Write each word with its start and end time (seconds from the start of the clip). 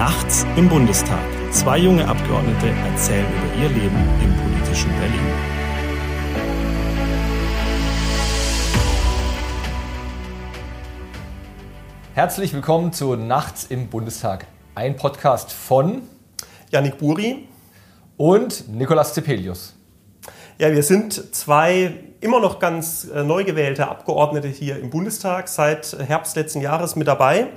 Nachts 0.00 0.46
im 0.56 0.66
Bundestag. 0.66 1.20
Zwei 1.50 1.76
junge 1.76 2.08
Abgeordnete 2.08 2.68
erzählen 2.90 3.26
über 3.36 3.62
ihr 3.62 3.68
Leben 3.68 3.98
im 4.22 4.34
politischen 4.34 4.88
Berlin. 4.98 5.26
Herzlich 12.14 12.54
willkommen 12.54 12.94
zu 12.94 13.14
Nachts 13.14 13.66
im 13.66 13.88
Bundestag. 13.88 14.46
Ein 14.74 14.96
Podcast 14.96 15.52
von 15.52 16.00
Janik 16.70 16.96
Buri 16.96 17.46
und 18.16 18.74
Nikolaus 18.74 19.12
Zepelius. 19.12 19.76
Ja, 20.56 20.72
wir 20.72 20.82
sind 20.82 21.34
zwei 21.34 21.92
immer 22.22 22.40
noch 22.40 22.58
ganz 22.58 23.04
äh, 23.04 23.22
neu 23.22 23.44
gewählte 23.44 23.86
Abgeordnete 23.86 24.48
hier 24.48 24.78
im 24.78 24.88
Bundestag, 24.88 25.48
seit 25.48 25.94
Herbst 25.98 26.36
letzten 26.36 26.62
Jahres 26.62 26.96
mit 26.96 27.06
dabei 27.06 27.48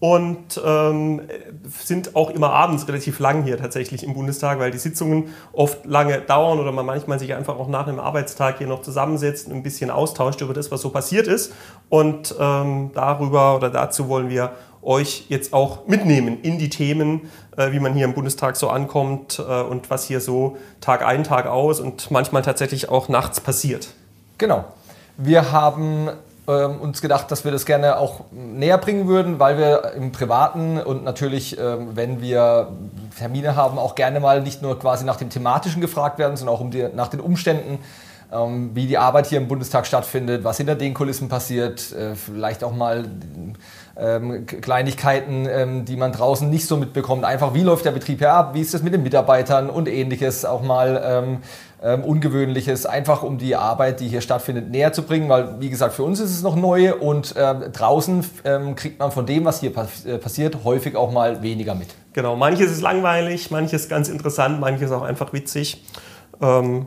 und 0.00 0.60
ähm, 0.64 1.22
sind 1.68 2.14
auch 2.14 2.30
immer 2.30 2.50
abends 2.50 2.86
relativ 2.86 3.18
lang 3.18 3.42
hier 3.42 3.58
tatsächlich 3.58 4.04
im 4.04 4.14
Bundestag, 4.14 4.60
weil 4.60 4.70
die 4.70 4.78
Sitzungen 4.78 5.34
oft 5.52 5.84
lange 5.86 6.20
dauern 6.20 6.60
oder 6.60 6.70
man 6.70 6.86
manchmal 6.86 7.18
sich 7.18 7.34
einfach 7.34 7.58
auch 7.58 7.68
nach 7.68 7.88
einem 7.88 7.98
Arbeitstag 7.98 8.58
hier 8.58 8.68
noch 8.68 8.82
zusammensetzt 8.82 9.48
und 9.48 9.54
ein 9.54 9.62
bisschen 9.64 9.90
austauscht 9.90 10.40
über 10.40 10.54
das, 10.54 10.70
was 10.70 10.82
so 10.82 10.90
passiert 10.90 11.26
ist. 11.26 11.52
Und 11.88 12.34
ähm, 12.38 12.92
darüber 12.94 13.56
oder 13.56 13.70
dazu 13.70 14.08
wollen 14.08 14.28
wir 14.28 14.52
euch 14.82 15.26
jetzt 15.28 15.52
auch 15.52 15.88
mitnehmen 15.88 16.40
in 16.42 16.58
die 16.58 16.70
Themen, 16.70 17.22
äh, 17.56 17.72
wie 17.72 17.80
man 17.80 17.94
hier 17.94 18.04
im 18.04 18.14
Bundestag 18.14 18.56
so 18.56 18.68
ankommt 18.68 19.40
äh, 19.40 19.62
und 19.62 19.90
was 19.90 20.04
hier 20.04 20.20
so 20.20 20.56
Tag 20.80 21.04
ein, 21.04 21.24
Tag 21.24 21.46
aus 21.46 21.80
und 21.80 22.12
manchmal 22.12 22.42
tatsächlich 22.42 22.88
auch 22.88 23.08
nachts 23.08 23.40
passiert. 23.40 23.88
Genau. 24.38 24.64
Wir 25.16 25.50
haben 25.50 26.10
ähm, 26.48 26.80
uns 26.80 27.02
gedacht, 27.02 27.30
dass 27.30 27.44
wir 27.44 27.52
das 27.52 27.66
gerne 27.66 27.98
auch 27.98 28.24
näher 28.30 28.78
bringen 28.78 29.06
würden, 29.06 29.38
weil 29.38 29.58
wir 29.58 29.92
im 29.94 30.12
Privaten 30.12 30.80
und 30.80 31.04
natürlich, 31.04 31.58
ähm, 31.58 31.90
wenn 31.94 32.22
wir 32.22 32.72
Termine 33.18 33.54
haben, 33.54 33.78
auch 33.78 33.94
gerne 33.94 34.18
mal 34.18 34.40
nicht 34.40 34.62
nur 34.62 34.78
quasi 34.78 35.04
nach 35.04 35.16
dem 35.16 35.28
Thematischen 35.28 35.82
gefragt 35.82 36.18
werden, 36.18 36.36
sondern 36.36 36.56
auch 36.56 36.60
um 36.60 36.70
die, 36.70 36.88
nach 36.94 37.08
den 37.08 37.20
Umständen, 37.20 37.80
ähm, 38.32 38.70
wie 38.74 38.86
die 38.86 38.96
Arbeit 38.96 39.26
hier 39.26 39.38
im 39.38 39.46
Bundestag 39.46 39.86
stattfindet, 39.86 40.42
was 40.42 40.56
hinter 40.56 40.74
den 40.74 40.94
Kulissen 40.94 41.28
passiert, 41.28 41.92
äh, 41.92 42.14
vielleicht 42.14 42.64
auch 42.64 42.74
mal 42.74 43.04
ähm, 43.98 44.46
Kleinigkeiten, 44.46 45.46
ähm, 45.50 45.84
die 45.84 45.96
man 45.96 46.12
draußen 46.12 46.48
nicht 46.48 46.66
so 46.66 46.78
mitbekommt. 46.78 47.24
Einfach, 47.24 47.52
wie 47.52 47.62
läuft 47.62 47.84
der 47.84 47.90
Betrieb 47.92 48.20
hier 48.20 48.32
ab, 48.32 48.54
wie 48.54 48.60
ist 48.60 48.74
es 48.74 48.82
mit 48.82 48.94
den 48.94 49.02
Mitarbeitern 49.02 49.68
und 49.68 49.88
ähnliches. 49.88 50.44
Auch 50.44 50.62
mal 50.62 51.40
ähm, 51.82 52.04
Ungewöhnliches, 52.04 52.86
einfach 52.86 53.22
um 53.22 53.38
die 53.38 53.54
Arbeit, 53.56 54.00
die 54.00 54.08
hier 54.08 54.20
stattfindet, 54.20 54.70
näher 54.70 54.92
zu 54.92 55.02
bringen. 55.02 55.28
Weil, 55.28 55.60
wie 55.60 55.70
gesagt, 55.70 55.94
für 55.94 56.02
uns 56.02 56.20
ist 56.20 56.30
es 56.30 56.42
noch 56.42 56.56
neu 56.56 56.94
und 56.94 57.34
ähm, 57.36 57.72
draußen 57.72 58.24
ähm, 58.44 58.74
kriegt 58.74 58.98
man 58.98 59.12
von 59.12 59.26
dem, 59.26 59.44
was 59.44 59.60
hier 59.60 59.72
pass 59.72 60.04
äh, 60.04 60.18
passiert, 60.18 60.64
häufig 60.64 60.96
auch 60.96 61.12
mal 61.12 61.42
weniger 61.42 61.74
mit. 61.74 61.88
Genau, 62.12 62.36
manches 62.36 62.70
ist 62.70 62.80
langweilig, 62.80 63.50
manches 63.50 63.88
ganz 63.88 64.08
interessant, 64.08 64.60
manches 64.60 64.90
auch 64.90 65.02
einfach 65.02 65.32
witzig. 65.32 65.84
Ähm, 66.40 66.86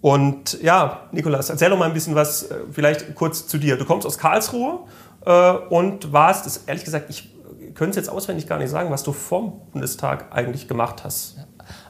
und 0.00 0.62
ja, 0.62 1.08
Nikolas, 1.12 1.50
erzähl 1.50 1.70
doch 1.70 1.78
mal 1.78 1.86
ein 1.86 1.94
bisschen 1.94 2.14
was, 2.14 2.44
äh, 2.44 2.56
vielleicht 2.70 3.14
kurz 3.14 3.46
zu 3.46 3.58
dir. 3.58 3.76
Du 3.76 3.84
kommst 3.84 4.06
aus 4.06 4.18
Karlsruhe 4.18 4.80
äh, 5.24 5.52
und 5.70 6.12
warst, 6.12 6.46
das, 6.46 6.64
ehrlich 6.66 6.84
gesagt, 6.84 7.10
ich 7.10 7.34
könnte 7.74 7.90
es 7.90 7.96
jetzt 7.96 8.08
auswendig 8.08 8.48
gar 8.48 8.58
nicht 8.58 8.70
sagen, 8.70 8.90
was 8.90 9.02
du 9.02 9.12
vom 9.12 9.60
Bundestag 9.72 10.26
eigentlich 10.32 10.66
gemacht 10.66 11.04
hast. 11.04 11.36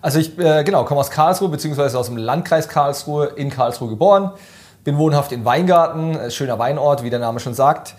Also 0.00 0.18
ich 0.18 0.38
äh, 0.38 0.64
genau, 0.64 0.84
komme 0.84 1.00
aus 1.00 1.10
Karlsruhe, 1.10 1.48
beziehungsweise 1.48 1.98
aus 1.98 2.06
dem 2.06 2.16
Landkreis 2.16 2.68
Karlsruhe, 2.68 3.26
in 3.36 3.50
Karlsruhe 3.50 3.88
geboren. 3.88 4.30
Bin 4.84 4.96
wohnhaft 4.98 5.32
in 5.32 5.44
Weingarten, 5.44 6.14
äh, 6.14 6.30
schöner 6.30 6.58
Weinort, 6.58 7.02
wie 7.02 7.10
der 7.10 7.18
Name 7.18 7.40
schon 7.40 7.54
sagt. 7.54 7.94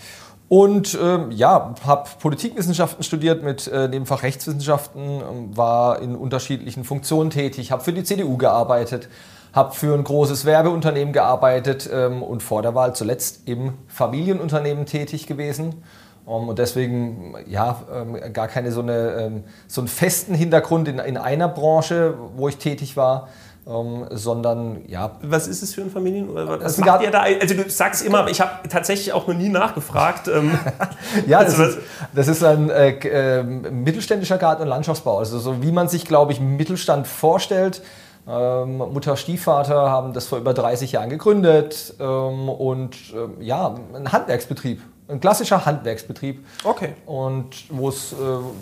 Und 0.50 0.98
ähm, 1.00 1.30
ja, 1.30 1.76
habe 1.86 2.10
Politikwissenschaften 2.20 3.04
studiert 3.04 3.44
mit 3.44 3.68
äh, 3.68 3.88
Nebenfach 3.88 4.24
Rechtswissenschaften, 4.24 5.22
ähm, 5.22 5.56
war 5.56 6.02
in 6.02 6.16
unterschiedlichen 6.16 6.84
Funktionen 6.84 7.30
tätig, 7.30 7.72
habe 7.72 7.84
für 7.84 7.94
die 7.94 8.04
CDU 8.04 8.36
gearbeitet, 8.36 9.10
habe 9.54 9.76
für 9.76 9.94
ein 9.94 10.04
großes 10.04 10.46
Werbeunternehmen 10.46 11.14
gearbeitet 11.14 11.88
ähm, 11.94 12.24
und 12.24 12.42
vor 12.42 12.64
der 12.64 12.74
Wahl 12.74 12.96
zuletzt 12.96 13.48
im 13.48 13.74
Familienunternehmen 13.88 14.88
tätig 14.88 15.28
gewesen. 15.28 15.84
Um, 16.30 16.48
und 16.48 16.60
deswegen 16.60 17.34
ja 17.48 17.82
ähm, 17.92 18.16
gar 18.34 18.48
keine 18.48 18.72
so, 18.72 18.82
eine, 18.82 19.14
ähm, 19.14 19.44
so 19.68 19.82
einen 19.82 19.88
festen 19.88 20.36
Hintergrund 20.36 20.88
in, 20.88 21.00
in 21.00 21.18
einer 21.18 21.48
Branche, 21.48 22.14
wo 22.36 22.48
ich 22.48 22.58
tätig 22.58 22.96
war. 22.96 23.30
Um, 23.66 24.06
sondern 24.12 24.82
ja. 24.88 25.18
Was 25.24 25.48
ist 25.48 25.64
es 25.64 25.74
für 25.74 25.82
ein 25.82 25.90
Familien? 25.90 26.30
Was 26.34 26.78
macht 26.78 27.02
ihr 27.02 27.10
da? 27.10 27.22
Also 27.22 27.56
du 27.56 27.68
sagst 27.70 28.06
immer, 28.06 28.28
ich 28.28 28.42
habe 28.42 28.68
tatsächlich 28.70 29.12
auch 29.12 29.28
noch 29.28 29.34
nie 29.34 29.50
nachgefragt. 29.50 30.28
Ähm, 30.28 30.58
ja, 31.28 31.44
das, 31.44 31.58
ist, 31.58 31.80
das 32.14 32.28
ist 32.28 32.44
ein 32.44 32.70
äh, 32.70 32.90
äh, 32.92 33.44
mittelständischer 33.44 34.38
Garten- 34.38 34.62
und 34.62 34.68
Landschaftsbau. 34.68 35.18
Also 35.18 35.40
so 35.40 35.64
wie 35.64 35.72
man 35.72 35.88
sich, 35.88 36.06
glaube 36.06 36.32
ich, 36.32 36.40
Mittelstand 36.40 37.08
vorstellt. 37.08 37.82
Ähm, 38.28 38.78
Mutter, 38.78 39.18
Stiefvater 39.18 39.90
haben 39.90 40.14
das 40.14 40.28
vor 40.28 40.38
über 40.38 40.54
30 40.54 40.92
Jahren 40.92 41.10
gegründet 41.10 41.96
ähm, 42.00 42.50
und 42.50 42.96
ähm, 43.16 43.42
ja, 43.42 43.76
ein 43.96 44.12
Handwerksbetrieb. 44.12 44.82
Ein 45.10 45.20
klassischer 45.20 45.66
Handwerksbetrieb. 45.66 46.46
Okay. 46.64 46.94
Und 47.06 47.66
wo 47.70 47.90
es 47.90 48.14
äh, 48.14 48.16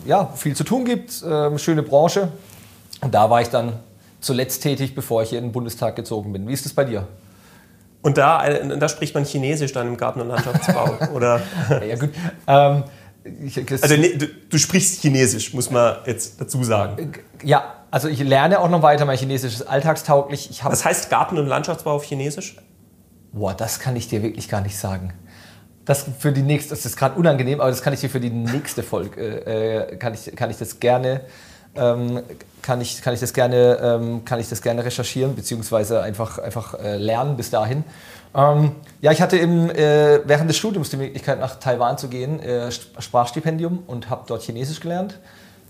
ja, 0.08 0.32
viel 0.36 0.56
zu 0.56 0.64
tun 0.64 0.86
gibt, 0.86 1.22
äh, 1.22 1.58
schöne 1.58 1.84
Branche. 1.84 2.30
Und 3.02 3.14
da 3.14 3.30
war 3.30 3.42
ich 3.42 3.50
dann 3.50 3.74
zuletzt 4.22 4.64
tätig, 4.64 4.96
bevor 4.96 5.24
ich 5.24 5.30
hier 5.30 5.40
in 5.40 5.46
den 5.46 5.52
Bundestag 5.52 5.96
gezogen 5.96 6.32
bin. 6.32 6.48
Wie 6.48 6.54
ist 6.54 6.66
es 6.66 6.74
bei 6.74 6.86
dir? 6.86 7.08
Und 8.02 8.18
da, 8.18 8.46
äh, 8.48 8.78
da 8.78 8.88
spricht 8.88 9.14
man 9.14 9.26
Chinesisch 9.26 9.74
dann 9.74 9.88
im 9.88 9.98
Garten- 9.98 10.22
und 10.22 10.30
Landschaftsbau, 10.30 10.98
oder? 11.14 11.42
Ja, 11.86 11.96
gut. 11.98 12.12
Ähm, 12.48 12.84
ich, 13.44 13.58
also 13.70 13.98
du, 13.98 14.28
du, 14.28 14.58
sprichst 14.58 15.02
Chinesisch, 15.02 15.54
muss 15.54 15.70
man 15.70 15.98
jetzt 16.06 16.40
dazu 16.40 16.64
sagen. 16.64 17.12
Ja, 17.44 17.76
also 17.92 18.08
ich 18.08 18.20
lerne 18.20 18.62
auch 18.62 18.70
noch 18.70 18.82
weiter, 18.82 19.04
mein 19.04 19.18
Chinesisch 19.18 19.56
ist 19.56 19.64
alltagstauglich. 19.64 20.50
Ich 20.50 20.64
Was 20.64 20.86
heißt 20.86 21.10
Garten- 21.10 21.38
und 21.38 21.48
Landschaftsbau 21.48 21.96
auf 21.96 22.06
Chinesisch? 22.06 22.56
Boah, 23.34 23.54
das 23.54 23.80
kann 23.80 23.98
ich 23.98 24.08
dir 24.08 24.24
wirklich 24.24 24.48
gar 24.48 24.62
nicht 24.62 24.78
sagen. 24.78 25.14
Das 25.88 26.06
für 26.20 26.34
die 26.34 26.42
nächste, 26.42 26.72
das 26.72 26.86
ist 26.86 26.98
gerade 26.98 27.18
unangenehm, 27.18 27.62
aber 27.62 27.70
das 27.70 27.82
kann 27.82 27.94
ich 27.94 28.02
dir 28.02 28.10
für 28.10 28.20
die 28.20 28.30
nächste 28.30 28.84
Folge, 28.84 29.22
äh, 29.22 29.96
kann, 29.96 30.14
ich, 30.14 30.36
kann 30.36 30.52
ich 30.52 30.58
das 30.58 30.82
gerne, 30.82 31.22
ähm, 31.76 32.24
kann 32.62 32.82
ich, 32.82 33.02
kann 33.02 33.14
ich 33.14 33.22
das 33.22 33.34
gerne, 33.34 33.80
ähm, 33.82 34.26
kann 34.26 34.42
ich 34.42 34.50
das 34.50 34.62
gerne 34.62 34.84
recherchieren, 34.84 35.34
beziehungsweise 35.34 36.02
einfach, 36.02 36.40
einfach 36.40 36.74
äh, 36.74 36.98
lernen 36.98 37.38
bis 37.38 37.52
dahin. 37.52 37.86
Ähm, 38.36 38.74
ja, 39.00 39.14
ich 39.14 39.22
hatte 39.22 39.38
im, 39.38 39.70
äh, 39.70 40.20
während 40.28 40.50
des 40.50 40.58
Studiums 40.58 40.90
die 40.90 40.98
Möglichkeit, 40.98 41.40
nach 41.40 41.56
Taiwan 41.56 41.98
zu 41.98 42.10
gehen, 42.10 42.42
äh, 42.42 42.70
Sprachstipendium 42.70 43.84
und 43.88 44.10
habe 44.10 44.26
dort 44.28 44.44
Chinesisch 44.44 44.82
gelernt. 44.82 45.18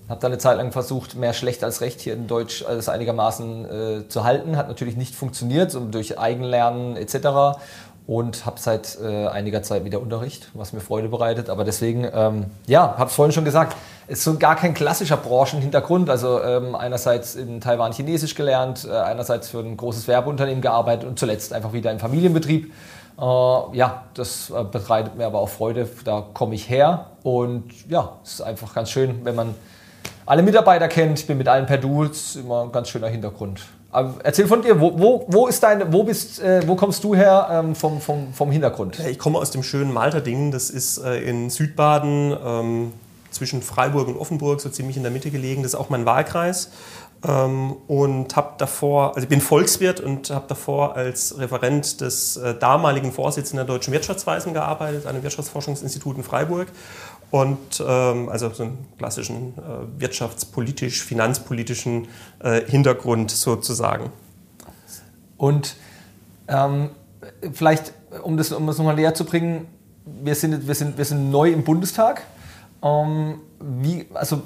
Habe 0.09 0.21
dann 0.21 0.31
eine 0.31 0.39
Zeit 0.39 0.57
lang 0.57 0.71
versucht, 0.71 1.15
mehr 1.15 1.33
schlecht 1.33 1.63
als 1.65 1.81
recht 1.81 1.99
hier 1.99 2.13
in 2.13 2.27
Deutsch 2.27 2.63
alles 2.65 2.87
einigermaßen 2.89 3.65
äh, 3.65 4.07
zu 4.07 4.23
halten. 4.23 4.55
Hat 4.55 4.69
natürlich 4.69 4.95
nicht 4.95 5.13
funktioniert, 5.13 5.69
so 5.69 5.81
durch 5.81 6.17
Eigenlernen 6.17 6.95
etc 6.95 7.59
und 8.07 8.45
habe 8.45 8.57
seit 8.57 8.97
äh, 9.03 9.27
einiger 9.27 9.61
Zeit 9.63 9.83
wieder 9.83 10.01
Unterricht, 10.01 10.49
was 10.53 10.71
mir 10.71 10.79
Freude 10.79 11.09
bereitet. 11.09 11.49
Aber 11.49 11.65
deswegen, 11.65 12.07
ähm, 12.13 12.45
ja, 12.65 12.97
habe 12.97 13.09
es 13.09 13.15
vorhin 13.15 13.33
schon 13.33 13.43
gesagt, 13.43 13.75
ist 14.07 14.23
so 14.23 14.37
gar 14.37 14.55
kein 14.55 14.73
klassischer 14.73 15.17
Branchenhintergrund. 15.17 16.09
Also 16.09 16.41
ähm, 16.41 16.73
einerseits 16.73 17.35
in 17.35 17.59
Taiwan 17.59 17.91
Chinesisch 17.91 18.33
gelernt, 18.33 18.87
äh, 18.89 18.95
einerseits 18.95 19.49
für 19.49 19.59
ein 19.59 19.75
großes 19.75 20.07
Werbeunternehmen 20.07 20.61
gearbeitet 20.61 21.07
und 21.07 21.19
zuletzt 21.19 21.51
einfach 21.51 21.73
wieder 21.73 21.91
im 21.91 21.99
Familienbetrieb. 21.99 22.71
Äh, 23.19 23.21
ja, 23.21 24.05
das 24.13 24.51
äh, 24.51 24.63
bereitet 24.63 25.17
mir 25.17 25.25
aber 25.25 25.39
auch 25.39 25.49
Freude. 25.49 25.89
Da 26.05 26.25
komme 26.33 26.55
ich 26.55 26.69
her 26.69 27.07
und 27.23 27.89
ja, 27.89 28.13
es 28.23 28.35
ist 28.35 28.41
einfach 28.41 28.73
ganz 28.73 28.89
schön, 28.89 29.25
wenn 29.25 29.35
man 29.35 29.53
alle 30.25 30.43
Mitarbeiter 30.43 30.87
kennt. 30.87 31.19
Ich 31.19 31.27
bin 31.27 31.37
mit 31.37 31.49
allen 31.49 31.65
per 31.65 31.77
Du, 31.77 32.03
ist 32.03 32.37
immer 32.37 32.63
ein 32.63 32.71
ganz 32.71 32.87
schöner 32.87 33.09
Hintergrund. 33.09 33.61
Erzähl 33.91 34.47
von 34.47 34.61
dir, 34.61 34.79
wo, 34.79 34.99
wo, 34.99 35.25
wo, 35.27 35.47
ist 35.47 35.63
deine, 35.63 35.91
wo, 35.91 36.03
bist, 36.03 36.41
äh, 36.41 36.61
wo 36.67 36.75
kommst 36.75 37.03
du 37.03 37.15
her 37.15 37.47
ähm, 37.49 37.73
vom, 37.73 38.01
vom, 38.01 38.33
vom 38.33 38.51
Hintergrund? 38.51 38.99
Ich 38.99 39.17
komme 39.17 39.39
aus 39.39 39.49
dem 39.51 39.63
schönen 39.63 39.93
Malterdingen, 39.93 40.51
das 40.51 40.69
ist 40.69 40.97
äh, 40.97 41.21
in 41.21 41.49
Südbaden 41.49 42.35
ähm, 42.45 42.93
zwischen 43.31 43.61
Freiburg 43.61 44.09
und 44.09 44.17
Offenburg, 44.17 44.59
so 44.59 44.69
ziemlich 44.69 44.97
in 44.97 45.03
der 45.03 45.11
Mitte 45.11 45.31
gelegen. 45.31 45.63
Das 45.63 45.73
ist 45.73 45.79
auch 45.79 45.89
mein 45.89 46.05
Wahlkreis. 46.05 46.69
Ähm, 47.27 47.75
und 47.87 48.35
habe 48.35 48.53
davor, 48.59 49.15
also 49.15 49.21
ich 49.21 49.29
bin 49.29 49.41
Volkswirt 49.41 49.99
und 49.99 50.29
habe 50.29 50.45
davor 50.47 50.95
als 50.95 51.37
Referent 51.39 51.99
des 52.01 52.37
äh, 52.37 52.53
damaligen 52.53 53.11
Vorsitzenden 53.11 53.65
der 53.65 53.75
Deutschen 53.75 53.91
Wirtschaftsweisen 53.91 54.53
gearbeitet, 54.53 55.07
einem 55.07 55.23
Wirtschaftsforschungsinstitut 55.23 56.17
in 56.17 56.23
Freiburg 56.23 56.67
und 57.31 57.83
ähm, 57.85 58.29
also 58.29 58.49
so 58.49 58.63
einen 58.63 58.77
klassischen 58.97 59.53
äh, 59.57 59.99
wirtschaftspolitisch, 59.99 61.03
finanzpolitischen 61.03 62.07
äh, 62.39 62.61
Hintergrund 62.65 63.31
sozusagen. 63.31 64.11
Und 65.37 65.75
ähm, 66.47 66.89
vielleicht, 67.53 67.93
um 68.23 68.37
das, 68.37 68.51
um 68.51 68.65
das 68.67 68.77
nochmal 68.77 68.95
näher 68.95 69.13
zu 69.13 69.25
bringen, 69.25 69.67
wir 70.05 70.35
sind, 70.35 70.67
wir, 70.67 70.75
sind, 70.75 70.97
wir 70.97 71.05
sind 71.05 71.29
neu 71.29 71.51
im 71.51 71.63
Bundestag. 71.63 72.23
Ähm, 72.81 73.41
wie, 73.59 74.05
also 74.13 74.43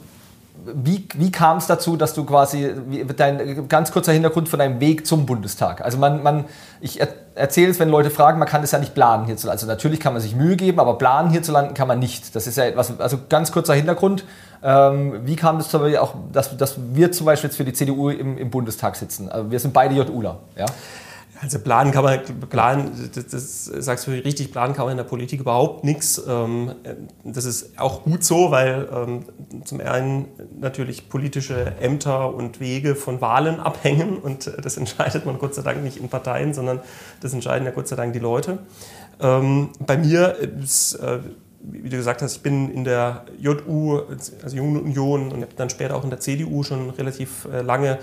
wie, 0.65 1.07
wie 1.15 1.31
kam 1.31 1.57
es 1.57 1.67
dazu, 1.67 1.97
dass 1.97 2.13
du 2.13 2.23
quasi, 2.23 2.71
wie, 2.87 3.05
dein 3.05 3.67
ganz 3.67 3.91
kurzer 3.91 4.11
Hintergrund 4.11 4.49
von 4.49 4.59
deinem 4.59 4.79
Weg 4.79 5.07
zum 5.07 5.25
Bundestag? 5.25 5.81
Also 5.81 5.97
man, 5.97 6.21
man 6.23 6.45
ich 6.79 6.99
er, 6.99 7.09
erzähle 7.35 7.71
es, 7.71 7.79
wenn 7.79 7.89
Leute 7.89 8.09
fragen, 8.09 8.39
man 8.39 8.47
kann 8.47 8.61
das 8.61 8.71
ja 8.71 8.79
nicht 8.79 8.93
planen 8.93 9.25
hierzulande. 9.25 9.59
Also 9.59 9.67
natürlich 9.67 9.99
kann 9.99 10.13
man 10.13 10.21
sich 10.21 10.35
Mühe 10.35 10.55
geben, 10.55 10.79
aber 10.79 10.97
planen 10.97 11.29
hierzulande 11.29 11.73
kann 11.73 11.87
man 11.87 11.99
nicht. 11.99 12.35
Das 12.35 12.47
ist 12.47 12.57
ja 12.57 12.65
etwas, 12.65 12.99
also 12.99 13.17
ganz 13.29 13.51
kurzer 13.51 13.73
Hintergrund. 13.73 14.25
Ähm, 14.63 15.21
wie 15.25 15.35
kam 15.35 15.57
es 15.57 15.69
zum 15.69 15.83
auch, 15.95 16.15
dass, 16.31 16.55
dass 16.55 16.75
wir 16.93 17.11
zum 17.11 17.25
Beispiel 17.25 17.49
jetzt 17.49 17.57
für 17.57 17.65
die 17.65 17.73
CDU 17.73 18.09
im, 18.09 18.37
im 18.37 18.49
Bundestag 18.51 18.95
sitzen? 18.95 19.29
Also 19.29 19.49
wir 19.49 19.59
sind 19.59 19.73
beide 19.73 19.95
JUler, 19.95 20.37
ja? 20.55 20.65
Also 21.41 21.57
planen 21.57 21.91
kann 21.91 22.03
man, 22.03 22.19
planen, 22.49 22.91
das, 23.15 23.25
das 23.25 23.65
sagst 23.65 24.05
du 24.05 24.11
richtig, 24.11 24.51
planen 24.51 24.75
kann 24.75 24.85
man 24.85 24.91
in 24.91 24.97
der 24.97 25.05
Politik 25.05 25.39
überhaupt 25.39 25.83
nichts. 25.83 26.21
Ähm, 26.27 26.75
das 27.23 27.45
ist 27.45 27.79
auch 27.79 28.03
gut 28.03 28.23
so, 28.23 28.51
weil 28.51 28.88
ähm, 28.93 29.25
zum 29.65 29.81
einen 29.81 30.27
natürlich 30.59 31.09
politische 31.09 31.73
Ämter 31.79 32.31
und 32.31 32.59
Wege 32.59 32.93
von 32.93 33.21
Wahlen 33.21 33.59
abhängen 33.59 34.17
und 34.19 34.51
das 34.61 34.77
entscheidet 34.77 35.25
man 35.25 35.39
Gott 35.39 35.55
sei 35.55 35.63
Dank 35.63 35.83
nicht 35.83 35.97
in 35.97 36.09
Parteien, 36.09 36.53
sondern 36.53 36.79
das 37.21 37.33
entscheiden 37.33 37.65
ja 37.65 37.71
Gott 37.71 37.88
sei 37.88 37.95
Dank 37.95 38.13
die 38.13 38.19
Leute. 38.19 38.59
Ähm, 39.19 39.69
bei 39.79 39.97
mir 39.97 40.35
ist, 40.61 40.93
äh, 40.95 41.19
wie 41.63 41.89
du 41.89 41.97
gesagt 41.97 42.21
hast, 42.21 42.35
ich 42.35 42.43
bin 42.43 42.71
in 42.71 42.83
der 42.83 43.25
JU, 43.39 44.01
also 44.43 44.55
Jungen 44.55 44.81
Union 44.81 45.31
und 45.31 45.47
dann 45.55 45.71
später 45.71 45.95
auch 45.95 46.03
in 46.03 46.11
der 46.11 46.19
CDU 46.19 46.61
schon 46.61 46.91
relativ 46.91 47.47
äh, 47.51 47.61
lange 47.61 47.97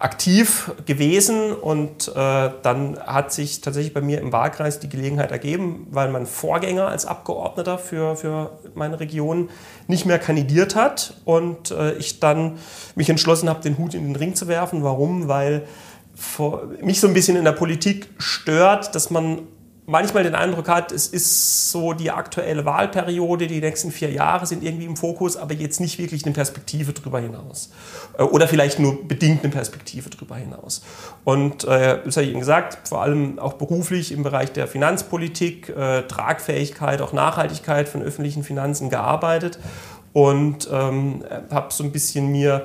aktiv 0.00 0.72
gewesen 0.86 1.52
und 1.52 2.08
äh, 2.08 2.50
dann 2.62 2.98
hat 2.98 3.32
sich 3.32 3.60
tatsächlich 3.60 3.92
bei 3.92 4.00
mir 4.00 4.18
im 4.20 4.32
Wahlkreis 4.32 4.80
die 4.80 4.88
Gelegenheit 4.88 5.30
ergeben, 5.30 5.86
weil 5.90 6.10
mein 6.10 6.24
Vorgänger 6.24 6.88
als 6.88 7.04
Abgeordneter 7.04 7.76
für, 7.78 8.16
für 8.16 8.58
meine 8.74 8.98
Region 8.98 9.50
nicht 9.88 10.06
mehr 10.06 10.18
kandidiert 10.18 10.74
hat 10.74 11.14
und 11.26 11.70
äh, 11.70 11.92
ich 11.94 12.18
dann 12.18 12.58
mich 12.94 13.10
entschlossen 13.10 13.50
habe, 13.50 13.60
den 13.60 13.76
Hut 13.76 13.92
in 13.92 14.04
den 14.04 14.16
Ring 14.16 14.34
zu 14.34 14.48
werfen. 14.48 14.82
Warum? 14.82 15.28
Weil 15.28 15.66
vor, 16.14 16.62
mich 16.80 16.98
so 16.98 17.06
ein 17.06 17.14
bisschen 17.14 17.36
in 17.36 17.44
der 17.44 17.52
Politik 17.52 18.08
stört, 18.18 18.94
dass 18.94 19.10
man 19.10 19.42
manchmal 19.90 20.22
den 20.22 20.34
Eindruck 20.34 20.68
hat, 20.68 20.92
es 20.92 21.08
ist 21.08 21.70
so 21.70 21.92
die 21.92 22.10
aktuelle 22.10 22.64
Wahlperiode, 22.64 23.48
die 23.48 23.60
nächsten 23.60 23.90
vier 23.90 24.10
Jahre 24.10 24.46
sind 24.46 24.62
irgendwie 24.62 24.86
im 24.86 24.96
Fokus, 24.96 25.36
aber 25.36 25.52
jetzt 25.52 25.80
nicht 25.80 25.98
wirklich 25.98 26.24
eine 26.24 26.32
Perspektive 26.32 26.92
darüber 26.92 27.18
hinaus. 27.18 27.70
Äh, 28.16 28.22
oder 28.22 28.46
vielleicht 28.46 28.78
nur 28.78 29.06
bedingt 29.06 29.42
eine 29.42 29.52
Perspektive 29.52 30.08
darüber 30.08 30.36
hinaus. 30.36 30.82
Und 31.24 31.64
äh, 31.64 31.98
das 32.04 32.16
habe 32.16 32.24
ich 32.24 32.30
Ihnen 32.30 32.40
gesagt, 32.40 32.88
vor 32.88 33.02
allem 33.02 33.38
auch 33.38 33.54
beruflich 33.54 34.12
im 34.12 34.22
Bereich 34.22 34.52
der 34.52 34.68
Finanzpolitik, 34.68 35.68
äh, 35.70 36.02
Tragfähigkeit, 36.02 37.02
auch 37.02 37.12
Nachhaltigkeit 37.12 37.88
von 37.88 38.02
öffentlichen 38.02 38.44
Finanzen 38.44 38.90
gearbeitet 38.90 39.58
und 40.12 40.68
ähm, 40.72 41.24
habe 41.50 41.72
so 41.72 41.84
ein 41.84 41.92
bisschen 41.92 42.28
mir 42.28 42.64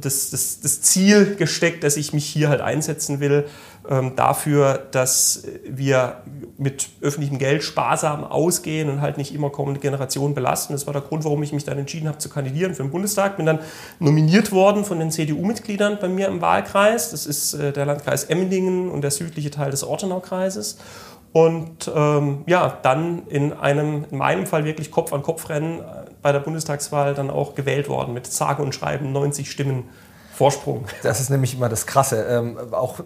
das, 0.00 0.30
das, 0.30 0.60
das 0.60 0.82
Ziel 0.82 1.36
gesteckt, 1.36 1.84
dass 1.84 1.96
ich 1.96 2.12
mich 2.12 2.26
hier 2.26 2.48
halt 2.48 2.60
einsetzen 2.60 3.20
will, 3.20 3.46
ähm, 3.88 4.16
dafür, 4.16 4.86
dass 4.90 5.44
wir 5.64 6.22
mit 6.58 6.88
öffentlichem 7.00 7.38
Geld 7.38 7.62
sparsam 7.62 8.24
ausgehen 8.24 8.88
und 8.88 9.00
halt 9.00 9.16
nicht 9.16 9.34
immer 9.34 9.50
kommende 9.50 9.80
Generationen 9.80 10.34
belasten. 10.34 10.72
Das 10.72 10.86
war 10.86 10.92
der 10.92 11.02
Grund, 11.02 11.24
warum 11.24 11.42
ich 11.42 11.52
mich 11.52 11.64
dann 11.64 11.78
entschieden 11.78 12.08
habe 12.08 12.18
zu 12.18 12.28
kandidieren 12.28 12.74
für 12.74 12.82
den 12.82 12.90
Bundestag. 12.90 13.36
Bin 13.36 13.46
dann 13.46 13.60
nominiert 13.98 14.52
worden 14.52 14.84
von 14.84 14.98
den 14.98 15.10
CDU-Mitgliedern 15.10 15.98
bei 16.00 16.08
mir 16.08 16.28
im 16.28 16.40
Wahlkreis. 16.40 17.10
Das 17.10 17.26
ist 17.26 17.54
äh, 17.54 17.72
der 17.72 17.86
Landkreis 17.86 18.24
Emmendingen 18.24 18.90
und 18.90 19.02
der 19.02 19.10
südliche 19.10 19.50
Teil 19.50 19.70
des 19.70 19.84
Ortenau-Kreises. 19.84 20.78
Und 21.32 21.90
ähm, 21.94 22.44
ja, 22.46 22.78
dann 22.82 23.26
in 23.28 23.52
einem, 23.52 24.06
in 24.10 24.18
meinem 24.18 24.46
Fall 24.46 24.64
wirklich 24.64 24.90
Kopf-an-Kopf-Rennen 24.90 25.80
bei 26.26 26.32
der 26.32 26.40
Bundestagswahl 26.40 27.14
dann 27.14 27.30
auch 27.30 27.54
gewählt 27.54 27.88
worden 27.88 28.12
mit 28.12 28.26
sage 28.26 28.60
und 28.60 28.74
schreiben 28.74 29.12
90 29.12 29.48
Stimmen 29.48 29.84
Vorsprung. 30.34 30.86
Das 31.04 31.20
ist 31.20 31.30
nämlich 31.30 31.54
immer 31.54 31.68
das 31.68 31.86
Krasse. 31.86 32.26
Ähm, 32.28 32.58
auch 32.72 32.98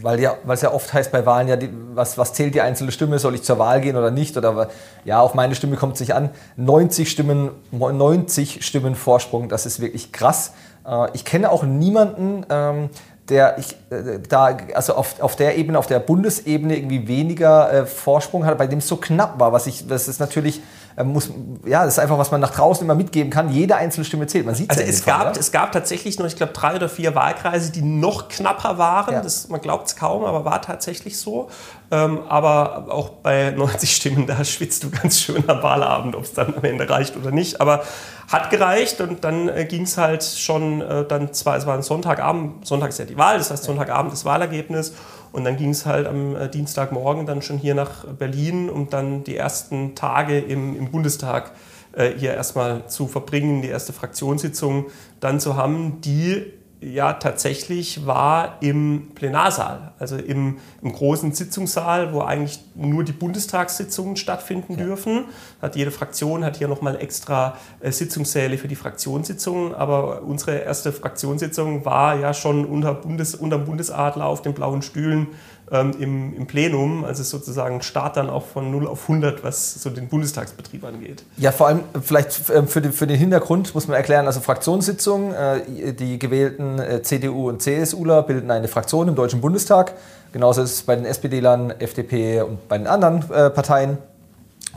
weil 0.00 0.18
ja, 0.18 0.36
es 0.48 0.62
ja 0.62 0.72
oft 0.72 0.90
heißt 0.90 1.12
bei 1.12 1.26
Wahlen, 1.26 1.48
ja, 1.48 1.56
die, 1.56 1.68
was, 1.92 2.16
was 2.16 2.32
zählt 2.32 2.54
die 2.54 2.62
einzelne 2.62 2.90
Stimme? 2.90 3.18
Soll 3.18 3.34
ich 3.34 3.42
zur 3.42 3.58
Wahl 3.58 3.82
gehen 3.82 3.94
oder 3.94 4.10
nicht? 4.10 4.38
Oder 4.38 4.68
ja, 5.04 5.20
auf 5.20 5.34
meine 5.34 5.54
Stimme 5.54 5.76
kommt 5.76 5.96
es 5.96 6.00
nicht 6.00 6.14
an. 6.14 6.30
90 6.56 7.10
Stimmen, 7.10 7.50
90 7.72 8.64
Stimmen 8.64 8.94
Vorsprung, 8.94 9.50
das 9.50 9.66
ist 9.66 9.80
wirklich 9.80 10.10
krass. 10.10 10.54
Äh, 10.86 11.08
ich 11.12 11.26
kenne 11.26 11.52
auch 11.52 11.64
niemanden, 11.64 12.46
ähm, 12.48 12.88
der 13.28 13.58
ich 13.58 13.76
äh, 13.90 14.18
da, 14.26 14.56
also 14.74 14.94
auf, 14.94 15.20
auf 15.20 15.36
der 15.36 15.58
Ebene, 15.58 15.78
auf 15.78 15.86
der 15.86 16.00
Bundesebene 16.00 16.74
irgendwie 16.74 17.06
weniger 17.06 17.70
äh, 17.70 17.86
Vorsprung 17.86 18.46
hat, 18.46 18.56
bei 18.56 18.66
dem 18.66 18.78
es 18.78 18.88
so 18.88 18.96
knapp 18.96 19.38
war, 19.38 19.52
was 19.52 19.66
ich, 19.66 19.86
das 19.86 20.08
ist 20.08 20.20
natürlich 20.20 20.62
muss, 21.04 21.30
ja, 21.64 21.84
das 21.84 21.94
ist 21.94 21.98
einfach, 21.98 22.18
was 22.18 22.30
man 22.30 22.40
nach 22.40 22.50
draußen 22.50 22.84
immer 22.84 22.94
mitgeben 22.94 23.30
kann. 23.30 23.50
Jede 23.50 23.76
einzelne 23.76 24.04
Stimme 24.04 24.26
zählt. 24.26 24.46
Man 24.46 24.54
sieht 24.54 24.70
also 24.70 24.82
ja 24.82 24.88
es 24.88 25.04
gab, 25.04 25.22
Fall, 25.22 25.32
es 25.38 25.52
gab 25.52 25.72
tatsächlich 25.72 26.18
noch, 26.18 26.26
ich 26.26 26.36
glaube, 26.36 26.52
drei 26.52 26.76
oder 26.76 26.88
vier 26.88 27.14
Wahlkreise, 27.14 27.72
die 27.72 27.82
noch 27.82 28.28
knapper 28.28 28.78
waren. 28.78 29.14
Ja. 29.14 29.22
Das, 29.22 29.48
man 29.48 29.60
glaubt 29.60 29.88
es 29.88 29.96
kaum, 29.96 30.24
aber 30.24 30.44
war 30.44 30.60
tatsächlich 30.60 31.18
so. 31.18 31.48
Ähm, 31.90 32.20
aber 32.28 32.86
auch 32.90 33.10
bei 33.10 33.50
90 33.50 33.94
Stimmen, 33.96 34.26
da 34.26 34.44
schwitzt 34.44 34.84
du 34.84 34.90
ganz 34.90 35.20
schön 35.20 35.48
am 35.48 35.62
Wahlabend, 35.62 36.14
ob 36.14 36.24
es 36.24 36.34
dann 36.34 36.54
am 36.54 36.64
Ende 36.64 36.88
reicht 36.88 37.16
oder 37.16 37.30
nicht. 37.30 37.60
Aber 37.60 37.82
hat 38.30 38.50
gereicht 38.50 39.00
und 39.00 39.24
dann 39.24 39.48
äh, 39.48 39.64
ging 39.64 39.82
es 39.82 39.98
halt 39.98 40.24
schon, 40.24 40.80
äh, 40.80 41.04
dann 41.06 41.32
zwar, 41.32 41.56
es 41.56 41.66
war 41.66 41.74
ein 41.74 41.82
Sonntagabend, 41.82 42.66
Sonntag 42.66 42.90
ist 42.90 42.98
ja 42.98 43.04
die 43.04 43.18
Wahl, 43.18 43.38
das 43.38 43.50
heißt 43.50 43.64
Sonntagabend 43.64 44.12
das 44.12 44.24
Wahlergebnis. 44.24 44.94
Und 45.32 45.44
dann 45.44 45.56
ging 45.56 45.70
es 45.70 45.86
halt 45.86 46.06
am 46.06 46.36
äh, 46.36 46.48
Dienstagmorgen 46.48 47.26
dann 47.26 47.42
schon 47.42 47.58
hier 47.58 47.74
nach 47.74 48.04
Berlin, 48.04 48.68
um 48.68 48.90
dann 48.90 49.24
die 49.24 49.36
ersten 49.36 49.94
Tage 49.94 50.38
im, 50.38 50.76
im 50.76 50.90
Bundestag 50.90 51.52
äh, 51.92 52.10
hier 52.16 52.34
erstmal 52.34 52.86
zu 52.88 53.06
verbringen, 53.06 53.62
die 53.62 53.68
erste 53.68 53.92
Fraktionssitzung 53.92 54.86
dann 55.20 55.40
zu 55.40 55.56
haben, 55.56 56.00
die 56.02 56.52
ja 56.82 57.12
tatsächlich 57.14 58.06
war 58.06 58.58
im 58.60 59.10
Plenarsaal, 59.14 59.92
also 59.98 60.16
im, 60.16 60.58
im, 60.82 60.92
großen 60.92 61.32
Sitzungssaal, 61.32 62.12
wo 62.12 62.20
eigentlich 62.20 62.58
nur 62.74 63.04
die 63.04 63.12
Bundestagssitzungen 63.12 64.16
stattfinden 64.16 64.76
ja. 64.78 64.84
dürfen. 64.84 65.26
Hat 65.60 65.76
jede 65.76 65.90
Fraktion 65.90 66.44
hat 66.44 66.56
hier 66.56 66.68
nochmal 66.68 67.00
extra 67.00 67.56
äh, 67.80 67.92
Sitzungssäle 67.92 68.58
für 68.58 68.68
die 68.68 68.74
Fraktionssitzungen, 68.74 69.74
aber 69.74 70.22
unsere 70.22 70.58
erste 70.58 70.92
Fraktionssitzung 70.92 71.84
war 71.84 72.16
ja 72.16 72.34
schon 72.34 72.64
unter, 72.64 72.94
Bundes, 72.94 73.34
unter 73.34 73.58
dem 73.58 73.66
Bundesadler 73.66 74.26
auf 74.26 74.42
den 74.42 74.54
blauen 74.54 74.82
Stühlen 74.82 75.28
ähm, 75.70 75.92
im, 75.98 76.36
im, 76.36 76.46
Plenum, 76.46 77.04
also 77.04 77.22
sozusagen 77.22 77.82
Start 77.82 78.16
dann 78.16 78.28
auch 78.28 78.44
von 78.44 78.70
0 78.70 78.86
auf 78.86 79.02
100, 79.02 79.42
was 79.42 79.74
so 79.74 79.90
den 79.90 80.08
Bundestagsbetrieb 80.08 80.84
angeht. 80.84 81.24
Ja, 81.36 81.52
vor 81.52 81.68
allem 81.68 81.80
vielleicht 82.02 82.50
ähm, 82.50 82.68
für 82.68 82.82
den, 82.82 82.92
für 82.92 83.06
den 83.06 83.16
Hintergrund 83.16 83.74
muss 83.74 83.88
man 83.88 83.96
erklären, 83.96 84.26
also 84.26 84.40
Fraktionssitzungen, 84.40 85.34
äh, 85.34 85.94
die 85.94 86.18
gewählten 86.18 86.78
äh, 86.78 87.02
CDU 87.02 87.48
und 87.48 87.62
CSUler 87.62 88.22
bilden 88.22 88.50
eine 88.50 88.68
Fraktion 88.68 89.08
im 89.08 89.14
Deutschen 89.14 89.40
Bundestag. 89.40 89.94
Genauso 90.32 90.62
ist 90.62 90.72
es 90.72 90.82
bei 90.82 90.96
den 90.96 91.04
SPD-Lern, 91.04 91.70
FDP 91.78 92.42
und 92.42 92.68
bei 92.68 92.78
den 92.78 92.86
anderen 92.86 93.30
äh, 93.30 93.50
Parteien, 93.50 93.98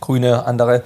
Grüne, 0.01 0.45
andere. 0.45 0.83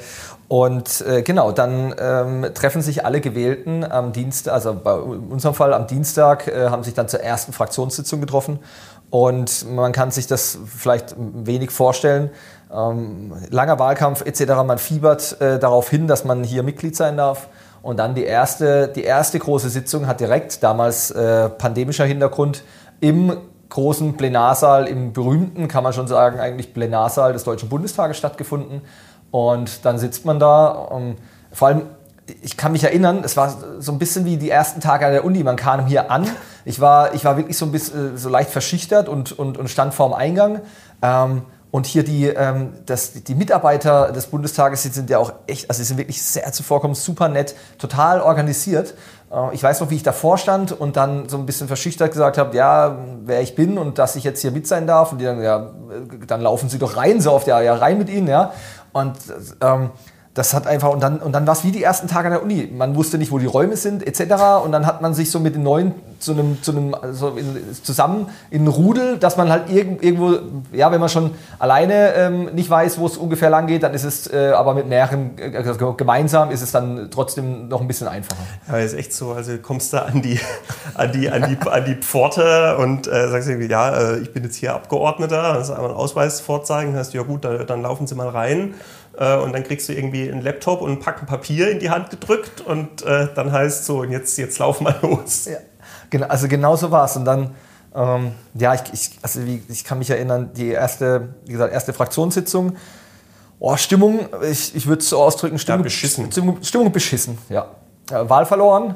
Und 0.47 1.01
äh, 1.01 1.21
genau, 1.21 1.51
dann 1.51 1.94
ähm, 1.99 2.47
treffen 2.56 2.81
sich 2.81 3.06
alle 3.06 3.21
Gewählten 3.21 3.83
am 3.83 4.13
Dienstag, 4.13 4.53
also 4.53 4.73
bei 4.73 4.95
unserem 4.95 5.53
Fall 5.53 5.75
am 5.75 5.85
Dienstag, 5.85 6.47
äh, 6.47 6.69
haben 6.69 6.83
sich 6.83 6.95
dann 6.95 7.07
zur 7.07 7.19
ersten 7.19 7.53
Fraktionssitzung 7.53 8.19
getroffen 8.19 8.57
und 9.09 9.73
man 9.73 9.92
kann 9.92 10.11
sich 10.11 10.28
das 10.28 10.57
vielleicht 10.66 11.16
wenig 11.18 11.71
vorstellen. 11.71 12.30
Ähm, 12.71 13.33
langer 13.49 13.80
Wahlkampf 13.80 14.23
etc. 14.25 14.45
Man 14.66 14.78
fiebert 14.78 15.42
äh, 15.42 15.57
darauf 15.57 15.89
hin, 15.89 16.07
dass 16.07 16.25
man 16.25 16.44
hier 16.44 16.61
Mitglied 16.61 16.95
sein 16.95 17.18
darf. 17.18 17.47
Und 17.81 17.97
dann 17.97 18.13
die 18.13 18.23
erste, 18.23 18.87
die 18.89 19.04
erste 19.04 19.39
große 19.39 19.69
Sitzung 19.69 20.06
hat 20.06 20.19
direkt, 20.19 20.61
damals 20.63 21.11
äh, 21.11 21.49
pandemischer 21.49 22.06
Hintergrund, 22.06 22.63
im 22.99 23.37
großen 23.69 24.18
Plenarsaal, 24.18 24.87
im 24.87 25.13
berühmten, 25.13 25.68
kann 25.68 25.83
man 25.83 25.94
schon 25.94 26.07
sagen, 26.07 26.39
eigentlich 26.39 26.73
Plenarsaal 26.73 27.33
des 27.33 27.44
Deutschen 27.44 27.69
Bundestages 27.69 28.18
stattgefunden. 28.18 28.81
Und 29.31 29.85
dann 29.85 29.97
sitzt 29.97 30.25
man 30.25 30.39
da. 30.39 30.89
Ähm, 30.92 31.16
vor 31.51 31.69
allem 31.69 31.81
ich 32.42 32.57
kann 32.57 32.71
mich 32.71 32.83
erinnern, 32.83 33.21
es 33.23 33.37
war 33.37 33.57
so 33.80 33.92
ein 33.92 33.99
bisschen 33.99 34.25
wie 34.25 34.37
die 34.37 34.49
ersten 34.49 34.81
Tage 34.81 35.06
an 35.06 35.11
der 35.11 35.25
Uni. 35.25 35.44
Man 35.44 35.56
kam 35.56 35.85
hier 35.85 36.11
an. 36.11 36.28
Ich 36.69 36.80
war, 36.80 37.16
ich 37.16 37.26
war 37.26 37.35
wirklich 37.35 37.57
so 37.57 37.66
ein 37.66 37.71
bisschen 37.71 38.14
äh, 38.14 38.18
so 38.18 38.30
leicht 38.30 38.52
verschüchtert 38.52 39.09
und, 39.09 39.31
und, 39.31 39.57
und 39.57 39.71
stand 39.71 39.92
vorm 39.92 40.14
Eingang. 40.14 40.61
Ähm, 41.02 41.42
und 41.71 41.88
hier 41.88 42.04
die, 42.04 42.28
ähm, 42.28 42.73
das, 42.85 43.14
die 43.14 43.33
Mitarbeiter 43.33 44.11
des 44.11 44.28
Bundestages 44.28 44.83
die 44.83 44.90
sind 44.90 45.09
ja 45.09 45.18
auch 45.18 45.33
echt, 45.47 45.68
also 45.68 45.80
sie 45.80 45.85
sind 45.88 45.97
wirklich 45.97 46.21
sehr 46.21 46.52
zuvorkommend, 46.52 46.95
super 46.95 47.28
nett, 47.28 47.56
total 47.80 48.21
organisiert. 48.21 48.94
Äh, 49.31 49.56
ich 49.56 49.64
weiß 49.64 49.81
noch, 49.81 49.90
wie 49.90 49.95
ich 49.95 50.04
davor 50.04 50.38
stand 50.38 50.71
und 50.71 50.95
dann 50.95 51.28
so 51.28 51.38
ein 51.38 51.47
bisschen 51.47 51.68
verschüchtert 51.68 52.11
gesagt 52.11 52.38
habe, 52.38 52.56
ja, 52.56 52.99
wer 53.23 53.42
ich 53.42 53.56
bin 53.56 53.80
und 53.80 53.97
dass 53.97 54.16
ich 54.16 54.23
jetzt 54.23 54.42
hier 54.42 54.52
mit 54.52 54.68
sein 54.68 54.85
darf. 54.85 55.11
Und 55.11 55.18
die 55.18 55.26
dann, 55.26 55.42
ja, 55.42 55.71
dann 56.28 56.42
laufen 56.42 56.69
Sie 56.69 56.78
doch 56.78 56.97
rein, 56.97 57.19
so 57.19 57.31
oft, 57.31 57.47
ja, 57.47 57.61
ja, 57.61 57.73
rein 57.73 57.97
mit 57.97 58.11
Ihnen, 58.11 58.28
ja. 58.28 58.54
Und 58.94 59.18
ähm, 59.61 59.90
das 60.39 60.53
hat 60.53 60.67
einfach, 60.67 60.89
und 60.91 61.03
dann, 61.03 61.17
und 61.17 61.33
dann 61.33 61.45
war 61.45 61.53
es 61.53 61.65
wie 61.65 61.71
die 61.71 61.83
ersten 61.83 62.07
Tage 62.07 62.27
an 62.27 62.31
der 62.31 62.41
Uni. 62.41 62.69
Man 62.73 62.95
wusste 62.95 63.17
nicht, 63.17 63.29
wo 63.29 63.39
die 63.39 63.45
Räume 63.45 63.75
sind, 63.75 64.07
etc. 64.07 64.63
Und 64.63 64.71
dann 64.71 64.85
hat 64.85 65.01
man 65.01 65.13
sich 65.13 65.29
so 65.29 65.39
mit 65.41 65.53
den 65.53 65.63
Neuen 65.63 65.93
zu 66.19 66.31
einem, 66.31 66.63
zu 66.63 66.71
einem 66.71 66.95
also 66.95 67.29
in, 67.31 67.75
zusammen 67.83 68.27
in 68.49 68.65
Rudel, 68.67 69.17
dass 69.17 69.35
man 69.35 69.49
halt 69.49 69.69
irgend, 69.69 70.01
irgendwo, 70.01 70.39
ja, 70.71 70.91
wenn 70.93 71.01
man 71.01 71.09
schon 71.09 71.31
alleine 71.59 72.13
ähm, 72.13 72.45
nicht 72.55 72.69
weiß, 72.69 72.99
wo 72.99 73.05
es 73.05 73.17
ungefähr 73.17 73.49
lang 73.49 73.67
geht, 73.67 73.83
dann 73.83 73.93
ist 73.93 74.05
es 74.05 74.31
äh, 74.31 74.51
aber 74.51 74.73
mit 74.73 74.87
mehreren 74.87 75.31
also 75.53 75.93
gemeinsam 75.93 76.51
ist 76.51 76.61
es 76.61 76.71
dann 76.71 77.09
trotzdem 77.11 77.67
noch 77.67 77.81
ein 77.81 77.87
bisschen 77.87 78.07
einfacher. 78.07 78.41
Ja, 78.69 78.77
ist 78.77 78.93
echt 78.93 79.11
so. 79.11 79.33
Also 79.33 79.57
kommst 79.57 79.91
du 79.91 80.01
an 80.01 80.21
die, 80.21 80.39
an 80.93 81.11
die, 81.11 81.29
an 81.29 81.49
die, 81.49 81.69
an 81.69 81.83
die 81.83 81.95
Pforte 81.95 82.77
und 82.77 83.07
äh, 83.07 83.27
sagst 83.27 83.49
irgendwie, 83.49 83.69
ja, 83.69 84.13
äh, 84.13 84.19
ich 84.19 84.31
bin 84.31 84.43
jetzt 84.43 84.55
hier 84.55 84.73
Abgeordneter, 84.73 85.55
hast 85.55 85.69
einmal 85.69 85.89
einen 85.89 85.95
Ausweis 85.95 86.39
vorzeigen, 86.39 86.95
hast 86.95 87.13
ja 87.13 87.23
gut, 87.23 87.43
dann, 87.43 87.67
dann 87.67 87.81
laufen 87.81 88.07
Sie 88.07 88.15
mal 88.15 88.29
rein. 88.29 88.73
Äh, 89.19 89.35
und 89.38 89.54
dann 89.54 89.64
kriegst 89.64 89.90
du 89.90 89.94
irgendwie 89.94 90.31
einen 90.31 90.42
Laptop 90.42 90.81
und 90.81 90.92
einen 90.92 90.99
Packen 90.99 91.26
Papier 91.26 91.69
in 91.69 91.80
die 91.80 91.90
Hand 91.90 92.09
gedrückt 92.09 92.61
und 92.61 93.04
äh, 93.04 93.28
dann 93.35 93.52
heißt 93.52 93.85
so, 93.85 93.99
und 93.99 94.11
jetzt, 94.11 94.38
jetzt 94.38 94.57
lauf 94.59 94.80
mal 94.80 94.95
los. 95.02 95.45
Ja, 95.45 95.57
genau, 96.09 96.28
also 96.28 96.47
genau 96.47 96.76
so 96.78 96.90
war 96.90 97.06
es. 97.06 97.18
Und 97.18 97.26
dann, 97.26 97.54
ähm, 97.94 98.31
ja, 98.54 98.73
ich, 98.73 98.81
ich, 98.94 99.19
also 99.21 99.45
wie, 99.45 99.61
ich 99.68 99.83
kann 99.83 99.99
mich 99.99 100.09
erinnern, 100.09 100.52
die 100.56 100.69
erste, 100.69 101.35
wie 101.45 101.52
gesagt, 101.52 101.73
erste 101.73 101.92
Fraktionssitzung, 101.92 102.78
oh, 103.59 103.76
Stimmung, 103.76 104.30
ich, 104.49 104.73
ich 104.73 104.88
würde 104.88 105.02
es 105.02 105.09
so 105.09 105.21
ausdrücken, 105.21 105.59
Stimmung, 105.59 105.81
ja, 105.81 105.83
beschissen. 105.83 106.31
Stimmung, 106.31 106.64
Stimmung 106.64 106.92
beschissen, 106.92 107.38
ja. 107.49 107.68
Wahl 108.09 108.45
verloren, 108.45 108.95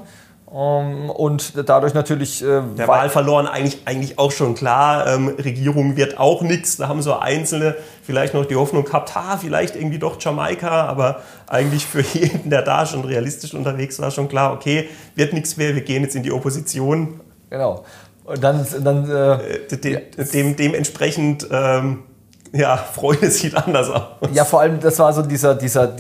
und 0.54 1.68
dadurch 1.68 1.96
natürlich. 1.96 2.44
Äh, 2.44 2.62
der 2.78 2.88
Wahl 2.88 3.10
verloren, 3.10 3.48
eigentlich, 3.48 3.80
eigentlich 3.86 4.20
auch 4.20 4.32
schon 4.32 4.54
klar. 4.54 5.08
Ähm, 5.08 5.30
Regierung 5.30 5.96
wird 5.96 6.20
auch 6.20 6.44
nichts. 6.44 6.78
Da 6.78 6.88
haben 6.88 7.02
so 7.02 7.18
Einzelne 7.18 7.76
vielleicht 8.04 8.36
noch 8.36 8.46
die 8.46 8.56
Hoffnung 8.56 8.86
gehabt, 8.86 9.16
ha, 9.16 9.38
vielleicht 9.38 9.76
irgendwie 9.76 9.98
doch 9.98 10.22
Jamaika. 10.22 10.86
Aber 10.86 11.22
eigentlich 11.48 11.88
für 11.88 12.02
jeden, 12.14 12.52
der 12.52 12.62
da 12.62 12.86
schon 12.86 13.04
realistisch 13.04 13.56
unterwegs 13.56 14.00
war, 14.00 14.12
schon 14.12 14.30
klar, 14.30 14.54
okay, 14.54 14.90
wird 15.16 15.34
nichts 15.34 15.58
mehr. 15.58 15.74
Wir 15.74 15.82
gehen 15.82 16.04
jetzt 16.04 16.16
in 16.16 16.22
die 16.22 16.32
Opposition. 16.32 17.20
Genau. 17.50 17.84
Und 18.24 18.44
dann. 18.44 18.64
dann 18.84 19.10
äh, 19.10 19.56
äh 19.56 19.78
de, 19.78 20.02
dem, 20.32 20.56
dementsprechend. 20.56 21.48
Ähm, 21.52 22.04
ja, 22.52 22.78
Freude 22.78 23.28
sieht 23.32 23.56
anders 23.56 23.90
aus. 23.90 24.30
Ja, 24.32 24.46
vor 24.46 24.60
allem, 24.62 24.80
das 24.80 25.00
war 25.00 25.12
so 25.14 25.24
dieser, 25.24 25.56
dieser, 25.56 25.96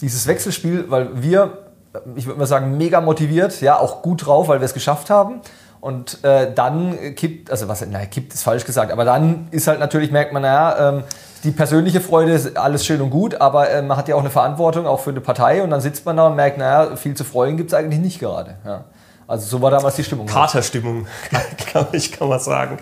dieses 0.00 0.28
Wechselspiel, 0.28 0.84
weil 0.88 1.20
wir 1.20 1.69
ich 2.16 2.26
würde 2.26 2.38
mal 2.38 2.46
sagen, 2.46 2.76
mega 2.76 3.00
motiviert, 3.00 3.60
ja, 3.60 3.78
auch 3.78 4.02
gut 4.02 4.26
drauf, 4.26 4.48
weil 4.48 4.60
wir 4.60 4.64
es 4.64 4.74
geschafft 4.74 5.10
haben. 5.10 5.40
Und 5.80 6.22
äh, 6.24 6.52
dann 6.52 7.14
kippt, 7.14 7.50
also 7.50 7.66
was, 7.66 7.84
naja, 7.86 8.04
kippt 8.04 8.34
ist 8.34 8.42
falsch 8.42 8.66
gesagt, 8.66 8.92
aber 8.92 9.04
dann 9.04 9.48
ist 9.50 9.66
halt 9.66 9.80
natürlich, 9.80 10.10
merkt 10.10 10.32
man, 10.32 10.42
naja, 10.42 10.90
ähm, 10.90 11.04
die 11.42 11.52
persönliche 11.52 12.02
Freude 12.02 12.32
ist 12.32 12.58
alles 12.58 12.84
schön 12.84 13.00
und 13.00 13.08
gut, 13.08 13.40
aber 13.40 13.70
äh, 13.70 13.80
man 13.80 13.96
hat 13.96 14.08
ja 14.08 14.14
auch 14.14 14.20
eine 14.20 14.28
Verantwortung, 14.28 14.86
auch 14.86 15.00
für 15.00 15.10
eine 15.10 15.22
Partei 15.22 15.62
und 15.62 15.70
dann 15.70 15.80
sitzt 15.80 16.04
man 16.04 16.18
da 16.18 16.26
und 16.26 16.36
merkt, 16.36 16.58
naja, 16.58 16.96
viel 16.96 17.14
zu 17.14 17.24
freuen 17.24 17.56
gibt 17.56 17.70
es 17.70 17.74
eigentlich 17.74 18.00
nicht 18.00 18.20
gerade. 18.20 18.56
Ja. 18.66 18.84
Also 19.26 19.46
so 19.46 19.62
war 19.62 19.70
damals 19.70 19.94
die 19.94 20.04
Stimmung. 20.04 20.26
Katerstimmung, 20.26 21.06
kann, 21.72 21.86
ich 21.92 22.12
kann 22.12 22.28
man 22.28 22.40
sagen. 22.40 22.78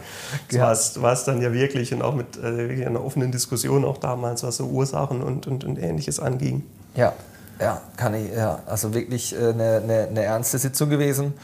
Ja. 0.51 0.73
war 0.97 1.13
es 1.13 1.25
dann 1.25 1.41
ja 1.41 1.53
wirklich 1.53 1.95
und 1.95 2.03
auch 2.03 2.15
mit 2.15 2.37
äh, 2.37 2.57
wirklich 2.57 2.87
einer 2.87 3.05
offenen 3.05 3.31
Diskussion 3.31 3.85
auch 3.85 3.99
damals, 3.99 4.43
was 4.43 4.57
so 4.57 4.65
Ursachen 4.65 5.23
und, 5.23 5.47
und, 5.47 5.63
und 5.63 5.79
Ähnliches 5.79 6.19
anging. 6.19 6.65
Ja, 6.97 7.13
ja, 7.61 7.81
kann 7.97 8.15
ich, 8.15 8.33
ja. 8.33 8.61
Also 8.67 8.95
wirklich 8.95 9.35
äh, 9.35 9.51
eine, 9.51 9.81
eine, 9.83 10.09
eine 10.09 10.23
ernste 10.23 10.59
Sitzung 10.59 10.91
gewesen. 10.91 11.35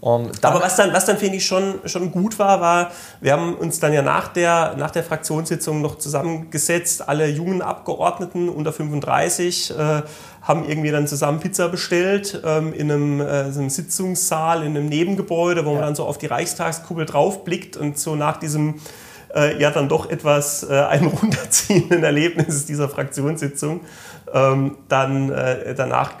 Aber 0.00 0.62
was 0.62 0.76
dann, 0.76 0.92
was 0.92 1.06
dann 1.06 1.16
finde 1.16 1.38
ich 1.38 1.46
schon, 1.46 1.80
schon 1.84 2.12
gut 2.12 2.38
war, 2.38 2.60
war, 2.60 2.92
wir 3.20 3.32
haben 3.32 3.54
uns 3.54 3.80
dann 3.80 3.92
ja 3.92 4.00
nach 4.00 4.28
der, 4.28 4.76
nach 4.76 4.92
der 4.92 5.02
Fraktionssitzung 5.02 5.82
noch 5.82 5.98
zusammengesetzt, 5.98 7.08
alle 7.08 7.26
jungen 7.26 7.62
Abgeordneten 7.62 8.48
unter 8.48 8.72
35 8.72 9.72
äh, 9.76 10.02
haben 10.42 10.68
irgendwie 10.68 10.92
dann 10.92 11.08
zusammen 11.08 11.40
Pizza 11.40 11.68
bestellt 11.68 12.40
ähm, 12.44 12.72
in 12.72 12.92
einem, 12.92 13.20
äh, 13.20 13.50
so 13.50 13.58
einem, 13.58 13.70
Sitzungssaal, 13.70 14.62
in 14.62 14.76
einem 14.76 14.86
Nebengebäude, 14.86 15.64
wo 15.64 15.70
ja. 15.70 15.74
man 15.74 15.84
dann 15.86 15.94
so 15.96 16.04
auf 16.04 16.16
die 16.16 16.26
Reichstagskuppel 16.26 17.04
draufblickt 17.04 17.76
und 17.76 17.98
so 17.98 18.14
nach 18.14 18.36
diesem 18.36 18.76
äh, 19.34 19.60
ja 19.60 19.70
dann 19.70 19.88
doch 19.88 20.08
etwas 20.10 20.62
äh, 20.62 20.74
einen 20.74 21.06
runterziehenden 21.08 22.04
Erlebnisses 22.04 22.66
dieser 22.66 22.88
Fraktionssitzung 22.88 23.80
ähm, 24.32 24.76
dann 24.88 25.30
äh, 25.30 25.74
danach, 25.74 26.14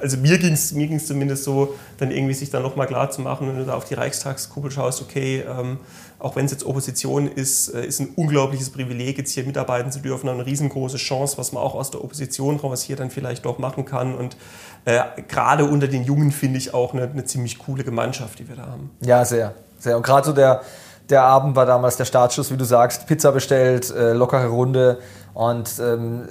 also 0.00 0.16
mir 0.16 0.38
ging 0.38 0.52
es 0.52 0.72
mir 0.72 0.86
ging's 0.86 1.06
zumindest 1.06 1.44
so, 1.44 1.74
dann 1.98 2.10
irgendwie 2.10 2.34
sich 2.34 2.50
dann 2.50 2.62
nochmal 2.62 2.86
klar 2.86 3.10
zu 3.10 3.20
machen, 3.20 3.48
wenn 3.48 3.58
du 3.58 3.64
da 3.64 3.74
auf 3.74 3.84
die 3.84 3.94
Reichstagskuppel 3.94 4.70
schaust, 4.70 5.02
okay, 5.02 5.44
ähm, 5.48 5.78
auch 6.18 6.34
wenn 6.34 6.46
es 6.46 6.50
jetzt 6.50 6.64
Opposition 6.64 7.28
ist, 7.28 7.68
äh, 7.68 7.84
ist 7.84 8.00
ein 8.00 8.10
unglaubliches 8.16 8.70
Privileg, 8.70 9.18
jetzt 9.18 9.32
hier 9.32 9.44
mitarbeiten 9.44 9.92
zu 9.92 10.00
dürfen, 10.00 10.28
eine 10.28 10.44
riesengroße 10.44 10.96
Chance, 10.96 11.38
was 11.38 11.52
man 11.52 11.62
auch 11.62 11.74
aus 11.74 11.90
der 11.90 12.02
Opposition 12.02 12.56
raus 12.56 12.82
hier 12.82 12.96
dann 12.96 13.10
vielleicht 13.10 13.44
doch 13.44 13.58
machen 13.58 13.84
kann. 13.84 14.14
Und 14.14 14.36
äh, 14.84 15.00
gerade 15.28 15.64
unter 15.64 15.86
den 15.86 16.04
Jungen 16.04 16.32
finde 16.32 16.58
ich 16.58 16.74
auch 16.74 16.92
eine, 16.92 17.02
eine 17.02 17.24
ziemlich 17.24 17.58
coole 17.58 17.84
Gemeinschaft, 17.84 18.38
die 18.40 18.48
wir 18.48 18.56
da 18.56 18.66
haben. 18.66 18.90
Ja, 19.00 19.24
sehr. 19.24 19.54
sehr. 19.78 19.96
Und 19.96 20.02
gerade 20.02 20.26
so 20.26 20.32
der, 20.32 20.62
der 21.10 21.22
Abend 21.22 21.56
war 21.56 21.66
damals 21.66 21.96
der 21.96 22.04
Startschuss, 22.04 22.50
wie 22.50 22.56
du 22.56 22.64
sagst, 22.64 23.06
Pizza 23.06 23.32
bestellt, 23.32 23.90
äh, 23.90 24.12
lockere 24.12 24.48
Runde. 24.48 24.98
Und 25.34 25.78
ähm, 25.80 26.28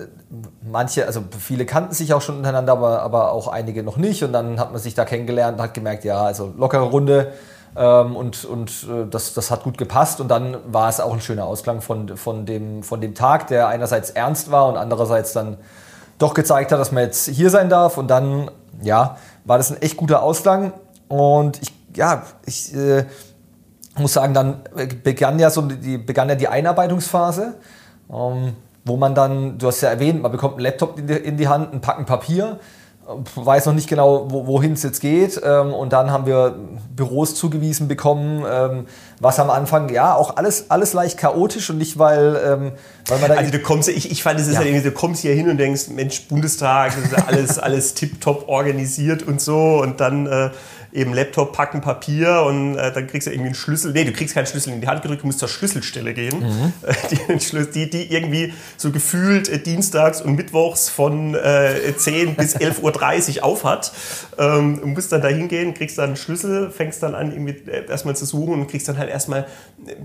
manche, 0.70 1.08
also 1.08 1.24
viele 1.40 1.66
kannten 1.66 1.94
sich 1.94 2.14
auch 2.14 2.22
schon 2.22 2.38
untereinander, 2.38 2.74
aber, 2.74 3.02
aber 3.02 3.32
auch 3.32 3.48
einige 3.48 3.82
noch 3.82 3.98
nicht. 3.98 4.24
Und 4.24 4.34
dann 4.34 4.60
hat 4.60 4.72
man 4.72 4.82
sich 4.82 4.94
da 4.94 5.06
kennengelernt 5.06 5.58
und 5.58 5.64
hat 5.64 5.74
gemerkt, 5.74 6.04
ja, 6.04 6.22
also 6.22 6.54
lockere 6.58 6.84
Runde. 6.84 7.34
Ähm, 7.76 8.16
und 8.16 8.46
und 8.46 8.70
äh, 8.84 9.08
das, 9.10 9.34
das 9.34 9.50
hat 9.50 9.64
gut 9.64 9.78
gepasst. 9.78 10.22
Und 10.22 10.28
dann 10.28 10.58
war 10.68 10.90
es 10.90 11.00
auch 11.00 11.14
ein 11.14 11.22
schöner 11.22 11.46
Ausklang 11.46 11.82
von, 11.82 12.18
von, 12.18 12.46
dem, 12.46 12.84
von 12.84 13.02
dem 13.02 13.16
Tag, 13.16 13.48
der 13.48 13.68
einerseits 13.68 14.10
ernst 14.12 14.52
war 14.52 14.68
und 14.68 14.78
andererseits 14.78 15.34
dann 15.34 15.58
doch 16.20 16.34
gezeigt 16.34 16.72
hat, 16.72 16.80
dass 16.80 16.92
man 16.92 17.04
jetzt 17.04 17.28
hier 17.28 17.50
sein 17.50 17.70
darf. 17.70 17.98
Und 17.98 18.10
dann, 18.10 18.52
ja, 18.82 19.18
war 19.46 19.58
das 19.58 19.72
ein 19.72 19.82
echt 19.82 19.98
guter 19.98 20.22
Ausklang. 20.22 20.74
Und 21.08 21.62
ich, 21.62 21.74
ja, 21.96 22.24
ich 22.46 22.76
äh, 22.76 23.06
muss 24.00 24.14
sagen, 24.14 24.34
dann 24.34 24.62
begann 25.04 25.40
ja 25.40 25.50
so 25.50 25.62
die, 25.62 25.98
begann 25.98 26.30
ja 26.30 26.36
die 26.36 26.48
Einarbeitungsphase. 26.48 27.56
Ähm, 28.12 28.54
wo 28.88 28.96
man 28.96 29.14
dann, 29.14 29.58
du 29.58 29.68
hast 29.68 29.82
ja 29.82 29.90
erwähnt, 29.90 30.22
man 30.22 30.32
bekommt 30.32 30.56
einen 30.56 30.64
Laptop 30.64 30.98
in 30.98 31.08
die, 31.08 31.14
in 31.14 31.38
die 31.38 31.48
Hand, 31.48 31.74
ein 31.74 31.82
Packen 31.82 32.06
Papier, 32.06 32.58
weiß 33.36 33.68
noch 33.68 33.74
nicht 33.74 33.88
genau, 33.88 34.30
wo, 34.30 34.48
wohin 34.48 34.74
es 34.74 34.84
jetzt 34.84 35.00
geht. 35.00 35.40
Ähm, 35.44 35.74
und 35.74 35.94
dann 35.94 36.12
haben 36.12 36.26
wir 36.26 36.56
Büros 36.96 37.36
zugewiesen 37.36 37.88
bekommen, 37.88 38.44
ähm, 38.50 38.86
was 39.20 39.40
am 39.40 39.50
Anfang, 39.50 39.90
ja, 39.90 40.14
auch 40.16 40.36
alles, 40.36 40.70
alles 40.70 40.94
leicht 40.94 41.18
chaotisch 41.18 41.70
und 41.70 41.78
nicht, 41.78 41.98
weil, 41.98 42.40
ähm, 42.46 42.72
weil 43.08 43.20
man 43.20 43.30
da. 43.30 43.36
Also 43.36 43.52
du 43.52 43.60
kommst, 43.60 43.88
ich, 43.88 44.12
ich 44.12 44.24
fand, 44.24 44.40
es 44.40 44.48
ist 44.48 44.54
ja. 44.54 44.60
halt 44.60 44.68
irgendwie, 44.68 44.90
du 44.90 44.94
kommst 44.94 45.22
hier 45.22 45.34
hin 45.34 45.50
und 45.50 45.58
denkst, 45.58 45.88
Mensch, 45.90 46.28
Bundestag, 46.28 46.94
das 46.96 47.12
ist 47.12 47.28
alles, 47.28 47.60
alles 47.60 47.94
tipptopp 47.94 48.50
organisiert 48.50 49.24
und 49.24 49.40
so. 49.40 49.82
Und 49.82 50.02
dann 50.02 50.28
äh, 50.28 50.50
eben 50.92 51.14
Laptop 51.14 51.54
packen, 51.54 51.82
Papier 51.82 52.44
und 52.44 52.78
äh, 52.78 52.92
dann 52.92 53.08
kriegst 53.08 53.28
du 53.28 53.32
irgendwie 53.32 53.48
einen 53.48 53.56
Schlüssel. 53.56 53.92
Nee, 53.94 54.06
du 54.06 54.12
kriegst 54.12 54.34
keinen 54.34 54.48
Schlüssel 54.48 54.74
in 54.74 54.82
die 54.82 54.88
Hand 54.88 55.02
gedrückt, 55.02 55.24
du 55.24 55.28
musst 55.28 55.40
zur 55.40 55.48
Schlüsselstelle 55.48 56.14
gehen. 56.14 56.40
Mhm. 56.40 56.74
Die, 57.12 57.72
die, 57.74 57.90
die, 57.90 58.14
irgendwie 58.14 58.54
so 58.78 58.92
gefühlt 58.92 59.50
äh, 59.50 59.60
dienstags 59.60 60.22
und 60.22 60.36
mittwochs 60.36 60.90
von 60.90 61.36
äh, 61.36 61.96
10 61.96 62.36
bis 62.36 62.56
11.30 62.58 63.38
Uhr 63.38 63.44
aufhat. 63.44 63.92
Ähm, 64.38 64.80
du 64.82 64.88
musst 64.88 65.12
dann 65.12 65.22
da 65.22 65.28
hingehen, 65.28 65.74
kriegst 65.74 65.98
dann 65.98 66.06
einen 66.06 66.16
Schlüssel, 66.16 66.70
fängst 66.72 67.04
dann 67.04 67.16
an, 67.16 67.32
irgendwie 67.32 67.70
äh, 67.70 67.90
erstmal 67.90 68.16
zu 68.16 68.26
suchen 68.26 68.54
und 68.54 68.68
kriegst 68.68 68.88
dann 68.88 68.98
halt 68.98 69.10
erstmal, 69.10 69.48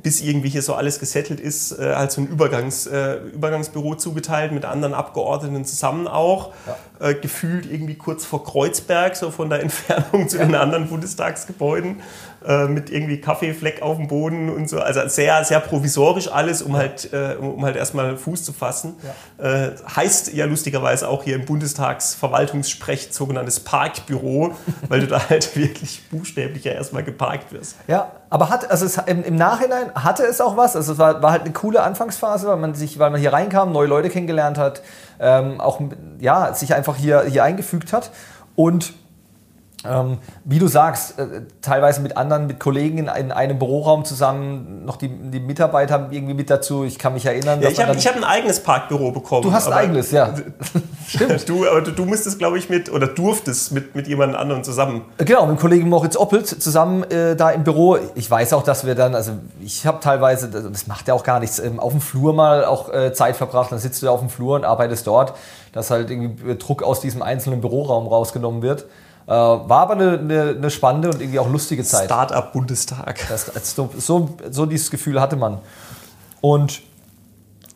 bis 0.02 0.20
irgendwie 0.20 0.48
hier 0.48 0.62
so 0.62 0.74
alles 0.74 0.98
gesettelt 0.98 1.40
ist, 1.40 1.72
äh, 1.72 1.94
halt 1.94 2.12
so 2.12 2.20
ein 2.20 2.26
Übergangs, 2.26 2.86
äh, 2.86 3.16
Übergangsbüro 3.34 3.94
zugeteilt 3.96 4.52
mit 4.52 4.64
anderen 4.64 4.94
Abgeordneten 4.94 5.64
zusammen 5.64 6.06
auch. 6.06 6.52
Ja. 6.66 7.08
Äh, 7.08 7.14
gefühlt 7.14 7.66
irgendwie 7.70 7.96
kurz 7.96 8.24
vor 8.24 8.44
Kreuzberg, 8.44 9.16
so 9.16 9.30
von 9.30 9.50
der 9.50 9.60
Entfernung 9.62 10.28
zu 10.28 10.38
ja. 10.38 10.44
den 10.44 10.54
anderen 10.54 10.81
anderen 10.82 10.88
Bundestagsgebäuden 10.90 12.02
äh, 12.46 12.66
mit 12.66 12.90
irgendwie 12.90 13.20
Kaffeefleck 13.20 13.82
auf 13.82 13.96
dem 13.96 14.08
Boden 14.08 14.50
und 14.50 14.68
so. 14.68 14.80
Also 14.80 15.06
sehr, 15.08 15.44
sehr 15.44 15.60
provisorisch 15.60 16.30
alles, 16.30 16.62
um 16.62 16.76
halt, 16.76 17.12
äh, 17.12 17.36
um 17.40 17.64
halt 17.64 17.76
erstmal 17.76 18.16
Fuß 18.16 18.44
zu 18.44 18.52
fassen. 18.52 18.96
Ja. 19.38 19.44
Äh, 19.44 19.72
heißt 19.96 20.32
ja 20.32 20.46
lustigerweise 20.46 21.08
auch 21.08 21.22
hier 21.22 21.36
im 21.36 21.44
Bundestagsverwaltungssprech 21.44 23.08
sogenanntes 23.12 23.60
Parkbüro, 23.60 24.54
weil 24.88 25.00
du 25.00 25.06
da 25.06 25.28
halt 25.28 25.56
wirklich 25.56 26.02
buchstäblich 26.10 26.64
ja 26.64 26.72
erstmal 26.72 27.04
geparkt 27.04 27.52
wirst. 27.52 27.76
Ja, 27.86 28.12
aber 28.30 28.48
hat, 28.48 28.70
also 28.70 28.86
es, 28.86 28.98
im, 29.06 29.22
im, 29.22 29.36
Nachhinein 29.36 29.94
hatte 29.94 30.24
es 30.24 30.40
auch 30.40 30.56
was. 30.56 30.74
Also 30.74 30.94
es 30.94 30.98
war, 30.98 31.22
war 31.22 31.32
halt 31.32 31.42
eine 31.42 31.52
coole 31.52 31.82
Anfangsphase, 31.82 32.48
weil 32.48 32.56
man 32.56 32.74
sich, 32.74 32.98
weil 32.98 33.10
man 33.10 33.20
hier 33.20 33.32
reinkam, 33.32 33.72
neue 33.72 33.86
Leute 33.86 34.10
kennengelernt 34.10 34.58
hat, 34.58 34.82
ähm, 35.20 35.60
auch 35.60 35.80
ja, 36.18 36.54
sich 36.54 36.74
einfach 36.74 36.96
hier, 36.96 37.24
hier 37.24 37.44
eingefügt 37.44 37.92
hat. 37.92 38.10
Und 38.54 38.94
ähm, 39.88 40.18
wie 40.44 40.58
du 40.58 40.68
sagst, 40.68 41.18
äh, 41.18 41.42
teilweise 41.60 42.00
mit 42.02 42.16
anderen, 42.16 42.46
mit 42.46 42.60
Kollegen 42.60 42.98
in, 42.98 43.08
in, 43.08 43.32
einem 43.32 43.58
Büroraum 43.58 44.04
zusammen, 44.04 44.84
noch 44.84 44.96
die, 44.96 45.08
die 45.08 45.40
Mitarbeiter 45.40 46.08
irgendwie 46.10 46.34
mit 46.34 46.50
dazu. 46.50 46.84
Ich 46.84 46.98
kann 46.98 47.14
mich 47.14 47.26
erinnern. 47.26 47.60
Ja, 47.60 47.68
ich 47.68 47.80
habe 47.80 47.98
hab 47.98 48.16
ein 48.16 48.24
eigenes 48.24 48.60
Parkbüro 48.60 49.10
bekommen. 49.10 49.42
Du 49.42 49.52
hast 49.52 49.66
ein 49.66 49.72
eigenes, 49.72 50.12
ja. 50.12 50.34
Stimmt. 51.08 51.32
Du, 51.52 51.68
aber 51.68 51.80
du, 51.80 52.04
musstest, 52.04 52.38
glaube 52.38 52.58
ich, 52.58 52.68
mit, 52.68 52.90
oder 52.90 53.06
durftest 53.06 53.72
mit, 53.72 53.94
mit 53.94 54.06
jemand 54.06 54.36
anderem 54.36 54.62
zusammen. 54.62 55.02
Genau, 55.18 55.44
mit 55.46 55.58
dem 55.58 55.60
Kollegen 55.60 55.88
Moritz 55.88 56.16
Oppelt 56.16 56.46
zusammen 56.46 57.02
äh, 57.04 57.34
da 57.34 57.50
im 57.50 57.64
Büro. 57.64 57.98
Ich 58.14 58.30
weiß 58.30 58.52
auch, 58.52 58.62
dass 58.62 58.86
wir 58.86 58.94
dann, 58.94 59.14
also 59.14 59.32
ich 59.60 59.86
habe 59.86 59.98
teilweise, 60.00 60.48
das 60.48 60.86
macht 60.86 61.08
ja 61.08 61.14
auch 61.14 61.24
gar 61.24 61.40
nichts, 61.40 61.58
ähm, 61.58 61.80
auf 61.80 61.92
dem 61.92 62.00
Flur 62.00 62.32
mal 62.32 62.64
auch 62.64 62.92
äh, 62.92 63.12
Zeit 63.12 63.36
verbracht. 63.36 63.72
Dann 63.72 63.80
sitzt 63.80 64.02
du 64.02 64.08
auf 64.08 64.20
dem 64.20 64.30
Flur 64.30 64.56
und 64.56 64.64
arbeitest 64.64 65.06
dort, 65.06 65.34
dass 65.72 65.90
halt 65.90 66.10
irgendwie 66.10 66.56
Druck 66.56 66.82
aus 66.82 67.00
diesem 67.00 67.22
einzelnen 67.22 67.60
Büroraum 67.60 68.06
rausgenommen 68.06 68.62
wird. 68.62 68.86
Äh, 69.26 69.30
war 69.30 69.70
aber 69.70 69.94
eine, 69.94 70.18
eine, 70.18 70.54
eine, 70.56 70.70
spannende 70.70 71.10
und 71.10 71.20
irgendwie 71.20 71.38
auch 71.38 71.48
lustige 71.48 71.84
Zeit. 71.84 72.06
Start-up-Bundestag. 72.06 73.20
So, 73.62 73.90
so, 73.96 74.36
so, 74.50 74.66
dieses 74.66 74.90
Gefühl 74.90 75.20
hatte 75.20 75.36
man. 75.36 75.58
Und 76.40 76.82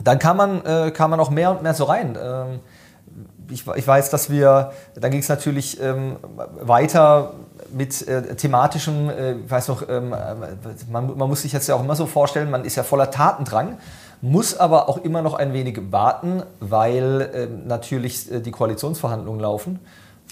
dann 0.02 0.18
kam 0.18 0.36
man, 0.36 0.64
äh, 0.64 0.90
kam 0.90 1.10
man 1.10 1.20
auch 1.20 1.30
mehr 1.30 1.52
und 1.52 1.62
mehr 1.62 1.74
so 1.74 1.84
rein. 1.84 2.18
Ähm, 2.20 2.60
ich, 3.50 3.64
ich, 3.66 3.86
weiß, 3.86 4.10
dass 4.10 4.28
wir, 4.28 4.72
dann 4.94 5.10
ging 5.10 5.20
es 5.20 5.28
natürlich 5.28 5.80
ähm, 5.80 6.16
weiter 6.60 7.34
mit 7.72 8.06
äh, 8.08 8.34
thematischem, 8.34 9.08
äh, 9.08 9.32
ich 9.34 9.50
weiß 9.50 9.68
noch, 9.68 9.88
ähm, 9.88 10.10
man, 10.90 11.16
man, 11.16 11.28
muss 11.28 11.42
sich 11.42 11.52
jetzt 11.52 11.68
ja 11.68 11.76
auch 11.76 11.80
immer 11.80 11.96
so 11.96 12.06
vorstellen, 12.06 12.50
man 12.50 12.64
ist 12.64 12.76
ja 12.76 12.82
voller 12.82 13.10
Tatendrang, 13.10 13.78
muss 14.20 14.56
aber 14.56 14.88
auch 14.88 14.98
immer 14.98 15.22
noch 15.22 15.34
ein 15.34 15.52
wenig 15.52 15.92
warten, 15.92 16.42
weil 16.60 17.30
ähm, 17.34 17.66
natürlich 17.66 18.30
äh, 18.32 18.40
die 18.40 18.50
Koalitionsverhandlungen 18.50 19.40
laufen. 19.40 19.80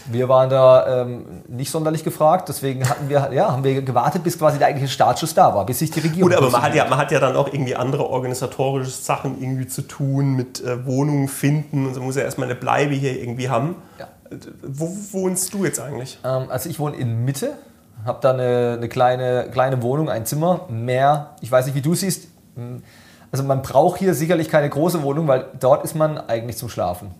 Wir 0.06 0.28
waren 0.28 0.50
da 0.50 1.02
ähm, 1.02 1.24
nicht 1.48 1.70
sonderlich 1.70 2.04
gefragt, 2.04 2.48
deswegen 2.48 2.88
hatten 2.88 3.08
wir, 3.08 3.30
ja, 3.32 3.52
haben 3.52 3.64
wir 3.64 3.80
gewartet, 3.80 4.22
bis 4.22 4.38
quasi 4.38 4.58
der 4.58 4.66
eigentliche 4.66 4.92
Startschuss 4.92 5.34
da 5.34 5.54
war, 5.54 5.64
bis 5.64 5.78
sich 5.78 5.90
die 5.90 6.00
Regierung. 6.00 6.30
Gut, 6.30 6.36
aber 6.36 6.50
man 6.50 6.62
hat, 6.62 6.74
ja, 6.74 6.86
man 6.86 6.98
hat 6.98 7.10
ja 7.10 7.20
dann 7.20 7.36
auch 7.36 7.46
irgendwie 7.46 7.74
andere 7.74 8.08
organisatorische 8.08 8.90
Sachen 8.90 9.40
irgendwie 9.40 9.66
zu 9.66 9.82
tun, 9.82 10.34
mit 10.34 10.62
äh, 10.62 10.84
Wohnungen 10.84 11.28
finden 11.28 11.86
und 11.86 11.94
so 11.94 12.02
muss 12.02 12.16
ja 12.16 12.22
erstmal 12.22 12.48
eine 12.48 12.56
Bleibe 12.56 12.92
hier 12.94 13.18
irgendwie 13.18 13.48
haben. 13.48 13.76
Ja. 13.98 14.08
Wo 14.62 14.94
wohnst 15.12 15.54
du 15.54 15.64
jetzt 15.64 15.80
eigentlich? 15.80 16.18
Ähm, 16.24 16.46
also 16.50 16.68
ich 16.68 16.78
wohne 16.78 16.96
in 16.96 17.24
Mitte, 17.24 17.52
habe 18.04 18.18
da 18.20 18.32
eine, 18.32 18.74
eine, 18.76 18.88
kleine, 18.88 19.48
kleine 19.50 19.80
Wohnung, 19.80 20.10
ein 20.10 20.26
Zimmer, 20.26 20.66
mehr, 20.68 21.30
ich 21.40 21.50
weiß 21.50 21.66
nicht, 21.66 21.76
wie 21.76 21.82
du 21.82 21.94
siehst. 21.94 22.28
Also 23.32 23.44
man 23.44 23.62
braucht 23.62 24.00
hier 24.00 24.12
sicherlich 24.14 24.48
keine 24.50 24.68
große 24.68 25.02
Wohnung, 25.02 25.28
weil 25.28 25.46
dort 25.58 25.82
ist 25.84 25.94
man 25.94 26.18
eigentlich 26.18 26.58
zum 26.58 26.68
Schlafen 26.68 27.10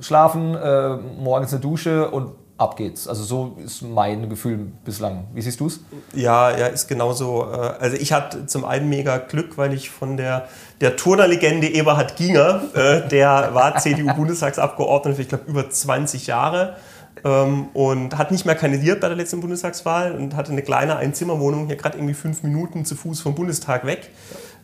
schlafen, 0.00 0.54
äh, 0.54 0.96
morgens 0.96 1.52
eine 1.52 1.60
Dusche 1.60 2.10
und 2.10 2.32
ab 2.58 2.76
geht's. 2.76 3.06
Also 3.06 3.22
so 3.24 3.56
ist 3.64 3.82
mein 3.82 4.28
Gefühl 4.28 4.58
bislang. 4.84 5.24
Wie 5.34 5.42
siehst 5.42 5.60
du 5.60 5.66
es? 5.66 5.80
Ja, 6.14 6.56
ja, 6.56 6.66
ist 6.66 6.88
genauso. 6.88 7.44
Äh, 7.44 7.74
also 7.78 7.96
ich 7.96 8.12
hatte 8.12 8.46
zum 8.46 8.64
einen 8.64 8.88
mega 8.88 9.18
Glück, 9.18 9.58
weil 9.58 9.72
ich 9.72 9.90
von 9.90 10.16
der, 10.16 10.48
der 10.80 10.96
Turnerlegende 10.96 11.68
Eberhard 11.68 12.16
Ginger, 12.16 12.62
äh, 12.74 13.08
der 13.08 13.50
war 13.52 13.76
CDU-Bundestagsabgeordneter 13.78 15.16
für, 15.16 15.22
ich 15.22 15.28
glaube, 15.28 15.44
über 15.48 15.68
20 15.68 16.26
Jahre 16.26 16.76
ähm, 17.24 17.68
und 17.74 18.16
hat 18.16 18.30
nicht 18.30 18.46
mehr 18.46 18.54
kandidiert 18.54 19.00
bei 19.00 19.08
der 19.08 19.16
letzten 19.16 19.40
Bundestagswahl 19.40 20.12
und 20.12 20.34
hatte 20.34 20.52
eine 20.52 20.62
kleine 20.62 20.96
Einzimmerwohnung 20.96 21.66
hier 21.66 21.76
gerade 21.76 21.98
irgendwie 21.98 22.14
fünf 22.14 22.42
Minuten 22.42 22.84
zu 22.84 22.96
Fuß 22.96 23.20
vom 23.20 23.34
Bundestag 23.34 23.84
weg 23.84 24.10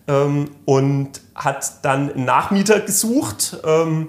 ähm, 0.09 0.51
und 0.65 1.21
hat 1.35 1.85
dann 1.85 2.13
einen 2.13 2.25
Nachmieter 2.25 2.81
gesucht. 2.81 3.59
Ähm, 3.65 4.09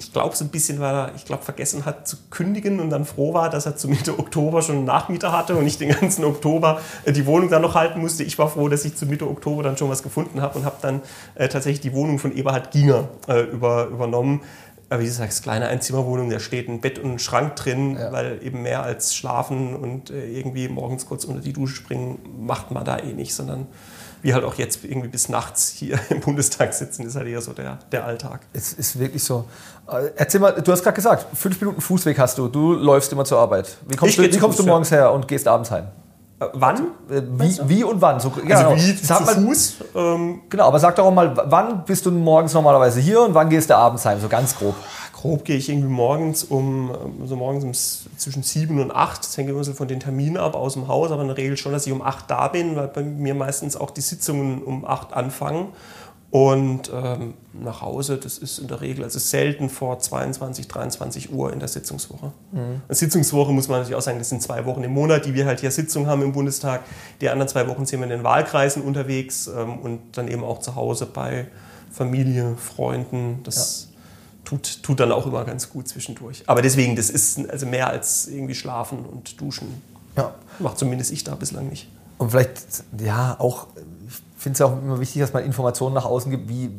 ich 0.00 0.14
glaube, 0.14 0.34
so 0.34 0.44
ein 0.44 0.48
bisschen, 0.48 0.80
weil 0.80 0.94
er, 0.94 1.14
ich 1.14 1.26
glaube, 1.26 1.42
vergessen 1.42 1.84
hat 1.84 2.08
zu 2.08 2.16
kündigen 2.30 2.80
und 2.80 2.88
dann 2.88 3.04
froh 3.04 3.34
war, 3.34 3.50
dass 3.50 3.66
er 3.66 3.76
zu 3.76 3.86
Mitte 3.86 4.18
Oktober 4.18 4.62
schon 4.62 4.76
einen 4.76 4.84
Nachmieter 4.86 5.30
hatte 5.30 5.54
und 5.56 5.64
nicht 5.64 5.78
den 5.78 5.90
ganzen 6.00 6.24
Oktober 6.24 6.80
äh, 7.04 7.12
die 7.12 7.26
Wohnung 7.26 7.50
dann 7.50 7.60
noch 7.60 7.74
halten 7.74 8.00
musste. 8.00 8.24
Ich 8.24 8.38
war 8.38 8.48
froh, 8.48 8.68
dass 8.68 8.84
ich 8.86 8.96
zu 8.96 9.04
Mitte 9.04 9.28
Oktober 9.28 9.62
dann 9.62 9.76
schon 9.76 9.90
was 9.90 10.02
gefunden 10.02 10.40
habe 10.40 10.58
und 10.58 10.64
habe 10.64 10.76
dann 10.80 11.02
äh, 11.34 11.48
tatsächlich 11.48 11.80
die 11.80 11.92
Wohnung 11.92 12.18
von 12.18 12.34
Eberhard 12.34 12.70
Ginger 12.70 13.08
äh, 13.28 13.42
über, 13.42 13.86
übernommen. 13.86 14.40
Aber 14.88 15.02
wie 15.02 15.06
du 15.06 15.12
sagst, 15.12 15.42
kleine 15.42 15.68
Einzimmerwohnung, 15.68 16.30
da 16.30 16.40
steht 16.40 16.68
ein 16.68 16.80
Bett 16.80 16.98
und 16.98 17.12
ein 17.12 17.18
Schrank 17.18 17.56
drin, 17.56 17.96
ja. 17.96 18.10
weil 18.10 18.40
eben 18.42 18.62
mehr 18.62 18.82
als 18.82 19.14
schlafen 19.14 19.76
und 19.76 20.10
äh, 20.10 20.26
irgendwie 20.26 20.68
morgens 20.68 21.06
kurz 21.06 21.24
unter 21.24 21.42
die 21.42 21.52
Dusche 21.52 21.76
springen, 21.76 22.18
macht 22.40 22.70
man 22.70 22.84
da 22.84 22.98
eh 22.98 23.12
nicht, 23.12 23.34
sondern 23.34 23.66
wie 24.22 24.34
halt 24.34 24.44
auch 24.44 24.54
jetzt 24.54 24.84
irgendwie 24.84 25.08
bis 25.08 25.28
nachts 25.28 25.68
hier 25.68 25.98
im 26.10 26.20
Bundestag 26.20 26.72
sitzen, 26.72 27.06
ist 27.06 27.16
halt 27.16 27.28
eher 27.28 27.40
so 27.40 27.52
der, 27.52 27.78
der 27.92 28.04
Alltag. 28.04 28.40
Es 28.52 28.72
ist 28.72 28.98
wirklich 28.98 29.24
so. 29.24 29.46
Äh, 29.88 30.10
erzähl 30.16 30.40
mal, 30.40 30.52
du 30.52 30.72
hast 30.72 30.82
gerade 30.82 30.94
gesagt, 30.94 31.26
fünf 31.36 31.60
Minuten 31.60 31.80
Fußweg 31.80 32.18
hast 32.18 32.38
du, 32.38 32.48
du 32.48 32.72
läufst 32.72 33.12
immer 33.12 33.24
zur 33.24 33.38
Arbeit. 33.38 33.76
Wie 33.86 33.96
kommst, 33.96 34.18
du, 34.18 34.22
wie 34.22 34.38
kommst 34.38 34.58
Fuß, 34.58 34.64
du, 34.64 34.70
morgens 34.70 34.90
ja. 34.90 34.98
her 34.98 35.12
und 35.12 35.28
gehst 35.28 35.48
abends 35.48 35.70
heim? 35.70 35.88
Äh, 36.40 36.46
wann? 36.52 36.78
Äh, 37.10 37.22
wie, 37.32 37.58
wie, 37.64 37.84
und 37.84 38.00
wann? 38.00 38.20
So, 38.20 38.32
ja, 38.46 38.68
also 38.68 38.82
wie 38.82 38.96
zu 38.96 39.12
mal, 39.12 39.34
Fuß? 39.34 39.76
Ähm, 39.94 40.42
genau, 40.48 40.66
aber 40.66 40.78
sag 40.78 40.96
doch 40.96 41.04
auch 41.04 41.14
mal, 41.14 41.36
wann 41.36 41.84
bist 41.84 42.06
du 42.06 42.10
morgens 42.10 42.54
normalerweise 42.54 43.00
hier 43.00 43.20
und 43.22 43.34
wann 43.34 43.48
gehst 43.48 43.70
du 43.70 43.76
abends 43.76 44.04
heim? 44.04 44.20
So 44.20 44.28
ganz 44.28 44.56
grob 44.56 44.74
grob 45.20 45.44
gehe 45.44 45.56
ich 45.56 45.68
irgendwie 45.68 45.88
morgens 45.88 46.44
um, 46.44 46.90
also 47.20 47.36
morgens 47.36 47.64
um, 47.64 47.74
zwischen 48.18 48.42
sieben 48.42 48.80
und 48.80 48.90
acht, 48.90 49.20
das 49.20 49.36
hängt 49.36 49.50
immer 49.50 49.62
so 49.64 49.74
von 49.74 49.86
den 49.86 50.00
Terminen 50.00 50.38
ab 50.38 50.54
aus 50.54 50.74
dem 50.74 50.88
Haus, 50.88 51.10
aber 51.10 51.22
in 51.22 51.28
der 51.28 51.36
Regel 51.36 51.56
schon, 51.56 51.72
dass 51.72 51.86
ich 51.86 51.92
um 51.92 52.00
acht 52.00 52.30
da 52.30 52.48
bin, 52.48 52.74
weil 52.76 52.88
bei 52.88 53.02
mir 53.02 53.34
meistens 53.34 53.76
auch 53.76 53.90
die 53.90 54.00
Sitzungen 54.00 54.62
um 54.62 54.84
acht 54.84 55.12
anfangen. 55.12 55.68
Und 56.30 56.92
ähm, 56.94 57.34
nach 57.52 57.82
Hause, 57.82 58.16
das 58.16 58.38
ist 58.38 58.60
in 58.60 58.68
der 58.68 58.80
Regel, 58.80 59.02
also 59.02 59.18
selten 59.18 59.68
vor 59.68 59.98
22, 59.98 60.68
23 60.68 61.32
Uhr 61.32 61.52
in 61.52 61.58
der 61.58 61.66
Sitzungswoche. 61.66 62.30
Mhm. 62.52 62.80
Sitzungswoche 62.88 63.52
muss 63.52 63.66
man 63.66 63.80
natürlich 63.80 63.96
auch 63.96 64.02
sagen, 64.02 64.20
das 64.20 64.28
sind 64.28 64.40
zwei 64.40 64.64
Wochen 64.64 64.84
im 64.84 64.92
Monat, 64.92 65.26
die 65.26 65.34
wir 65.34 65.44
halt 65.44 65.58
hier 65.58 65.72
Sitzung 65.72 66.06
haben 66.06 66.22
im 66.22 66.30
Bundestag. 66.32 66.82
Die 67.20 67.28
anderen 67.28 67.48
zwei 67.48 67.66
Wochen 67.66 67.84
sind 67.84 67.98
wir 67.98 68.04
in 68.04 68.10
den 68.10 68.22
Wahlkreisen 68.22 68.82
unterwegs 68.82 69.48
ähm, 69.48 69.80
und 69.80 70.16
dann 70.16 70.28
eben 70.28 70.44
auch 70.44 70.60
zu 70.60 70.76
Hause 70.76 71.06
bei 71.06 71.48
Familie, 71.90 72.54
Freunden. 72.56 73.40
Das 73.42 73.88
ja 73.88 73.89
tut, 74.50 74.82
tut 74.82 75.00
dann 75.00 75.12
auch 75.12 75.26
immer 75.26 75.44
ganz 75.44 75.70
gut 75.70 75.88
zwischendurch. 75.88 76.42
Aber 76.46 76.60
deswegen, 76.60 76.96
das 76.96 77.08
ist 77.08 77.48
also 77.48 77.66
mehr 77.66 77.88
als 77.88 78.26
irgendwie 78.26 78.54
schlafen 78.54 79.04
und 79.04 79.40
duschen. 79.40 79.80
Ja. 80.16 80.34
Macht 80.58 80.78
zumindest 80.78 81.12
ich 81.12 81.22
da 81.22 81.36
bislang 81.36 81.68
nicht. 81.68 81.88
Und 82.18 82.30
vielleicht, 82.30 82.60
ja, 82.98 83.36
auch, 83.38 83.68
ich 84.08 84.14
finde 84.36 84.56
es 84.56 84.60
auch 84.60 84.72
immer 84.72 84.98
wichtig, 84.98 85.22
dass 85.22 85.32
man 85.32 85.44
Informationen 85.44 85.94
nach 85.94 86.04
außen 86.04 86.30
gibt, 86.30 86.48
wie, 86.48 86.70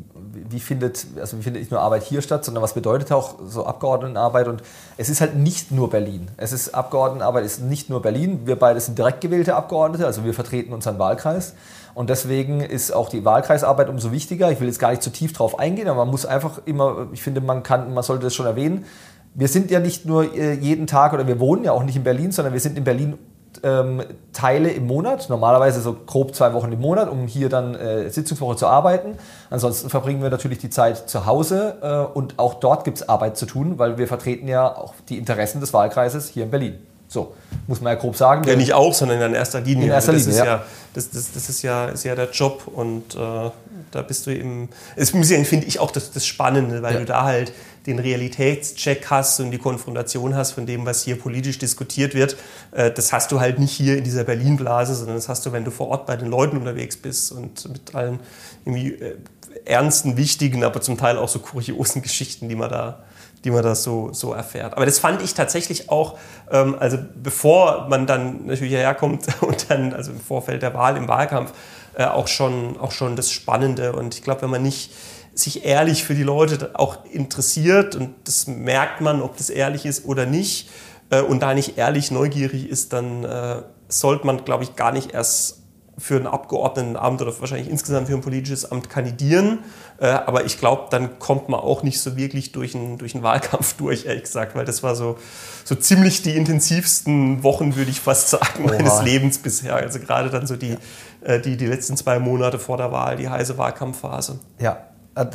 wie, 0.49 0.59
findet, 0.59 1.07
also 1.19 1.37
wie 1.37 1.43
findet 1.43 1.61
nicht 1.61 1.71
nur 1.71 1.79
Arbeit 1.79 2.03
hier 2.03 2.21
statt, 2.21 2.43
sondern 2.43 2.61
was 2.61 2.73
bedeutet 2.73 3.11
auch 3.11 3.35
so 3.47 3.65
Abgeordnetenarbeit. 3.65 4.49
Und 4.49 4.61
es 4.97 5.09
ist 5.09 5.21
halt 5.21 5.35
nicht 5.35 5.71
nur 5.71 5.89
Berlin. 5.89 6.27
Es 6.35 6.51
ist 6.51 6.75
Abgeordnetenarbeit 6.75 7.45
ist 7.45 7.61
nicht 7.61 7.89
nur 7.89 8.01
Berlin. 8.01 8.41
Wir 8.45 8.59
beide 8.59 8.81
sind 8.81 8.97
direkt 8.97 9.21
gewählte 9.21 9.55
Abgeordnete, 9.55 10.05
also 10.05 10.25
wir 10.25 10.33
vertreten 10.33 10.73
unseren 10.73 10.99
Wahlkreis. 10.99 11.53
Und 11.93 12.09
deswegen 12.09 12.61
ist 12.61 12.91
auch 12.91 13.09
die 13.09 13.25
Wahlkreisarbeit 13.25 13.89
umso 13.89 14.11
wichtiger. 14.11 14.51
Ich 14.51 14.59
will 14.59 14.67
jetzt 14.67 14.79
gar 14.79 14.91
nicht 14.91 15.03
zu 15.03 15.09
tief 15.09 15.33
drauf 15.33 15.59
eingehen, 15.59 15.87
aber 15.87 16.05
man 16.05 16.11
muss 16.11 16.25
einfach 16.25 16.61
immer, 16.65 17.07
ich 17.11 17.21
finde, 17.21 17.41
man 17.41 17.63
kann, 17.63 17.93
man 17.93 18.03
sollte 18.03 18.23
das 18.23 18.35
schon 18.35 18.45
erwähnen. 18.45 18.85
Wir 19.33 19.47
sind 19.47 19.71
ja 19.71 19.79
nicht 19.79 20.05
nur 20.05 20.35
äh, 20.35 20.53
jeden 20.53 20.87
Tag 20.87 21.13
oder 21.13 21.27
wir 21.27 21.39
wohnen 21.39 21.63
ja 21.63 21.71
auch 21.71 21.83
nicht 21.83 21.95
in 21.95 22.03
Berlin, 22.03 22.31
sondern 22.31 22.53
wir 22.53 22.59
sind 22.59 22.77
in 22.77 22.83
Berlin 22.83 23.17
ähm, 23.63 24.01
Teile 24.33 24.71
im 24.71 24.87
Monat, 24.87 25.29
normalerweise 25.29 25.81
so 25.81 25.93
grob 25.93 26.35
zwei 26.35 26.53
Wochen 26.53 26.71
im 26.71 26.79
Monat, 26.79 27.09
um 27.09 27.27
hier 27.27 27.49
dann 27.49 27.75
äh, 27.75 28.09
Sitzungswoche 28.09 28.55
zu 28.55 28.67
arbeiten. 28.67 29.17
Ansonsten 29.49 29.89
verbringen 29.89 30.21
wir 30.21 30.29
natürlich 30.29 30.59
die 30.59 30.69
Zeit 30.69 31.09
zu 31.09 31.25
Hause 31.25 31.77
äh, 31.81 32.17
und 32.17 32.39
auch 32.39 32.55
dort 32.55 32.83
gibt 32.83 32.97
es 32.97 33.09
Arbeit 33.09 33.37
zu 33.37 33.45
tun, 33.45 33.77
weil 33.77 33.97
wir 33.97 34.07
vertreten 34.07 34.47
ja 34.47 34.75
auch 34.75 34.93
die 35.09 35.17
Interessen 35.17 35.59
des 35.59 35.73
Wahlkreises 35.73 36.29
hier 36.29 36.43
in 36.43 36.51
Berlin. 36.51 36.79
So, 37.11 37.35
muss 37.67 37.81
man 37.81 37.91
ja 37.91 37.99
grob 37.99 38.15
sagen. 38.15 38.47
Ja, 38.47 38.55
nicht 38.55 38.71
auch, 38.71 38.93
sondern 38.93 39.21
in 39.21 39.33
erster 39.33 39.59
Linie. 39.59 39.87
In 39.87 39.91
erster 39.91 40.13
Linie, 40.13 40.27
das 40.27 40.33
ist 40.33 40.39
ja. 40.39 40.45
ja 40.45 40.65
das, 40.93 41.09
das, 41.09 41.33
das, 41.33 41.49
ist 41.49 41.61
ja, 41.61 41.89
ist 41.89 42.05
ja 42.05 42.15
der 42.15 42.31
Job 42.31 42.69
und 42.73 43.15
äh, 43.15 43.49
da 43.91 44.01
bist 44.01 44.25
du 44.25 44.31
eben, 44.31 44.69
es 44.95 45.09
finde 45.09 45.65
ich 45.65 45.79
auch 45.79 45.91
das, 45.91 46.11
das 46.11 46.25
Spannende, 46.25 46.81
weil 46.81 46.93
ja. 46.93 46.99
du 47.01 47.05
da 47.05 47.23
halt 47.25 47.51
den 47.85 47.99
Realitätscheck 47.99 49.07
hast 49.09 49.41
und 49.41 49.51
die 49.51 49.57
Konfrontation 49.57 50.35
hast 50.35 50.53
von 50.53 50.65
dem, 50.65 50.85
was 50.85 51.03
hier 51.03 51.19
politisch 51.19 51.59
diskutiert 51.59 52.13
wird. 52.13 52.37
Äh, 52.71 52.91
das 52.91 53.11
hast 53.11 53.33
du 53.33 53.41
halt 53.41 53.59
nicht 53.59 53.73
hier 53.73 53.97
in 53.97 54.05
dieser 54.05 54.23
Berlin-Blase, 54.23 54.95
sondern 54.95 55.17
das 55.17 55.27
hast 55.27 55.45
du, 55.45 55.51
wenn 55.51 55.65
du 55.65 55.71
vor 55.71 55.89
Ort 55.89 56.05
bei 56.05 56.15
den 56.15 56.29
Leuten 56.29 56.55
unterwegs 56.55 56.95
bist 56.95 57.33
und 57.33 57.67
mit 57.67 57.93
allen 57.93 58.21
irgendwie 58.63 58.93
äh, 58.93 59.17
ernsten, 59.65 60.15
wichtigen, 60.15 60.63
aber 60.63 60.79
zum 60.79 60.97
Teil 60.97 61.17
auch 61.17 61.27
so 61.27 61.39
kuriosen 61.39 62.01
Geschichten, 62.01 62.47
die 62.47 62.55
man 62.55 62.69
da 62.69 63.03
die 63.43 63.51
man 63.51 63.63
das 63.63 63.83
so, 63.83 64.13
so 64.13 64.33
erfährt. 64.33 64.75
Aber 64.75 64.85
das 64.85 64.99
fand 64.99 65.21
ich 65.21 65.33
tatsächlich 65.33 65.89
auch, 65.89 66.17
ähm, 66.51 66.75
also 66.79 66.97
bevor 67.15 67.87
man 67.89 68.05
dann 68.05 68.45
natürlich 68.45 68.71
hierher 68.71 68.95
kommt 68.95 69.25
und 69.41 69.69
dann, 69.69 69.93
also 69.93 70.11
im 70.11 70.19
Vorfeld 70.19 70.61
der 70.61 70.73
Wahl, 70.73 70.97
im 70.97 71.07
Wahlkampf, 71.07 71.51
äh, 71.95 72.05
auch, 72.05 72.27
schon, 72.27 72.79
auch 72.79 72.91
schon 72.91 73.15
das 73.15 73.31
Spannende. 73.31 73.93
Und 73.93 74.15
ich 74.15 74.23
glaube, 74.23 74.43
wenn 74.43 74.49
man 74.49 74.63
nicht 74.63 74.91
sich 75.33 75.65
ehrlich 75.65 76.03
für 76.03 76.13
die 76.13 76.23
Leute 76.23 76.71
auch 76.73 77.05
interessiert, 77.05 77.95
und 77.95 78.13
das 78.25 78.47
merkt 78.47 79.01
man, 79.01 79.21
ob 79.21 79.37
das 79.37 79.49
ehrlich 79.49 79.85
ist 79.85 80.05
oder 80.05 80.25
nicht, 80.25 80.69
äh, 81.09 81.21
und 81.21 81.41
da 81.41 81.53
nicht 81.53 81.77
ehrlich 81.77 82.11
neugierig 82.11 82.69
ist, 82.69 82.93
dann 82.93 83.23
äh, 83.23 83.61
sollte 83.87 84.25
man, 84.25 84.45
glaube 84.45 84.63
ich, 84.63 84.75
gar 84.75 84.91
nicht 84.91 85.13
erst 85.13 85.60
für 86.01 86.15
ein 86.15 86.27
Abgeordnetenamt 86.27 87.21
oder 87.21 87.39
wahrscheinlich 87.39 87.69
insgesamt 87.69 88.07
für 88.07 88.13
ein 88.13 88.21
politisches 88.21 88.71
Amt 88.71 88.89
kandidieren. 88.89 89.59
Äh, 89.99 90.07
aber 90.07 90.45
ich 90.45 90.57
glaube, 90.57 90.87
dann 90.89 91.19
kommt 91.19 91.47
man 91.47 91.59
auch 91.59 91.83
nicht 91.83 92.01
so 92.01 92.17
wirklich 92.17 92.51
durch 92.51 92.75
einen, 92.75 92.97
durch 92.97 93.13
einen 93.13 93.23
Wahlkampf 93.23 93.73
durch, 93.77 94.05
ehrlich 94.05 94.23
gesagt, 94.23 94.55
weil 94.55 94.65
das 94.65 94.83
war 94.83 94.95
so, 94.95 95.17
so 95.63 95.75
ziemlich 95.75 96.23
die 96.23 96.35
intensivsten 96.35 97.43
Wochen, 97.43 97.75
würde 97.75 97.91
ich 97.91 98.01
fast 98.01 98.29
sagen, 98.29 98.65
Oha. 98.65 98.73
meines 98.73 99.01
Lebens 99.03 99.37
bisher. 99.37 99.75
Also 99.75 99.99
gerade 99.99 100.29
dann 100.29 100.47
so 100.47 100.55
die, 100.55 100.77
äh, 101.21 101.39
die, 101.39 101.55
die 101.55 101.67
letzten 101.67 101.95
zwei 101.95 102.19
Monate 102.19 102.59
vor 102.59 102.77
der 102.77 102.91
Wahl, 102.91 103.15
die 103.15 103.29
heiße 103.29 103.57
Wahlkampfphase. 103.57 104.39
Ja, 104.59 104.79
äh, 105.15 105.25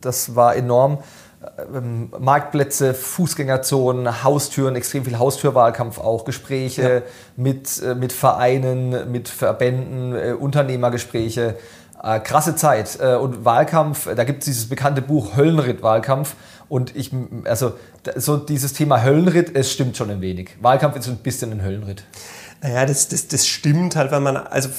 das 0.00 0.34
war 0.34 0.56
enorm. 0.56 0.98
Ähm, 1.74 2.12
Marktplätze, 2.18 2.94
Fußgängerzonen, 2.94 4.22
Haustüren, 4.24 4.76
extrem 4.76 5.04
viel 5.04 5.18
Haustürwahlkampf 5.18 5.98
auch, 5.98 6.24
Gespräche 6.24 6.82
ja. 6.82 7.02
mit, 7.36 7.82
äh, 7.82 7.94
mit 7.94 8.12
Vereinen, 8.12 9.10
mit 9.10 9.28
Verbänden, 9.28 10.14
äh, 10.14 10.32
Unternehmergespräche. 10.32 11.56
Äh, 12.02 12.20
krasse 12.20 12.54
Zeit. 12.54 12.98
und 13.00 13.46
Wahlkampf, 13.46 14.14
da 14.14 14.24
gibt 14.24 14.40
es 14.40 14.44
dieses 14.44 14.68
bekannte 14.68 15.00
Buch 15.00 15.36
Höllenritt-Wahlkampf. 15.36 16.34
Und 16.68 16.94
ich, 16.94 17.10
also 17.44 17.72
so 18.16 18.36
dieses 18.36 18.74
Thema 18.74 19.02
Höllenritt, 19.02 19.54
es 19.54 19.72
stimmt 19.72 19.96
schon 19.96 20.10
ein 20.10 20.20
wenig. 20.20 20.50
Wahlkampf 20.60 20.96
ist 20.96 21.08
ein 21.08 21.16
bisschen 21.16 21.52
ein 21.52 21.62
Höllenritt. 21.62 22.04
Naja, 22.62 22.86
das, 22.86 23.08
das, 23.08 23.28
das 23.28 23.46
stimmt 23.46 23.94
halt, 23.94 24.10
weil 24.10 24.20
man, 24.20 24.38
also 24.38 24.70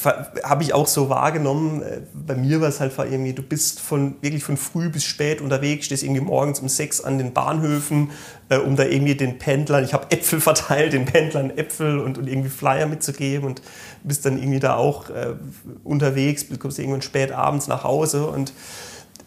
habe 0.44 0.64
ich 0.64 0.74
auch 0.74 0.88
so 0.88 1.10
wahrgenommen, 1.10 1.84
äh, 1.84 2.02
bei 2.14 2.36
mir 2.36 2.60
war 2.60 2.70
es 2.70 2.80
halt 2.80 2.94
irgendwie, 2.98 3.34
du 3.34 3.44
bist 3.44 3.80
von 3.80 4.16
wirklich 4.22 4.44
von 4.44 4.58
früh 4.58 4.90
bis 4.90 5.04
spät 5.04 5.40
unterwegs, 5.40 5.86
stehst 5.86 6.04
irgendwie 6.04 6.22
morgens 6.22 6.60
um 6.60 6.68
sechs 6.68 7.00
an 7.02 7.20
den 7.20 7.34
Bahnhöfen, 7.34 8.10
äh, 8.50 8.58
um 8.58 8.76
da 8.76 8.86
irgendwie 8.86 9.14
den 9.14 9.38
Pendlern, 9.38 9.84
ich 9.84 9.94
habe 9.94 10.10
Äpfel 10.10 10.42
verteilt, 10.42 10.94
den 10.94 11.06
Pendlern 11.06 11.56
Äpfel 11.56 12.00
und, 12.00 12.18
und 12.18 12.28
irgendwie 12.28 12.50
Flyer 12.50 12.88
mitzugeben 12.88 13.46
und 13.46 13.62
bist 14.04 14.26
dann 14.26 14.40
irgendwie 14.40 14.60
da 14.60 14.76
auch 14.76 15.10
äh, 15.12 15.36
unterwegs, 15.84 16.46
kommst 16.58 16.80
irgendwann 16.80 17.04
spät 17.04 17.32
abends 17.32 17.68
nach 17.68 17.84
Hause 17.84 18.26
und 18.28 18.52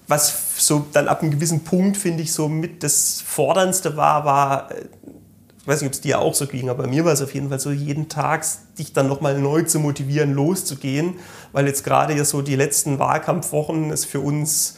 was 0.08 0.66
so 0.66 0.86
dann 0.92 1.06
ab 1.06 1.22
einem 1.22 1.30
gewissen 1.30 1.64
Punkt, 1.64 1.96
finde 1.96 2.22
ich, 2.22 2.32
so 2.32 2.48
mit 2.48 2.82
das 2.82 3.22
Forderndste 3.24 3.96
war, 3.96 4.24
war 4.24 4.70
äh, 4.72 4.86
weiß 5.68 5.82
nicht, 5.82 5.88
ob 5.88 5.94
es 5.94 6.00
dir 6.00 6.20
auch 6.20 6.34
so 6.34 6.46
ging, 6.46 6.68
aber 6.70 6.84
bei 6.84 6.88
mir 6.88 7.04
war 7.04 7.12
es 7.12 7.22
auf 7.22 7.34
jeden 7.34 7.50
Fall 7.50 7.60
so, 7.60 7.70
jeden 7.70 8.08
Tag 8.08 8.44
dich 8.78 8.92
dann 8.92 9.06
nochmal 9.06 9.38
neu 9.38 9.62
zu 9.62 9.78
motivieren, 9.78 10.32
loszugehen, 10.32 11.14
weil 11.52 11.66
jetzt 11.66 11.84
gerade 11.84 12.14
ja 12.14 12.24
so 12.24 12.42
die 12.42 12.56
letzten 12.56 12.98
Wahlkampfwochen 12.98 13.90
es 13.90 14.04
für 14.04 14.20
uns 14.20 14.76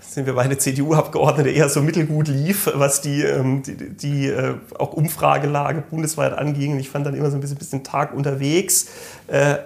sind 0.00 0.26
wir 0.26 0.34
beide 0.34 0.58
CDU-Abgeordnete 0.58 1.48
eher 1.48 1.70
so 1.70 1.80
mittelgut 1.80 2.28
lief, 2.28 2.70
was 2.74 3.00
die, 3.00 3.22
ähm, 3.22 3.62
die, 3.62 3.96
die 3.96 4.26
äh, 4.26 4.56
auch 4.78 4.92
Umfragelage 4.92 5.82
bundesweit 5.88 6.34
anging. 6.34 6.78
Ich 6.78 6.90
fand 6.90 7.06
dann 7.06 7.14
immer 7.14 7.30
so 7.30 7.36
ein 7.38 7.40
bisschen, 7.40 7.56
bisschen 7.56 7.82
Tag 7.82 8.12
unterwegs, 8.12 8.88
äh, 9.28 9.56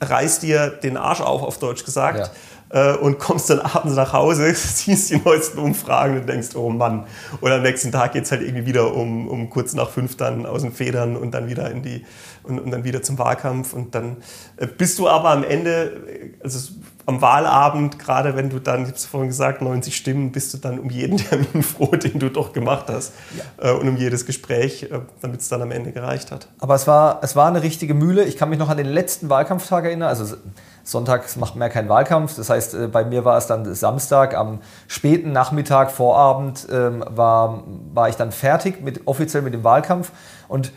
reißt 0.00 0.44
dir 0.44 0.68
den 0.68 0.96
Arsch 0.96 1.20
auf, 1.20 1.42
auf 1.42 1.58
Deutsch 1.58 1.84
gesagt. 1.84 2.18
Ja 2.18 2.30
äh, 2.70 2.94
und 2.94 3.18
kommst 3.18 3.50
dann 3.50 3.60
abends 3.60 3.94
nach 3.94 4.12
Hause, 4.12 4.54
siehst 4.54 5.10
die 5.10 5.20
neuesten 5.24 5.58
Umfragen 5.58 6.20
und 6.20 6.28
denkst, 6.28 6.54
oh 6.54 6.70
Mann. 6.70 7.06
Und 7.40 7.50
am 7.52 7.62
nächsten 7.62 7.92
Tag 7.92 8.12
geht 8.12 8.24
es 8.24 8.30
halt 8.30 8.42
irgendwie 8.42 8.66
wieder 8.66 8.94
um, 8.94 9.28
um 9.28 9.50
kurz 9.50 9.74
nach 9.74 9.90
fünf 9.90 10.16
dann 10.16 10.46
aus 10.46 10.62
den 10.62 10.72
Federn 10.72 11.16
und 11.16 11.32
dann 11.32 11.48
wieder 11.48 11.70
in 11.70 11.82
die 11.82 12.04
und, 12.42 12.58
und 12.58 12.70
dann 12.70 12.84
wieder 12.84 13.02
zum 13.02 13.18
Wahlkampf. 13.18 13.72
Und 13.72 13.94
dann 13.94 14.18
äh, 14.56 14.66
bist 14.66 14.98
du 14.98 15.08
aber 15.08 15.30
am 15.30 15.44
Ende, 15.44 16.32
also 16.42 16.72
am 17.10 17.20
Wahlabend, 17.20 17.98
gerade 17.98 18.36
wenn 18.36 18.48
du 18.48 18.58
dann, 18.58 18.82
ich 18.82 18.88
habe 18.88 18.96
es 18.96 19.04
vorhin 19.04 19.28
gesagt, 19.28 19.60
90 19.60 19.94
Stimmen, 19.94 20.32
bist 20.32 20.54
du 20.54 20.58
dann 20.58 20.78
um 20.78 20.88
jeden 20.88 21.16
Termin 21.28 21.62
froh, 21.62 21.94
den 21.96 22.18
du 22.18 22.30
doch 22.30 22.52
gemacht 22.52 22.86
hast. 22.88 23.12
Ja. 23.36 23.70
Äh, 23.70 23.74
und 23.74 23.88
um 23.88 23.96
jedes 23.96 24.24
Gespräch, 24.26 24.84
äh, 24.84 25.00
damit 25.20 25.40
es 25.40 25.48
dann 25.48 25.60
am 25.60 25.70
Ende 25.70 25.92
gereicht 25.92 26.30
hat. 26.30 26.48
Aber 26.58 26.74
es 26.74 26.86
war, 26.86 27.20
es 27.22 27.36
war 27.36 27.48
eine 27.48 27.62
richtige 27.62 27.94
Mühle. 27.94 28.24
Ich 28.24 28.36
kann 28.36 28.48
mich 28.48 28.58
noch 28.58 28.68
an 28.68 28.76
den 28.76 28.86
letzten 28.86 29.28
Wahlkampftag 29.28 29.84
erinnern. 29.84 30.08
Also 30.08 30.36
Sonntags 30.84 31.36
macht 31.36 31.56
man 31.56 31.68
ja 31.68 31.72
keinen 31.72 31.88
Wahlkampf. 31.88 32.36
Das 32.36 32.48
heißt, 32.48 32.74
äh, 32.74 32.88
bei 32.88 33.04
mir 33.04 33.24
war 33.24 33.36
es 33.36 33.46
dann 33.46 33.74
Samstag 33.74 34.34
am 34.34 34.60
späten 34.88 35.32
Nachmittag, 35.32 35.90
Vorabend, 35.90 36.66
ähm, 36.70 37.04
war, 37.08 37.64
war 37.92 38.08
ich 38.08 38.16
dann 38.16 38.32
fertig 38.32 38.82
mit, 38.82 39.06
offiziell 39.06 39.42
mit 39.42 39.52
dem 39.52 39.64
Wahlkampf. 39.64 40.12
Und 40.48 40.72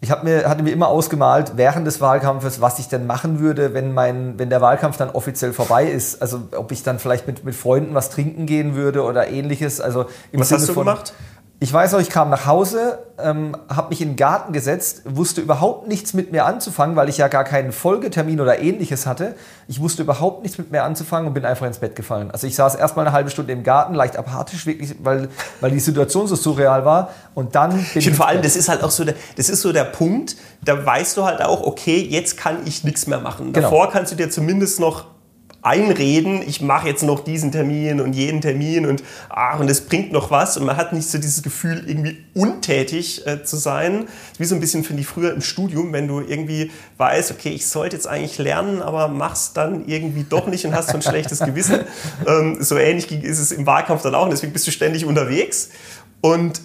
ich 0.00 0.10
mir, 0.22 0.48
hatte 0.48 0.62
mir 0.62 0.70
immer 0.70 0.88
ausgemalt, 0.88 1.52
während 1.56 1.86
des 1.86 2.00
Wahlkampfes, 2.00 2.60
was 2.60 2.78
ich 2.78 2.88
denn 2.88 3.06
machen 3.06 3.40
würde, 3.40 3.74
wenn, 3.74 3.92
mein, 3.92 4.38
wenn 4.38 4.48
der 4.48 4.60
Wahlkampf 4.60 4.96
dann 4.96 5.10
offiziell 5.10 5.52
vorbei 5.52 5.86
ist. 5.86 6.22
Also 6.22 6.42
ob 6.56 6.70
ich 6.70 6.84
dann 6.84 7.00
vielleicht 7.00 7.26
mit, 7.26 7.44
mit 7.44 7.56
Freunden 7.56 7.94
was 7.94 8.10
trinken 8.10 8.46
gehen 8.46 8.76
würde 8.76 9.02
oder 9.02 9.28
ähnliches. 9.28 9.80
Also 9.80 10.06
im 10.30 10.40
was 10.40 10.50
Sinne 10.50 10.60
hast 10.60 10.68
du 10.68 10.74
von, 10.74 10.84
gemacht? 10.84 11.14
Ich 11.60 11.72
weiß 11.72 11.94
auch, 11.94 11.98
ich 11.98 12.08
kam 12.08 12.30
nach 12.30 12.46
Hause, 12.46 13.00
ähm, 13.18 13.56
habe 13.68 13.88
mich 13.88 14.00
in 14.00 14.10
den 14.10 14.16
Garten 14.16 14.52
gesetzt, 14.52 15.02
wusste 15.04 15.40
überhaupt 15.40 15.88
nichts 15.88 16.14
mit 16.14 16.30
mir 16.30 16.44
anzufangen, 16.44 16.94
weil 16.94 17.08
ich 17.08 17.18
ja 17.18 17.26
gar 17.26 17.42
keinen 17.42 17.72
Folgetermin 17.72 18.40
oder 18.40 18.60
ähnliches 18.60 19.06
hatte. 19.06 19.34
Ich 19.66 19.80
wusste 19.80 20.02
überhaupt 20.02 20.44
nichts 20.44 20.56
mit 20.56 20.70
mir 20.70 20.84
anzufangen 20.84 21.26
und 21.26 21.34
bin 21.34 21.44
einfach 21.44 21.66
ins 21.66 21.78
Bett 21.78 21.96
gefallen. 21.96 22.30
Also 22.30 22.46
ich 22.46 22.54
saß 22.54 22.76
erstmal 22.76 23.06
eine 23.06 23.12
halbe 23.12 23.30
Stunde 23.30 23.52
im 23.52 23.64
Garten, 23.64 23.94
leicht 23.94 24.16
apathisch, 24.16 24.66
wirklich, 24.66 24.94
weil, 25.02 25.30
weil 25.60 25.72
die 25.72 25.80
Situation 25.80 26.28
so 26.28 26.36
surreal 26.36 26.84
war. 26.84 27.10
Und 27.34 27.56
dann 27.56 27.70
bin 27.70 27.86
ich. 27.94 28.10
vor 28.14 28.28
allem, 28.28 28.42
das 28.42 28.54
ist 28.54 28.68
halt 28.68 28.84
auch 28.84 28.92
so 28.92 29.04
der, 29.04 29.16
das 29.36 29.48
ist 29.48 29.62
so 29.62 29.72
der 29.72 29.84
Punkt, 29.84 30.36
da 30.64 30.86
weißt 30.86 31.16
du 31.16 31.24
halt 31.24 31.42
auch, 31.42 31.62
okay, 31.62 32.06
jetzt 32.08 32.36
kann 32.36 32.58
ich 32.66 32.84
nichts 32.84 33.08
mehr 33.08 33.18
machen. 33.18 33.52
Genau. 33.52 33.68
Davor 33.68 33.90
kannst 33.90 34.12
du 34.12 34.16
dir 34.16 34.30
zumindest 34.30 34.78
noch 34.78 35.06
einreden, 35.62 36.40
ich 36.46 36.60
mache 36.60 36.86
jetzt 36.86 37.02
noch 37.02 37.24
diesen 37.24 37.50
Termin 37.50 38.00
und 38.00 38.12
jeden 38.12 38.40
Termin 38.40 38.86
und 38.86 39.02
ach, 39.28 39.58
und 39.58 39.68
es 39.68 39.80
bringt 39.82 40.12
noch 40.12 40.30
was 40.30 40.56
und 40.56 40.64
man 40.64 40.76
hat 40.76 40.92
nicht 40.92 41.10
so 41.10 41.18
dieses 41.18 41.42
Gefühl, 41.42 41.82
irgendwie 41.86 42.18
untätig 42.34 43.26
äh, 43.26 43.42
zu 43.42 43.56
sein. 43.56 44.06
Wie 44.38 44.44
so 44.44 44.54
ein 44.54 44.60
bisschen, 44.60 44.84
finde 44.84 45.02
ich, 45.02 45.08
früher 45.08 45.32
im 45.34 45.40
Studium, 45.40 45.92
wenn 45.92 46.06
du 46.06 46.20
irgendwie 46.20 46.70
weißt, 46.96 47.32
okay, 47.32 47.50
ich 47.50 47.66
sollte 47.66 47.96
jetzt 47.96 48.06
eigentlich 48.06 48.38
lernen, 48.38 48.80
aber 48.82 49.08
machst 49.08 49.56
dann 49.56 49.86
irgendwie 49.86 50.24
doch 50.28 50.46
nicht 50.46 50.64
und 50.64 50.74
hast 50.74 50.90
so 50.90 50.94
ein 50.94 51.02
schlechtes 51.02 51.40
Gewissen. 51.40 51.80
Ähm, 52.26 52.58
so 52.60 52.76
ähnlich 52.76 53.10
ist 53.10 53.38
es 53.38 53.52
im 53.52 53.66
Wahlkampf 53.66 54.02
dann 54.02 54.14
auch 54.14 54.24
und 54.24 54.30
deswegen 54.30 54.52
bist 54.52 54.66
du 54.66 54.70
ständig 54.70 55.04
unterwegs 55.04 55.70
und 56.20 56.60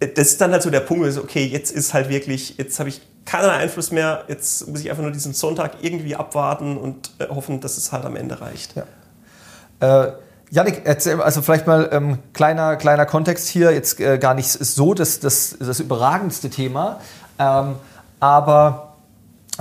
das 0.00 0.28
ist 0.28 0.40
dann 0.40 0.52
halt 0.52 0.62
so 0.62 0.70
der 0.70 0.80
Punkt, 0.80 1.06
ist, 1.06 1.18
okay, 1.18 1.44
jetzt 1.44 1.70
ist 1.70 1.94
halt 1.94 2.08
wirklich, 2.08 2.56
jetzt 2.58 2.78
habe 2.78 2.88
ich 2.88 3.00
keinen 3.24 3.50
Einfluss 3.50 3.90
mehr, 3.90 4.24
jetzt 4.28 4.68
muss 4.68 4.80
ich 4.80 4.90
einfach 4.90 5.02
nur 5.02 5.12
diesen 5.12 5.32
Sonntag 5.32 5.72
irgendwie 5.82 6.16
abwarten 6.16 6.76
und 6.76 7.10
äh, 7.18 7.28
hoffen, 7.28 7.60
dass 7.60 7.76
es 7.76 7.92
halt 7.92 8.04
am 8.04 8.16
Ende 8.16 8.40
reicht. 8.40 8.74
Ja. 8.76 10.04
Äh, 10.06 10.12
Janik, 10.50 10.82
erzähl, 10.84 11.20
also 11.22 11.40
vielleicht 11.40 11.66
mal 11.66 11.88
ähm, 11.92 12.18
kleiner, 12.34 12.76
kleiner 12.76 13.06
Kontext 13.06 13.48
hier, 13.48 13.72
jetzt 13.72 14.00
äh, 14.00 14.18
gar 14.18 14.34
nicht 14.34 14.50
so 14.50 14.92
das, 14.92 15.18
das, 15.20 15.56
das 15.58 15.80
überragendste 15.80 16.50
Thema, 16.50 17.00
ähm, 17.38 17.76
aber 18.20 18.96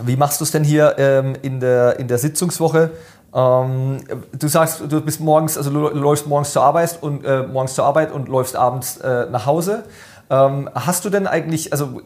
wie 0.04 0.16
machst 0.16 0.40
du 0.40 0.44
es 0.44 0.52
denn 0.52 0.64
hier 0.64 0.96
ähm, 0.98 1.36
in, 1.42 1.60
der, 1.60 2.00
in 2.00 2.08
der 2.08 2.18
Sitzungswoche? 2.18 2.92
Ähm, 3.34 4.04
du 4.38 4.48
sagst, 4.48 4.82
du 4.90 5.02
bist 5.02 5.22
morgens, 5.22 5.58
also 5.58 5.70
läufst 5.70 6.28
morgens 6.28 6.52
zur 6.52 6.64
Arbeit 6.64 6.98
und 7.02 7.24
äh, 7.24 7.44
morgens 7.44 7.76
zur 7.76 7.86
Arbeit 7.86 8.12
und 8.12 8.28
läufst 8.28 8.56
abends 8.56 8.98
äh, 8.98 9.28
nach 9.30 9.46
Hause. 9.46 9.84
Ähm, 10.32 10.70
hast 10.74 11.04
du 11.04 11.10
denn 11.10 11.28
eigentlich, 11.28 11.74
also 11.74 12.02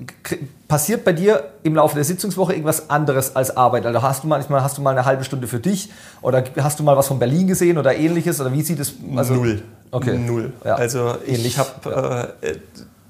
passiert 0.67 1.05
bei 1.05 1.13
dir 1.13 1.51
im 1.61 1.75
Laufe 1.75 1.93
der 1.93 2.03
Sitzungswoche 2.03 2.53
irgendwas 2.53 2.89
anderes 2.89 3.35
als 3.35 3.55
Arbeit? 3.55 3.85
Also 3.85 4.01
hast 4.01 4.23
du 4.23 4.27
manchmal 4.27 4.63
hast 4.63 4.79
du 4.79 4.81
mal 4.81 4.89
eine 4.89 5.05
halbe 5.05 5.23
Stunde 5.23 5.45
für 5.47 5.59
dich 5.59 5.91
oder 6.23 6.43
hast 6.57 6.79
du 6.79 6.83
mal 6.83 6.97
was 6.97 7.07
von 7.07 7.19
Berlin 7.19 7.45
gesehen 7.45 7.77
oder 7.77 7.95
ähnliches 7.95 8.41
oder 8.41 8.51
wie 8.51 8.63
sieht 8.63 8.79
es? 8.79 8.95
Also, 9.15 9.35
Null. 9.35 9.61
Okay. 9.91 10.17
Null. 10.17 10.53
Ja. 10.63 10.73
Also 10.73 11.17
ich 11.23 11.59
habe 11.59 12.33
äh, 12.41 12.55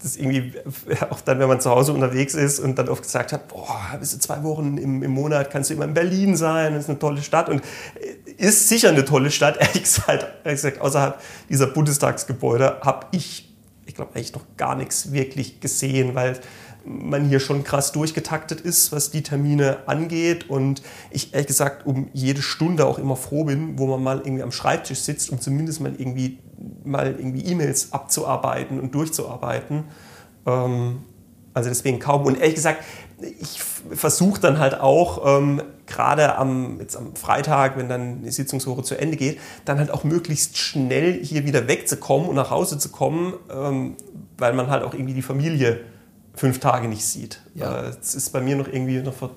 das 0.03 0.17
irgendwie 0.17 0.51
auch 1.09 1.21
dann, 1.21 1.39
wenn 1.39 1.47
man 1.47 1.61
zu 1.61 1.69
Hause 1.69 1.93
unterwegs 1.93 2.33
ist 2.33 2.59
und 2.59 2.77
dann 2.77 2.89
oft 2.89 3.03
gesagt 3.03 3.31
hat, 3.31 3.47
boah, 3.47 3.79
bist 3.97 4.15
du 4.15 4.19
zwei 4.19 4.43
Wochen 4.43 4.77
im, 4.77 5.01
im 5.01 5.11
Monat, 5.11 5.49
kannst 5.49 5.69
du 5.69 5.75
immer 5.75 5.85
in 5.85 5.93
Berlin 5.93 6.35
sein, 6.35 6.73
das 6.73 6.83
ist 6.83 6.89
eine 6.89 6.99
tolle 6.99 7.21
Stadt 7.21 7.47
und 7.47 7.61
äh, 7.61 8.31
ist 8.35 8.67
sicher 8.67 8.89
eine 8.89 9.05
tolle 9.05 9.31
Stadt. 9.31 9.55
Ehrlich 9.59 9.83
gesagt, 9.83 10.25
ehrlich 10.43 10.61
gesagt 10.61 10.81
außerhalb 10.81 11.21
dieser 11.47 11.67
Bundestagsgebäude 11.67 12.81
habe 12.81 13.07
ich 13.11 13.44
ich 13.85 13.95
glaube, 13.95 14.15
eigentlich 14.15 14.33
noch 14.33 14.45
gar 14.57 14.75
nichts 14.75 15.11
wirklich 15.11 15.59
gesehen, 15.59 16.15
weil 16.15 16.39
man 16.85 17.27
hier 17.27 17.39
schon 17.39 17.63
krass 17.63 17.91
durchgetaktet 17.91 18.61
ist, 18.61 18.91
was 18.91 19.09
die 19.09 19.23
Termine 19.23 19.87
angeht. 19.87 20.49
Und 20.49 20.81
ich 21.09 21.33
ehrlich 21.33 21.47
gesagt 21.47 21.85
um 21.85 22.09
jede 22.13 22.41
Stunde 22.41 22.85
auch 22.85 22.99
immer 22.99 23.15
froh 23.15 23.43
bin, 23.43 23.79
wo 23.79 23.87
man 23.87 24.03
mal 24.03 24.19
irgendwie 24.19 24.43
am 24.43 24.51
Schreibtisch 24.51 24.99
sitzt, 24.99 25.31
um 25.31 25.41
zumindest 25.41 25.81
mal 25.81 25.93
irgendwie 25.97 26.39
mal 26.83 27.15
irgendwie 27.17 27.43
E-Mails 27.45 27.91
abzuarbeiten 27.91 28.79
und 28.79 28.93
durchzuarbeiten. 28.93 29.85
Ähm, 30.45 31.03
also 31.53 31.69
deswegen 31.69 31.99
kaum. 31.99 32.25
Und 32.25 32.39
ehrlich 32.39 32.55
gesagt, 32.55 32.83
ich 33.19 33.61
versuche 33.61 34.39
dann 34.39 34.59
halt 34.59 34.79
auch, 34.79 35.39
ähm, 35.39 35.61
gerade 35.87 36.35
am, 36.37 36.79
jetzt 36.79 36.95
am 36.95 37.15
Freitag, 37.15 37.77
wenn 37.77 37.89
dann 37.89 38.23
die 38.23 38.31
Sitzungswoche 38.31 38.83
zu 38.83 38.95
Ende 38.95 39.17
geht, 39.17 39.39
dann 39.65 39.77
halt 39.77 39.91
auch 39.91 40.03
möglichst 40.03 40.57
schnell 40.57 41.23
hier 41.23 41.45
wieder 41.45 41.67
wegzukommen 41.67 42.27
und 42.27 42.35
nach 42.35 42.49
Hause 42.49 42.77
zu 42.77 42.89
kommen, 42.89 43.33
ähm, 43.51 43.95
weil 44.37 44.53
man 44.53 44.69
halt 44.69 44.83
auch 44.83 44.93
irgendwie 44.93 45.13
die 45.13 45.21
Familie 45.21 45.81
fünf 46.35 46.59
Tage 46.59 46.87
nicht 46.87 47.05
sieht. 47.05 47.41
Ja. 47.53 47.83
Äh, 47.87 47.91
das 47.97 48.15
ist 48.15 48.31
bei 48.31 48.41
mir 48.41 48.55
noch 48.55 48.67
irgendwie 48.67 48.97
noch 48.99 49.13
vor, 49.13 49.31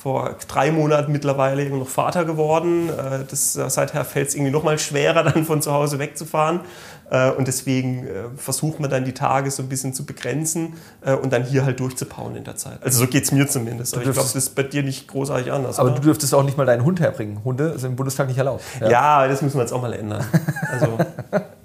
vor 0.00 0.36
drei 0.48 0.72
Monaten 0.72 1.12
mittlerweile 1.12 1.68
noch 1.68 1.88
Vater 1.88 2.24
geworden. 2.24 2.88
Äh, 2.88 3.24
das, 3.28 3.52
seither 3.52 4.04
fällt 4.04 4.28
es 4.28 4.34
irgendwie 4.34 4.50
noch 4.50 4.62
mal 4.62 4.78
schwerer, 4.78 5.22
dann 5.32 5.44
von 5.44 5.60
zu 5.60 5.72
Hause 5.72 5.98
wegzufahren. 5.98 6.60
Äh, 7.10 7.30
und 7.32 7.48
deswegen 7.48 8.06
äh, 8.06 8.10
versucht 8.36 8.80
man 8.80 8.88
dann 8.88 9.04
die 9.04 9.12
Tage 9.12 9.50
so 9.50 9.62
ein 9.62 9.68
bisschen 9.68 9.92
zu 9.92 10.06
begrenzen 10.06 10.74
und 11.22 11.32
dann 11.32 11.44
hier 11.44 11.64
halt 11.64 11.80
durchzupauen 11.80 12.36
in 12.36 12.44
der 12.44 12.56
Zeit. 12.56 12.82
Also 12.82 13.00
so 13.00 13.06
geht 13.06 13.24
es 13.24 13.32
mir 13.32 13.46
zumindest. 13.48 13.94
Aber 13.94 14.02
ich 14.02 14.12
glaube, 14.12 14.20
das 14.20 14.34
ist 14.34 14.54
bei 14.54 14.62
dir 14.62 14.82
nicht 14.82 15.08
großartig 15.08 15.52
anders. 15.52 15.78
Aber 15.78 15.90
oder? 15.90 15.98
du 15.98 16.02
dürftest 16.02 16.34
auch 16.34 16.44
nicht 16.44 16.56
mal 16.56 16.66
deinen 16.66 16.84
Hund 16.84 17.00
herbringen. 17.00 17.42
Hunde 17.44 17.78
sind 17.78 17.90
im 17.90 17.96
Bundestag 17.96 18.28
nicht 18.28 18.38
erlaubt. 18.38 18.62
Ja, 18.80 18.90
ja 18.90 19.28
das 19.28 19.42
müssen 19.42 19.56
wir 19.56 19.62
jetzt 19.62 19.72
auch 19.72 19.82
mal 19.82 19.92
ändern. 19.92 20.24
Also 20.72 20.98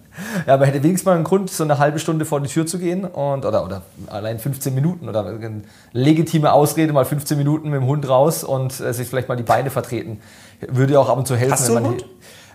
Ja, 0.45 0.53
aber 0.53 0.65
hätte 0.67 0.83
wenigstens 0.83 1.05
mal 1.05 1.15
einen 1.15 1.23
Grund, 1.23 1.49
so 1.49 1.63
eine 1.63 1.79
halbe 1.79 1.97
Stunde 1.97 2.25
vor 2.25 2.39
die 2.39 2.47
Tür 2.47 2.65
zu 2.65 2.77
gehen 2.77 3.03
und, 3.03 3.45
oder, 3.45 3.65
oder 3.65 3.81
allein 4.07 4.37
15 4.37 4.75
Minuten 4.75 5.09
oder 5.09 5.25
eine 5.25 5.63
legitime 5.91 6.53
Ausrede, 6.53 6.93
mal 6.93 7.05
15 7.05 7.37
Minuten 7.37 7.69
mit 7.69 7.81
dem 7.81 7.87
Hund 7.87 8.07
raus 8.07 8.43
und 8.43 8.79
äh, 8.79 8.93
sich 8.93 9.07
vielleicht 9.07 9.27
mal 9.27 9.35
die 9.35 9.43
Beine 9.43 9.71
vertreten. 9.71 10.19
Würde 10.67 10.99
auch 10.99 11.09
ab 11.09 11.17
und 11.17 11.27
zu 11.27 11.35
helfen. 11.35 11.53
Hast 11.53 11.69
du 11.69 11.75
einen 11.75 11.87
Hund? 11.87 12.05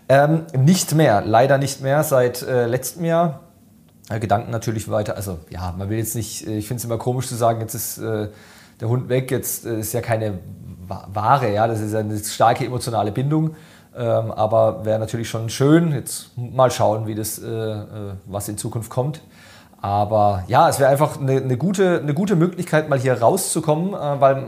Ähm, 0.09 0.43
nicht 0.57 0.95
mehr, 0.95 1.23
leider 1.25 1.59
nicht 1.59 1.83
mehr, 1.83 2.05
seit 2.05 2.43
äh, 2.43 2.67
letztem 2.67 3.05
Jahr. 3.05 3.41
Äh, 4.09 4.21
Gedanken 4.21 4.51
natürlich 4.51 4.91
weiter, 4.91 5.17
also 5.17 5.39
ja, 5.51 5.75
man 5.77 5.89
will 5.89 5.99
jetzt 5.99 6.17
nicht, 6.17 6.47
äh, 6.47 6.59
ich 6.59 6.69
finde 6.69 6.79
es 6.79 6.85
immer 6.85 6.99
komisch 6.99 7.29
zu 7.29 7.37
sagen, 7.37 7.61
jetzt 7.61 7.75
ist 7.75 7.99
äh, 7.99 8.29
der 8.81 8.89
Hund 8.89 9.09
weg, 9.09 9.31
jetzt 9.31 9.67
äh, 9.67 9.81
ist 9.81 9.93
ja 9.93 10.01
keine 10.01 10.39
Ware, 10.87 11.53
ja, 11.53 11.69
das 11.69 11.81
ist 11.81 11.95
eine 11.95 12.19
starke 12.19 12.65
emotionale 12.65 13.13
Bindung. 13.13 13.55
Ähm, 13.97 14.31
aber 14.31 14.85
wäre 14.85 14.99
natürlich 14.99 15.29
schon 15.29 15.49
schön. 15.51 15.93
Jetzt 15.93 16.31
mal 16.37 16.71
schauen, 16.71 17.07
wie 17.07 17.15
das, 17.15 17.39
äh, 17.39 17.49
äh, 17.49 17.87
was 18.27 18.49
in 18.49 18.57
Zukunft 18.57 18.91
kommt. 18.91 19.21
Aber 19.83 20.45
ja, 20.47 20.69
es 20.69 20.79
wäre 20.79 20.91
einfach 20.91 21.21
eine, 21.21 21.39
eine, 21.39 21.57
gute, 21.57 22.01
eine 22.01 22.15
gute 22.15 22.37
Möglichkeit, 22.37 22.89
mal 22.89 22.99
hier 22.99 23.21
rauszukommen, 23.21 23.95
äh, 23.95 24.21
weil, 24.21 24.45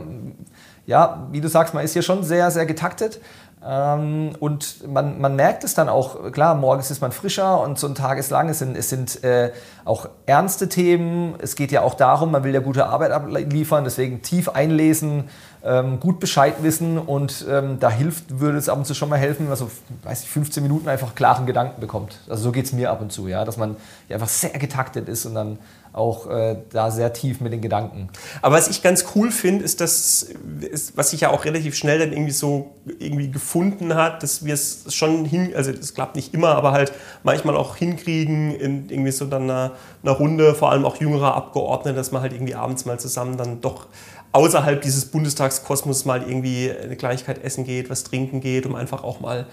ja, 0.85 1.27
wie 1.31 1.41
du 1.41 1.49
sagst, 1.49 1.73
man 1.73 1.83
ist 1.83 1.93
hier 1.93 2.03
schon 2.03 2.23
sehr, 2.23 2.51
sehr 2.51 2.65
getaktet. 2.65 3.19
Ähm, 3.65 4.31
und 4.39 4.87
man, 4.87 5.21
man 5.21 5.35
merkt 5.35 5.63
es 5.63 5.73
dann 5.73 5.87
auch, 5.87 6.31
klar, 6.31 6.55
morgens 6.55 6.91
ist 6.91 7.01
man 7.01 7.11
frischer 7.11 7.61
und 7.61 7.79
so 7.79 7.87
ein 7.87 7.95
Tageslang, 7.95 8.49
es 8.49 8.59
sind, 8.59 8.75
es 8.75 8.89
sind 8.89 9.23
äh, 9.23 9.51
auch 9.85 10.09
ernste 10.25 10.67
Themen. 10.67 11.35
Es 11.39 11.55
geht 11.55 11.71
ja 11.71 11.81
auch 11.81 11.93
darum, 11.93 12.31
man 12.31 12.43
will 12.43 12.53
ja 12.53 12.59
gute 12.59 12.87
Arbeit 12.87 13.11
abliefern, 13.11 13.85
deswegen 13.85 14.21
tief 14.21 14.49
einlesen, 14.49 15.29
ähm, 15.63 16.01
gut 16.01 16.19
Bescheid 16.19 16.55
wissen 16.61 16.97
und 16.97 17.45
ähm, 17.49 17.79
da 17.79 17.89
hilft, 17.89 18.39
würde 18.39 18.57
es 18.57 18.67
ab 18.67 18.77
und 18.77 18.85
zu 18.85 18.93
schon 18.93 19.07
mal 19.07 19.17
helfen, 19.17 19.49
also 19.49 19.71
weiß 20.03 20.23
ich, 20.23 20.29
15 20.29 20.61
Minuten 20.61 20.89
einfach 20.89 21.15
klaren 21.15 21.45
Gedanken 21.45 21.79
bekommt. 21.79 22.19
Also 22.27 22.43
so 22.43 22.51
geht 22.51 22.65
es 22.65 22.73
mir 22.73 22.91
ab 22.91 23.01
und 23.01 23.13
zu, 23.13 23.29
ja, 23.29 23.45
dass 23.45 23.55
man 23.55 23.77
einfach 24.09 24.27
sehr 24.27 24.51
getaktet 24.59 25.07
ist 25.07 25.25
und 25.25 25.35
dann 25.35 25.57
auch 25.93 26.29
äh, 26.29 26.57
da 26.71 26.89
sehr 26.89 27.13
tief 27.13 27.39
mit 27.39 27.53
den 27.53 27.61
Gedanken. 27.61 28.09
Aber 28.41 28.55
was 28.55 28.67
ich 28.67 28.81
ganz 28.81 29.05
cool 29.15 29.31
finde, 29.31 29.63
ist 29.63 29.79
das, 29.79 30.27
ist, 30.59 30.97
was 30.97 31.11
sich 31.11 31.21
ja 31.21 31.29
auch 31.29 31.45
relativ 31.45 31.75
schnell 31.75 31.99
dann 31.99 32.11
irgendwie 32.11 32.31
so 32.31 32.71
irgendwie 32.99 33.29
gefunden 33.29 33.93
hat, 33.93 34.23
dass 34.23 34.43
wir 34.43 34.55
es 34.55 34.93
schon 34.93 35.23
hin, 35.23 35.53
also 35.55 35.71
das 35.71 35.93
klappt 35.93 36.15
nicht 36.15 36.33
immer, 36.33 36.55
aber 36.55 36.71
halt 36.71 36.91
manchmal 37.21 37.55
auch 37.55 37.75
hinkriegen 37.75 38.55
in 38.55 38.89
irgendwie 38.89 39.11
so 39.11 39.25
dann 39.25 39.43
einer, 39.43 39.71
einer 40.01 40.13
Runde, 40.13 40.55
vor 40.55 40.71
allem 40.71 40.83
auch 40.83 40.97
jüngerer 40.97 41.35
Abgeordnete, 41.35 41.95
dass 41.95 42.11
man 42.11 42.23
halt 42.23 42.33
irgendwie 42.33 42.55
abends 42.55 42.85
mal 42.85 42.99
zusammen 42.99 43.37
dann 43.37 43.61
doch 43.61 43.87
außerhalb 44.31 44.81
dieses 44.81 45.05
Bundestagskosmos 45.05 46.05
mal 46.05 46.23
irgendwie 46.23 46.71
eine 46.71 46.95
Kleinigkeit 46.95 47.43
essen 47.43 47.65
geht, 47.65 47.89
was 47.91 48.03
trinken 48.03 48.41
geht, 48.41 48.65
um 48.65 48.73
einfach 48.73 49.03
auch 49.03 49.19
mal 49.19 49.45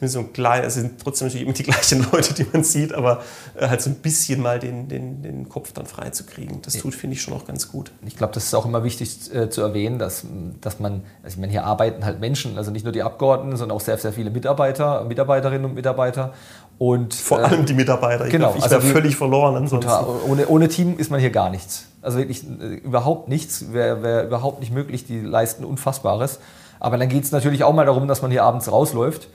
zumindest 0.00 0.14
so 0.14 0.20
ein 0.20 0.32
klein, 0.32 0.64
es 0.64 0.74
sind 0.74 1.00
trotzdem 1.02 1.28
natürlich 1.28 1.44
immer 1.44 1.52
die 1.52 1.62
gleichen 1.70 2.06
Leute, 2.10 2.34
die 2.34 2.46
man 2.50 2.64
sieht, 2.64 2.94
aber 2.94 3.22
äh, 3.54 3.68
halt 3.68 3.82
so 3.82 3.90
ein 3.90 3.96
bisschen 3.96 4.40
mal 4.40 4.58
den, 4.58 4.88
den, 4.88 5.22
den 5.22 5.48
Kopf 5.48 5.72
dann 5.72 5.86
frei 5.86 6.10
zu 6.10 6.24
kriegen. 6.24 6.60
Das 6.62 6.74
tut, 6.74 6.94
finde 6.94 7.16
ich, 7.16 7.22
schon 7.22 7.34
auch 7.34 7.46
ganz 7.46 7.70
gut. 7.70 7.92
Ich 8.06 8.16
glaube, 8.16 8.32
das 8.32 8.44
ist 8.44 8.54
auch 8.54 8.64
immer 8.64 8.82
wichtig 8.82 9.34
äh, 9.34 9.50
zu 9.50 9.60
erwähnen, 9.60 9.98
dass, 9.98 10.24
dass 10.60 10.80
man, 10.80 11.02
also 11.22 11.34
ich 11.34 11.36
meine, 11.38 11.52
hier 11.52 11.64
arbeiten 11.64 12.04
halt 12.04 12.20
Menschen, 12.20 12.56
also 12.56 12.70
nicht 12.70 12.84
nur 12.84 12.92
die 12.92 13.02
Abgeordneten, 13.02 13.56
sondern 13.56 13.76
auch 13.76 13.80
sehr, 13.80 13.98
sehr 13.98 14.12
viele 14.12 14.30
Mitarbeiter, 14.30 15.04
Mitarbeiterinnen 15.04 15.66
und 15.66 15.74
Mitarbeiter. 15.74 16.32
Und, 16.78 17.12
Vor 17.12 17.40
allem 17.40 17.66
die 17.66 17.74
Mitarbeiter. 17.74 18.24
Ich 18.24 18.32
genau, 18.32 18.54
ich 18.56 18.62
also 18.62 18.76
wäre 18.76 18.92
völlig 18.92 19.14
verloren 19.14 19.54
ansonsten. 19.54 19.90
Ohne, 20.26 20.48
ohne 20.48 20.68
Team 20.68 20.96
ist 20.96 21.10
man 21.10 21.20
hier 21.20 21.28
gar 21.28 21.50
nichts. 21.50 21.88
Also 22.00 22.16
wirklich 22.16 22.42
äh, 22.42 22.76
überhaupt 22.76 23.28
nichts, 23.28 23.70
wäre 23.74 24.02
wär 24.02 24.24
überhaupt 24.24 24.60
nicht 24.60 24.72
möglich. 24.72 25.04
Die 25.04 25.20
leisten 25.20 25.66
Unfassbares. 25.66 26.40
Aber 26.78 26.96
dann 26.96 27.10
geht 27.10 27.24
es 27.24 27.32
natürlich 27.32 27.64
auch 27.64 27.74
mal 27.74 27.84
darum, 27.84 28.08
dass 28.08 28.22
man 28.22 28.30
hier 28.30 28.44
abends 28.44 28.72
rausläuft 28.72 29.28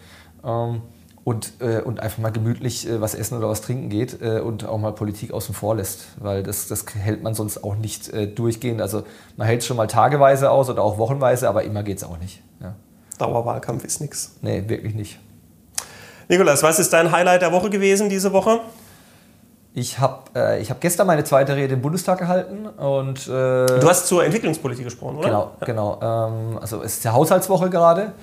ähm, 0.45 0.81
und, 1.23 1.53
äh, 1.59 1.81
und 1.81 1.99
einfach 1.99 2.19
mal 2.19 2.31
gemütlich 2.31 2.87
äh, 2.87 3.01
was 3.01 3.15
essen 3.15 3.37
oder 3.37 3.49
was 3.49 3.61
trinken 3.61 3.89
geht 3.89 4.21
äh, 4.21 4.39
und 4.39 4.65
auch 4.67 4.77
mal 4.77 4.93
Politik 4.93 5.33
außen 5.33 5.55
vor 5.55 5.75
lässt. 5.75 6.07
Weil 6.19 6.43
das, 6.43 6.67
das 6.67 6.85
hält 6.93 7.23
man 7.23 7.33
sonst 7.33 7.63
auch 7.63 7.75
nicht 7.75 8.09
äh, 8.09 8.27
durchgehend. 8.27 8.79
Also 8.79 9.03
man 9.35 9.47
hält 9.47 9.61
es 9.61 9.67
schon 9.67 9.75
mal 9.75 9.87
tageweise 9.87 10.51
aus 10.51 10.69
oder 10.69 10.83
auch 10.83 10.97
wochenweise, 10.99 11.49
aber 11.49 11.63
immer 11.63 11.81
geht 11.81 11.97
es 11.97 12.03
auch 12.03 12.19
nicht. 12.19 12.41
Ja. 12.61 12.75
Dauerwahlkampf 13.17 13.83
ist 13.83 14.01
nichts. 14.01 14.35
Nee, 14.41 14.63
wirklich 14.67 14.93
nicht. 14.93 15.19
Nikolas, 16.27 16.61
was 16.61 16.79
ist 16.79 16.93
dein 16.93 17.11
Highlight 17.11 17.41
der 17.41 17.51
Woche 17.51 17.69
gewesen 17.69 18.09
diese 18.09 18.31
Woche? 18.31 18.59
Ich 19.73 19.99
habe 19.99 20.39
äh, 20.39 20.63
hab 20.63 20.79
gestern 20.79 21.07
meine 21.07 21.23
zweite 21.23 21.55
Rede 21.55 21.73
im 21.73 21.81
Bundestag 21.81 22.19
gehalten 22.19 22.65
und. 22.67 23.27
Äh, 23.27 23.65
du 23.65 23.83
hast 23.83 24.07
zur 24.07 24.23
Entwicklungspolitik 24.23 24.85
gesprochen, 24.85 25.17
oder? 25.17 25.27
Genau, 25.27 25.51
genau. 25.99 25.99
Ähm, 26.01 26.59
also 26.59 26.81
es 26.81 26.97
ist 26.97 27.03
ja 27.03 27.13
Haushaltswoche 27.13 27.69
gerade. 27.69 28.13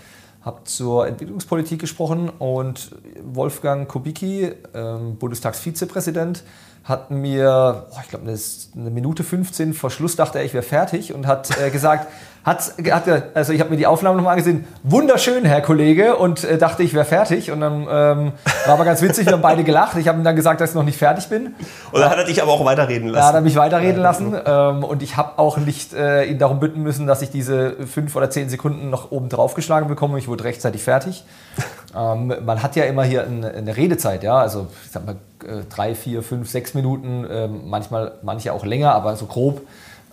Habe 0.42 0.64
zur 0.64 1.06
Entwicklungspolitik 1.06 1.80
gesprochen 1.80 2.28
und 2.28 2.96
Wolfgang 3.22 3.88
Kubicki, 3.88 4.52
ähm, 4.74 5.16
Bundestagsvizepräsident, 5.16 6.42
hat 6.84 7.10
mir, 7.12 7.86
oh, 7.90 7.98
ich 8.02 8.08
glaube, 8.08 8.26
eine 8.26 8.90
Minute 8.90 9.22
15 9.22 9.72
vor 9.72 9.90
Schluss 9.90 10.16
dachte 10.16 10.38
er, 10.38 10.44
ich 10.44 10.52
wäre 10.52 10.64
fertig 10.64 11.14
und 11.14 11.26
hat 11.26 11.56
äh, 11.60 11.70
gesagt, 11.70 12.08
hat, 12.44 12.74
hat, 12.90 13.04
also 13.34 13.52
ich 13.52 13.60
habe 13.60 13.70
mir 13.70 13.76
die 13.76 13.86
Aufnahme 13.86 14.16
nochmal 14.16 14.32
angesehen, 14.32 14.64
wunderschön, 14.82 15.44
Herr 15.44 15.60
Kollege, 15.60 16.16
und 16.16 16.42
äh, 16.42 16.58
dachte, 16.58 16.82
ich 16.82 16.92
wäre 16.92 17.04
fertig. 17.04 17.52
Und 17.52 17.60
dann 17.60 17.82
ähm, 17.82 18.32
war 18.66 18.74
aber 18.74 18.84
ganz 18.84 19.00
witzig, 19.00 19.26
wir 19.26 19.34
haben 19.34 19.42
beide 19.42 19.62
gelacht. 19.62 19.96
Ich 19.96 20.08
habe 20.08 20.18
ihm 20.18 20.24
dann 20.24 20.34
gesagt, 20.34 20.60
dass 20.60 20.70
ich 20.70 20.76
noch 20.76 20.82
nicht 20.82 20.98
fertig 20.98 21.28
bin. 21.28 21.54
Und 21.92 22.00
dann 22.00 22.10
hat 22.10 22.18
er 22.18 22.24
dich 22.24 22.42
aber 22.42 22.52
auch 22.52 22.64
weiterreden 22.64 23.08
lassen. 23.08 23.22
Ja, 23.22 23.28
hat 23.28 23.34
er 23.34 23.40
mich 23.42 23.56
weiterreden 23.56 24.02
lassen. 24.02 24.36
Ähm, 24.44 24.82
und 24.82 25.02
ich 25.02 25.16
habe 25.16 25.38
auch 25.38 25.56
nicht 25.56 25.94
äh, 25.94 26.24
ihn 26.24 26.38
darum 26.38 26.58
bitten 26.58 26.82
müssen, 26.82 27.06
dass 27.06 27.22
ich 27.22 27.30
diese 27.30 27.76
fünf 27.86 28.16
oder 28.16 28.28
zehn 28.28 28.48
Sekunden 28.48 28.90
noch 28.90 29.12
oben 29.12 29.28
drauf 29.28 29.54
geschlagen 29.54 29.86
bekomme. 29.86 30.18
Ich 30.18 30.26
wurde 30.26 30.44
rechtzeitig 30.44 30.82
fertig. 30.82 31.24
Ähm, 31.94 32.32
man 32.46 32.62
hat 32.62 32.74
ja 32.74 32.84
immer 32.84 33.04
hier 33.04 33.24
eine, 33.24 33.50
eine 33.50 33.76
Redezeit, 33.76 34.22
ja, 34.22 34.38
also 34.38 34.68
ich 34.82 34.90
sag 34.90 35.04
mal 35.04 35.16
äh, 35.44 35.64
drei, 35.68 35.94
vier, 35.94 36.22
fünf, 36.22 36.48
sechs 36.48 36.72
Minuten, 36.72 37.26
ähm, 37.30 37.62
manchmal 37.66 38.12
manche 38.22 38.54
auch 38.54 38.64
länger, 38.64 38.94
aber 38.94 39.14
so 39.16 39.26
grob 39.26 39.60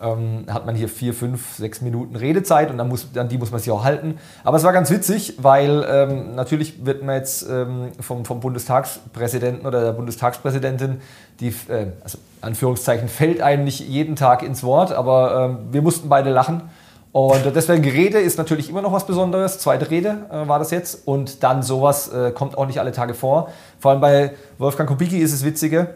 ähm, 0.01 0.45
hat 0.49 0.65
man 0.65 0.75
hier 0.75 0.89
vier, 0.89 1.13
fünf, 1.13 1.55
sechs 1.55 1.81
Minuten 1.81 2.15
Redezeit 2.15 2.71
und 2.71 2.77
dann 2.77 2.87
muss, 2.87 3.07
an 3.15 3.29
die 3.29 3.37
muss 3.37 3.51
man 3.51 3.59
sich 3.59 3.71
auch 3.71 3.83
halten. 3.83 4.17
Aber 4.43 4.57
es 4.57 4.63
war 4.63 4.73
ganz 4.73 4.89
witzig, 4.89 5.35
weil 5.37 5.85
ähm, 5.89 6.35
natürlich 6.35 6.85
wird 6.85 7.03
man 7.03 7.15
jetzt 7.15 7.47
ähm, 7.49 7.91
vom, 7.99 8.25
vom 8.25 8.39
Bundestagspräsidenten 8.39 9.65
oder 9.65 9.83
der 9.83 9.91
Bundestagspräsidentin, 9.93 11.01
die, 11.39 11.47
äh, 11.67 11.87
also 12.03 12.17
Anführungszeichen, 12.41 13.07
fällt 13.07 13.41
eigentlich 13.41 13.79
jeden 13.79 14.15
Tag 14.15 14.43
ins 14.43 14.63
Wort, 14.63 14.91
aber 14.91 15.49
ähm, 15.49 15.57
wir 15.71 15.81
mussten 15.81 16.09
beide 16.09 16.29
lachen. 16.29 16.63
Und 17.11 17.43
deswegen 17.55 17.83
Rede 17.83 18.19
ist 18.19 18.37
natürlich 18.37 18.69
immer 18.69 18.83
noch 18.83 18.91
was 18.91 19.07
Besonderes. 19.07 19.57
Zweite 19.57 19.89
Rede 19.89 20.27
äh, 20.31 20.47
war 20.47 20.59
das 20.59 20.69
jetzt. 20.69 21.07
Und 21.07 21.43
dann 21.43 21.63
sowas 21.63 22.07
äh, 22.09 22.31
kommt 22.31 22.55
auch 22.57 22.67
nicht 22.67 22.79
alle 22.79 22.91
Tage 22.91 23.15
vor. 23.15 23.49
Vor 23.79 23.91
allem 23.91 24.01
bei 24.01 24.33
Wolfgang 24.59 24.87
Kubicki 24.87 25.17
ist 25.17 25.33
es 25.33 25.43
witzige. 25.43 25.95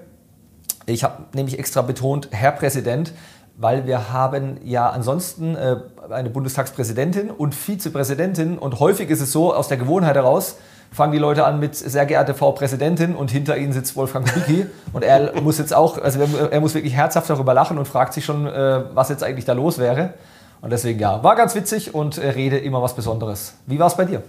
Ich 0.86 1.04
habe 1.04 1.24
nämlich 1.34 1.60
extra 1.60 1.82
betont, 1.82 2.30
Herr 2.32 2.52
Präsident, 2.52 3.14
weil 3.56 3.86
wir 3.86 4.12
haben 4.12 4.58
ja 4.64 4.90
ansonsten 4.90 5.56
äh, 5.56 5.78
eine 6.10 6.30
Bundestagspräsidentin 6.30 7.30
und 7.30 7.54
Vizepräsidentin 7.54 8.58
und 8.58 8.80
häufig 8.80 9.10
ist 9.10 9.22
es 9.22 9.32
so, 9.32 9.54
aus 9.54 9.68
der 9.68 9.78
Gewohnheit 9.78 10.16
heraus, 10.16 10.58
fangen 10.92 11.12
die 11.12 11.20
Leute 11.20 11.46
an 11.46 11.60
mit 11.60 11.76
sehr 11.76 12.06
geehrte 12.06 12.34
Frau 12.34 12.52
Präsidentin 12.52 13.16
und 13.16 13.32
hinter 13.32 13.58
ihnen 13.58 13.74
sitzt 13.74 13.96
Wolfgang 13.96 14.32
Kubicki 14.32 14.68
und 14.94 15.04
er 15.04 15.40
muss 15.42 15.58
jetzt 15.58 15.74
auch, 15.74 15.98
also 15.98 16.20
er 16.52 16.60
muss 16.62 16.74
wirklich 16.74 16.94
herzhaft 16.94 17.30
darüber 17.30 17.54
lachen 17.54 17.78
und 17.78 17.88
fragt 17.88 18.14
sich 18.14 18.26
schon, 18.26 18.48
äh, 18.48 18.84
was 18.94 19.10
jetzt 19.10 19.24
eigentlich 19.24 19.46
da 19.46 19.54
los 19.54 19.78
wäre. 19.80 20.14
Und 20.62 20.72
deswegen 20.72 21.00
ja, 21.00 21.22
war 21.24 21.36
ganz 21.36 21.56
witzig 21.56 21.94
und 21.94 22.18
äh, 22.18 22.30
Rede 22.30 22.58
immer 22.58 22.82
was 22.82 22.96
Besonderes. 22.96 23.56
Wie 23.66 23.80
war 23.80 23.88
es 23.88 23.98
bei 23.98 24.06
dir? 24.06 24.24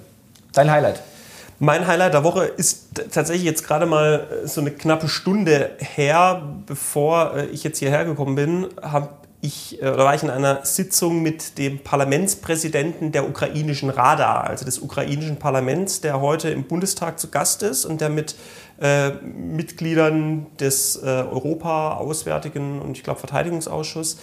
Dein 0.52 0.70
Highlight? 0.70 1.00
Mein 1.58 1.86
Highlight 1.86 2.14
der 2.14 2.24
Woche 2.24 2.44
ist 2.44 3.00
tatsächlich 3.12 3.44
jetzt 3.44 3.66
gerade 3.66 3.86
mal 3.86 4.26
äh, 4.44 4.48
so 4.48 4.60
eine 4.60 4.70
knappe 4.70 5.08
Stunde 5.08 5.70
her, 5.78 6.42
bevor 6.66 7.36
äh, 7.36 7.46
ich 7.46 7.62
jetzt 7.62 7.78
hierher 7.78 8.04
gekommen 8.04 8.34
bin, 8.34 8.68
habe 8.82 9.10
ich, 9.40 9.78
oder 9.82 9.98
war 9.98 10.14
ich 10.14 10.22
in 10.22 10.30
einer 10.30 10.64
Sitzung 10.64 11.20
mit 11.20 11.58
dem 11.58 11.78
Parlamentspräsidenten 11.78 13.12
der 13.12 13.28
ukrainischen 13.28 13.90
Rada, 13.90 14.40
also 14.40 14.64
des 14.64 14.78
ukrainischen 14.78 15.36
Parlaments, 15.36 16.00
der 16.00 16.22
heute 16.22 16.48
im 16.48 16.64
Bundestag 16.64 17.20
zu 17.20 17.28
Gast 17.28 17.62
ist 17.62 17.84
und 17.84 18.00
der 18.00 18.08
mit 18.08 18.36
äh, 18.80 19.10
Mitgliedern 19.10 20.46
des 20.58 20.96
äh, 20.96 21.06
Europa-Auswärtigen 21.06 22.80
und 22.80 22.96
ich 22.96 23.04
glaube 23.04 23.20
Verteidigungsausschusses 23.20 24.18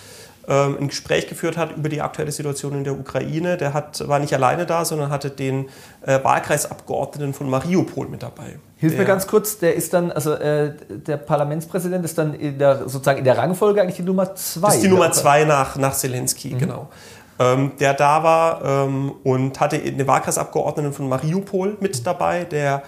ein 0.48 0.88
Gespräch 0.88 1.28
geführt 1.28 1.58
hat 1.58 1.76
über 1.76 1.90
die 1.90 2.02
aktuelle 2.02 2.32
Situation 2.32 2.74
in 2.74 2.84
der 2.84 3.00
Ukraine. 3.00 3.58
Der 3.58 3.74
hat, 3.74 4.08
war 4.08 4.20
nicht 4.20 4.34
alleine 4.34 4.66
da, 4.66 4.86
sondern 4.86 5.10
hatte 5.10 5.30
den 5.30 5.70
äh, 6.06 6.24
Wahlkreisabgeordneten 6.24 7.34
von 7.34 7.50
Mariupol 7.50 8.08
mit 8.08 8.24
dabei. 8.24 8.58
Hilf 8.78 8.98
mir 8.98 9.06
ganz 9.06 9.28
kurz, 9.28 9.60
der 9.60 9.76
ist 9.76 9.94
dann, 9.94 10.12
also 10.12 10.34
äh, 10.34 10.74
der 10.90 11.18
Parlamentspräsident 11.18 12.04
ist 12.04 12.18
dann 12.18 12.34
in 12.34 12.58
der, 12.58 12.90
sozusagen 12.90 13.20
in 13.20 13.26
der 13.26 13.38
Rangfolge 13.38 13.80
eigentlich 13.80 13.98
die 13.98 14.02
Nummer 14.02 14.34
zwei. 14.34 14.68
Das 14.68 14.76
ist 14.78 14.84
die 14.84 14.88
Nummer 14.88 15.12
zwei 15.12 15.44
nach, 15.44 15.76
nach 15.76 15.94
Zelensky, 15.94 16.56
mhm. 16.56 16.58
genau. 16.58 16.90
ähm, 17.38 17.74
der 17.80 17.94
da 17.94 18.24
war 18.24 18.66
ähm, 18.66 19.12
und 19.24 19.60
hatte 19.60 19.78
den 19.78 20.08
Wahlkreisabgeordneten 20.08 20.94
von 20.94 21.08
Mariupol 21.08 21.78
mit 21.80 22.08
dabei, 22.08 22.44
der 22.46 22.82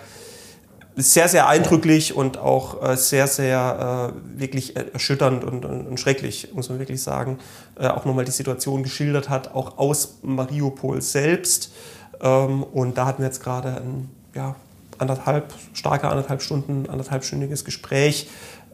sehr, 0.95 1.27
sehr 1.27 1.47
eindrücklich 1.47 2.15
und 2.15 2.38
auch 2.38 2.84
äh, 2.84 2.97
sehr, 2.97 3.27
sehr 3.27 4.13
äh, 4.13 4.39
wirklich 4.39 4.75
erschütternd 4.75 5.43
und, 5.43 5.65
und, 5.65 5.88
und, 5.88 5.99
schrecklich, 5.99 6.49
muss 6.53 6.69
man 6.69 6.79
wirklich 6.79 7.01
sagen, 7.01 7.39
äh, 7.79 7.88
auch 7.88 8.06
nochmal 8.06 8.25
die 8.25 8.32
Situation 8.32 8.84
geschildert 8.84 9.29
hat, 9.29 9.56
auch 9.56 9.77
aus 9.77 10.19
Mariupol 10.21 11.01
selbst. 11.01 11.73
Ähm, 12.21 12.63
und 12.63 12.97
da 12.97 13.08
hatten 13.08 13.23
wir 13.23 13.27
jetzt 13.27 13.43
gerade 13.43 13.77
ein 13.77 14.10
ja, 14.36 14.56
anderthalb, 14.97 15.53
starke 15.73 16.10
anderthalb 16.10 16.41
Stunden, 16.41 16.88
anderthalbstündiges 16.89 17.65
Gespräch 17.65 18.29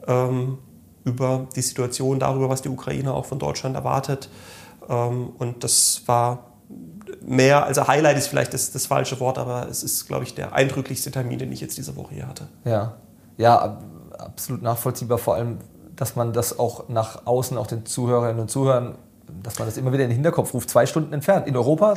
ähm, 0.07 0.57
über 1.05 1.47
die 1.55 1.61
Situation, 1.61 2.19
darüber, 2.19 2.49
was 2.49 2.61
die 2.61 2.69
Ukraine 2.69 3.13
auch 3.13 3.25
von 3.25 3.39
Deutschland 3.39 3.75
erwartet. 3.75 4.29
Ähm, 4.89 5.29
und 5.37 5.63
das 5.63 6.03
war 6.05 6.48
mehr, 7.21 7.65
also 7.65 7.87
Highlight 7.87 8.17
ist 8.17 8.27
vielleicht 8.27 8.53
das, 8.53 8.71
das 8.71 8.85
falsche 8.85 9.19
Wort, 9.19 9.37
aber 9.37 9.67
es 9.69 9.83
ist, 9.83 10.07
glaube 10.07 10.23
ich, 10.23 10.35
der 10.35 10.53
eindrücklichste 10.53 11.11
Termin, 11.11 11.39
den 11.39 11.51
ich 11.51 11.61
jetzt 11.61 11.77
diese 11.77 11.95
Woche 11.95 12.13
hier 12.15 12.27
hatte. 12.27 12.47
Ja, 12.65 12.97
ja, 13.37 13.79
absolut 14.17 14.61
nachvollziehbar, 14.61 15.17
vor 15.17 15.35
allem, 15.35 15.59
dass 15.95 16.15
man 16.15 16.33
das 16.33 16.59
auch 16.59 16.89
nach 16.89 17.25
außen, 17.25 17.57
auch 17.57 17.67
den 17.67 17.85
Zuhörerinnen 17.85 18.39
und 18.41 18.51
Zuhörern, 18.51 18.95
dass 19.43 19.59
man 19.59 19.67
das 19.67 19.77
immer 19.77 19.91
wieder 19.91 20.03
in 20.03 20.09
den 20.09 20.15
Hinterkopf 20.15 20.53
ruft, 20.53 20.69
zwei 20.69 20.85
Stunden 20.85 21.13
entfernt. 21.13 21.47
In 21.47 21.55
Europa, 21.55 21.95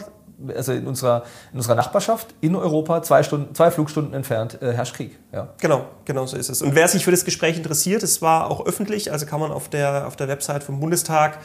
also 0.54 0.72
in 0.72 0.86
unserer, 0.86 1.22
in 1.52 1.58
unserer 1.58 1.74
Nachbarschaft, 1.74 2.34
in 2.40 2.54
Europa, 2.56 3.02
zwei, 3.02 3.22
Stunden, 3.22 3.54
zwei 3.54 3.70
Flugstunden 3.70 4.14
entfernt, 4.14 4.60
äh, 4.60 4.72
herrscht 4.72 4.94
Krieg. 4.94 5.18
Ja. 5.32 5.48
Genau, 5.60 5.86
genau 6.04 6.26
so 6.26 6.36
ist 6.36 6.50
es. 6.50 6.62
Und 6.62 6.74
wer 6.74 6.88
sich 6.88 7.04
für 7.04 7.10
das 7.10 7.24
Gespräch 7.24 7.56
interessiert, 7.56 8.02
es 8.02 8.22
war 8.22 8.50
auch 8.50 8.66
öffentlich, 8.66 9.12
also 9.12 9.26
kann 9.26 9.40
man 9.40 9.52
auf 9.52 9.68
der, 9.68 10.06
auf 10.06 10.16
der 10.16 10.28
Website 10.28 10.64
vom 10.64 10.80
Bundestag 10.80 11.38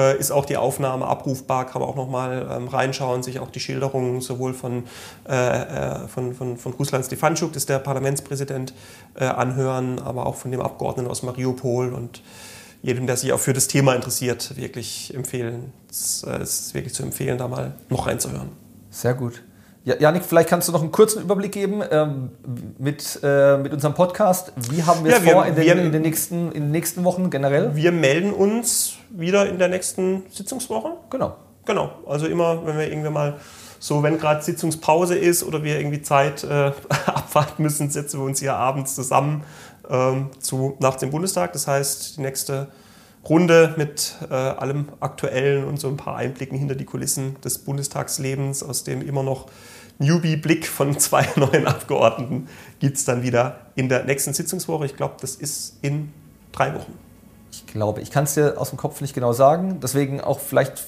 äh, 0.00 0.18
ist 0.18 0.30
auch 0.30 0.44
die 0.44 0.56
Aufnahme 0.56 1.06
abrufbar, 1.06 1.66
kann 1.66 1.80
man 1.80 1.90
auch 1.90 1.96
nochmal 1.96 2.48
ähm, 2.50 2.68
reinschauen, 2.68 3.22
sich 3.22 3.38
auch 3.38 3.50
die 3.50 3.60
Schilderungen 3.60 4.20
sowohl 4.20 4.54
von, 4.54 4.84
äh, 5.28 5.34
äh, 5.34 6.08
von, 6.08 6.34
von, 6.34 6.56
von 6.56 6.72
Ruslan 6.72 7.04
Stefanschuk, 7.04 7.52
das 7.52 7.62
ist 7.62 7.68
der 7.68 7.78
Parlamentspräsident, 7.78 8.72
äh, 9.14 9.24
anhören, 9.24 9.98
aber 9.98 10.26
auch 10.26 10.36
von 10.36 10.50
dem 10.50 10.60
Abgeordneten 10.60 11.10
aus 11.10 11.22
Mariupol 11.22 11.92
und 11.92 12.22
jedem, 12.82 13.06
der 13.06 13.16
sich 13.16 13.32
auch 13.32 13.40
für 13.40 13.52
das 13.52 13.68
Thema 13.68 13.94
interessiert, 13.94 14.56
wirklich 14.56 15.14
empfehlen. 15.14 15.72
Es 15.90 16.24
äh, 16.24 16.42
ist 16.42 16.72
wirklich 16.74 16.94
zu 16.94 17.02
empfehlen, 17.02 17.36
da 17.36 17.48
mal 17.48 17.74
noch 17.90 18.06
reinzuhören. 18.06 18.48
Sehr 18.90 19.14
gut. 19.14 19.42
Ja, 19.84 19.96
Janik, 19.98 20.24
vielleicht 20.24 20.50
kannst 20.50 20.68
du 20.68 20.72
noch 20.72 20.82
einen 20.82 20.92
kurzen 20.92 21.22
Überblick 21.22 21.52
geben 21.52 21.82
ähm, 21.90 22.30
mit, 22.78 23.18
äh, 23.22 23.56
mit 23.56 23.72
unserem 23.72 23.94
Podcast. 23.94 24.52
Wie 24.70 24.82
haben 24.82 25.04
wir 25.04 25.16
es 25.16 25.24
ja, 25.24 25.32
vor 25.32 25.46
in 25.46 25.54
den, 25.54 25.64
wir, 25.64 25.76
in, 25.76 25.90
den 25.92 26.02
nächsten, 26.02 26.52
in 26.52 26.64
den 26.64 26.70
nächsten 26.70 27.02
Wochen 27.04 27.30
generell? 27.30 27.74
Wir 27.74 27.90
melden 27.90 28.34
uns 28.34 28.96
wieder 29.08 29.48
in 29.48 29.58
der 29.58 29.68
nächsten 29.68 30.24
Sitzungswoche. 30.30 30.92
Genau. 31.08 31.36
Genau. 31.64 31.92
Also 32.06 32.26
immer, 32.26 32.66
wenn 32.66 32.76
wir 32.76 32.90
irgendwie 32.90 33.10
mal 33.10 33.38
so, 33.78 34.02
wenn 34.02 34.18
gerade 34.18 34.42
Sitzungspause 34.42 35.16
ist 35.16 35.42
oder 35.42 35.64
wir 35.64 35.78
irgendwie 35.78 36.02
Zeit 36.02 36.44
äh, 36.44 36.72
abwarten 37.06 37.62
müssen, 37.62 37.88
setzen 37.88 38.20
wir 38.20 38.26
uns 38.26 38.40
hier 38.40 38.56
abends 38.56 38.94
zusammen 38.94 39.44
ähm, 39.88 40.28
zu, 40.40 40.76
nach 40.80 40.96
dem 40.96 41.10
Bundestag. 41.10 41.54
Das 41.54 41.66
heißt, 41.66 42.18
die 42.18 42.20
nächste 42.20 42.68
Runde 43.28 43.74
mit 43.76 44.14
äh, 44.30 44.34
allem 44.34 44.88
Aktuellen 45.00 45.64
und 45.64 45.78
so 45.78 45.88
ein 45.88 45.96
paar 45.96 46.16
Einblicken 46.16 46.58
hinter 46.58 46.74
die 46.74 46.84
Kulissen 46.84 47.40
des 47.42 47.58
Bundestagslebens, 47.58 48.62
aus 48.62 48.84
dem 48.84 49.06
immer 49.06 49.22
noch 49.22 49.46
Newbie-Blick 50.00 50.66
von 50.66 50.98
zwei 50.98 51.28
neuen 51.36 51.66
Abgeordneten 51.66 52.48
gibt 52.80 52.96
es 52.96 53.04
dann 53.04 53.22
wieder 53.22 53.60
in 53.76 53.88
der 53.88 54.04
nächsten 54.04 54.32
Sitzungswoche. 54.32 54.86
Ich 54.86 54.96
glaube, 54.96 55.14
das 55.20 55.36
ist 55.36 55.76
in 55.82 56.12
drei 56.52 56.74
Wochen. 56.74 56.98
Ich 57.52 57.66
glaube, 57.66 58.00
ich 58.00 58.10
kann 58.10 58.24
es 58.24 58.34
dir 58.34 58.54
aus 58.58 58.70
dem 58.70 58.78
Kopf 58.78 59.00
nicht 59.00 59.14
genau 59.14 59.32
sagen. 59.32 59.78
Deswegen 59.80 60.20
auch 60.20 60.40
vielleicht 60.40 60.82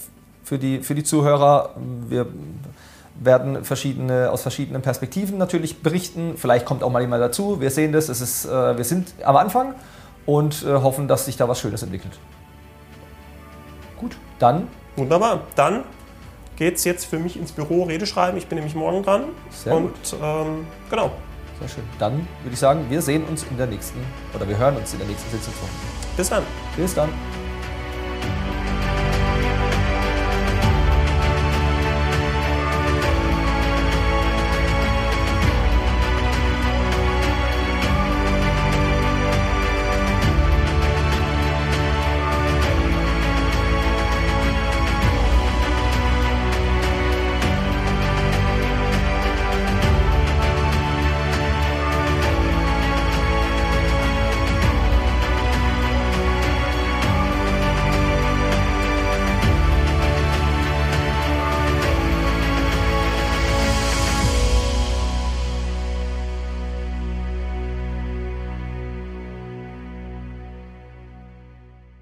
für 0.45 0.59
die, 0.59 0.83
für 0.83 0.95
die 0.95 1.05
Zuhörer, 1.05 1.77
wir 2.09 2.27
werden 3.21 3.65
verschiedene, 3.65 4.31
aus 4.31 4.43
verschiedenen 4.43 4.83
Perspektiven 4.83 5.39
natürlich 5.39 5.83
berichten. 5.83 6.35
Vielleicht 6.37 6.65
kommt 6.65 6.83
auch 6.83 6.91
mal 6.91 7.03
jemand 7.03 7.23
dazu. 7.23 7.61
Wir 7.61 7.71
sehen 7.71 7.93
das, 7.93 8.09
es 8.09 8.21
ist, 8.21 8.47
äh, 8.47 8.77
wir 8.77 8.85
sind 8.85 9.13
am 9.23 9.37
Anfang 9.37 9.75
und 10.25 10.65
äh, 10.65 10.73
hoffen, 10.73 11.09
dass 11.09 11.27
sich 11.27 11.37
da 11.37 11.49
was 11.49 11.61
Schönes 11.61 11.83
entwickelt. 11.83 12.19
Gut, 13.99 14.17
dann. 14.39 14.69
Wunderbar. 14.97 15.43
Dann 15.57 15.85
geht 16.63 16.77
es 16.77 16.85
jetzt 16.85 17.07
für 17.07 17.19
mich 17.19 17.37
ins 17.37 17.51
Büro 17.51 17.83
Rede 17.83 18.07
schreiben. 18.07 18.39
Ich 18.39 18.47
bin 18.47 18.55
nämlich 18.55 18.77
morgen 18.77 19.03
dran. 19.03 19.25
Sehr 19.51 19.75
und 19.75 19.91
ähm, 20.23 20.65
genau. 20.89 21.11
Sehr 21.59 21.69
schön. 21.69 21.85
Dann 21.99 22.29
würde 22.43 22.53
ich 22.53 22.59
sagen, 22.61 22.87
wir 22.89 23.03
sehen 23.03 23.25
uns 23.25 23.45
in 23.51 23.57
der 23.57 23.67
nächsten 23.67 23.99
oder 24.33 24.49
wir 24.49 24.57
hören 24.57 24.77
uns 24.77 24.93
in 24.93 25.01
der 25.01 25.09
nächsten 25.09 25.29
Sitzungswoche. 25.33 25.71
Bis 26.17 26.29
dann. 26.29 26.45
Bis 26.77 26.95
dann. 26.95 27.09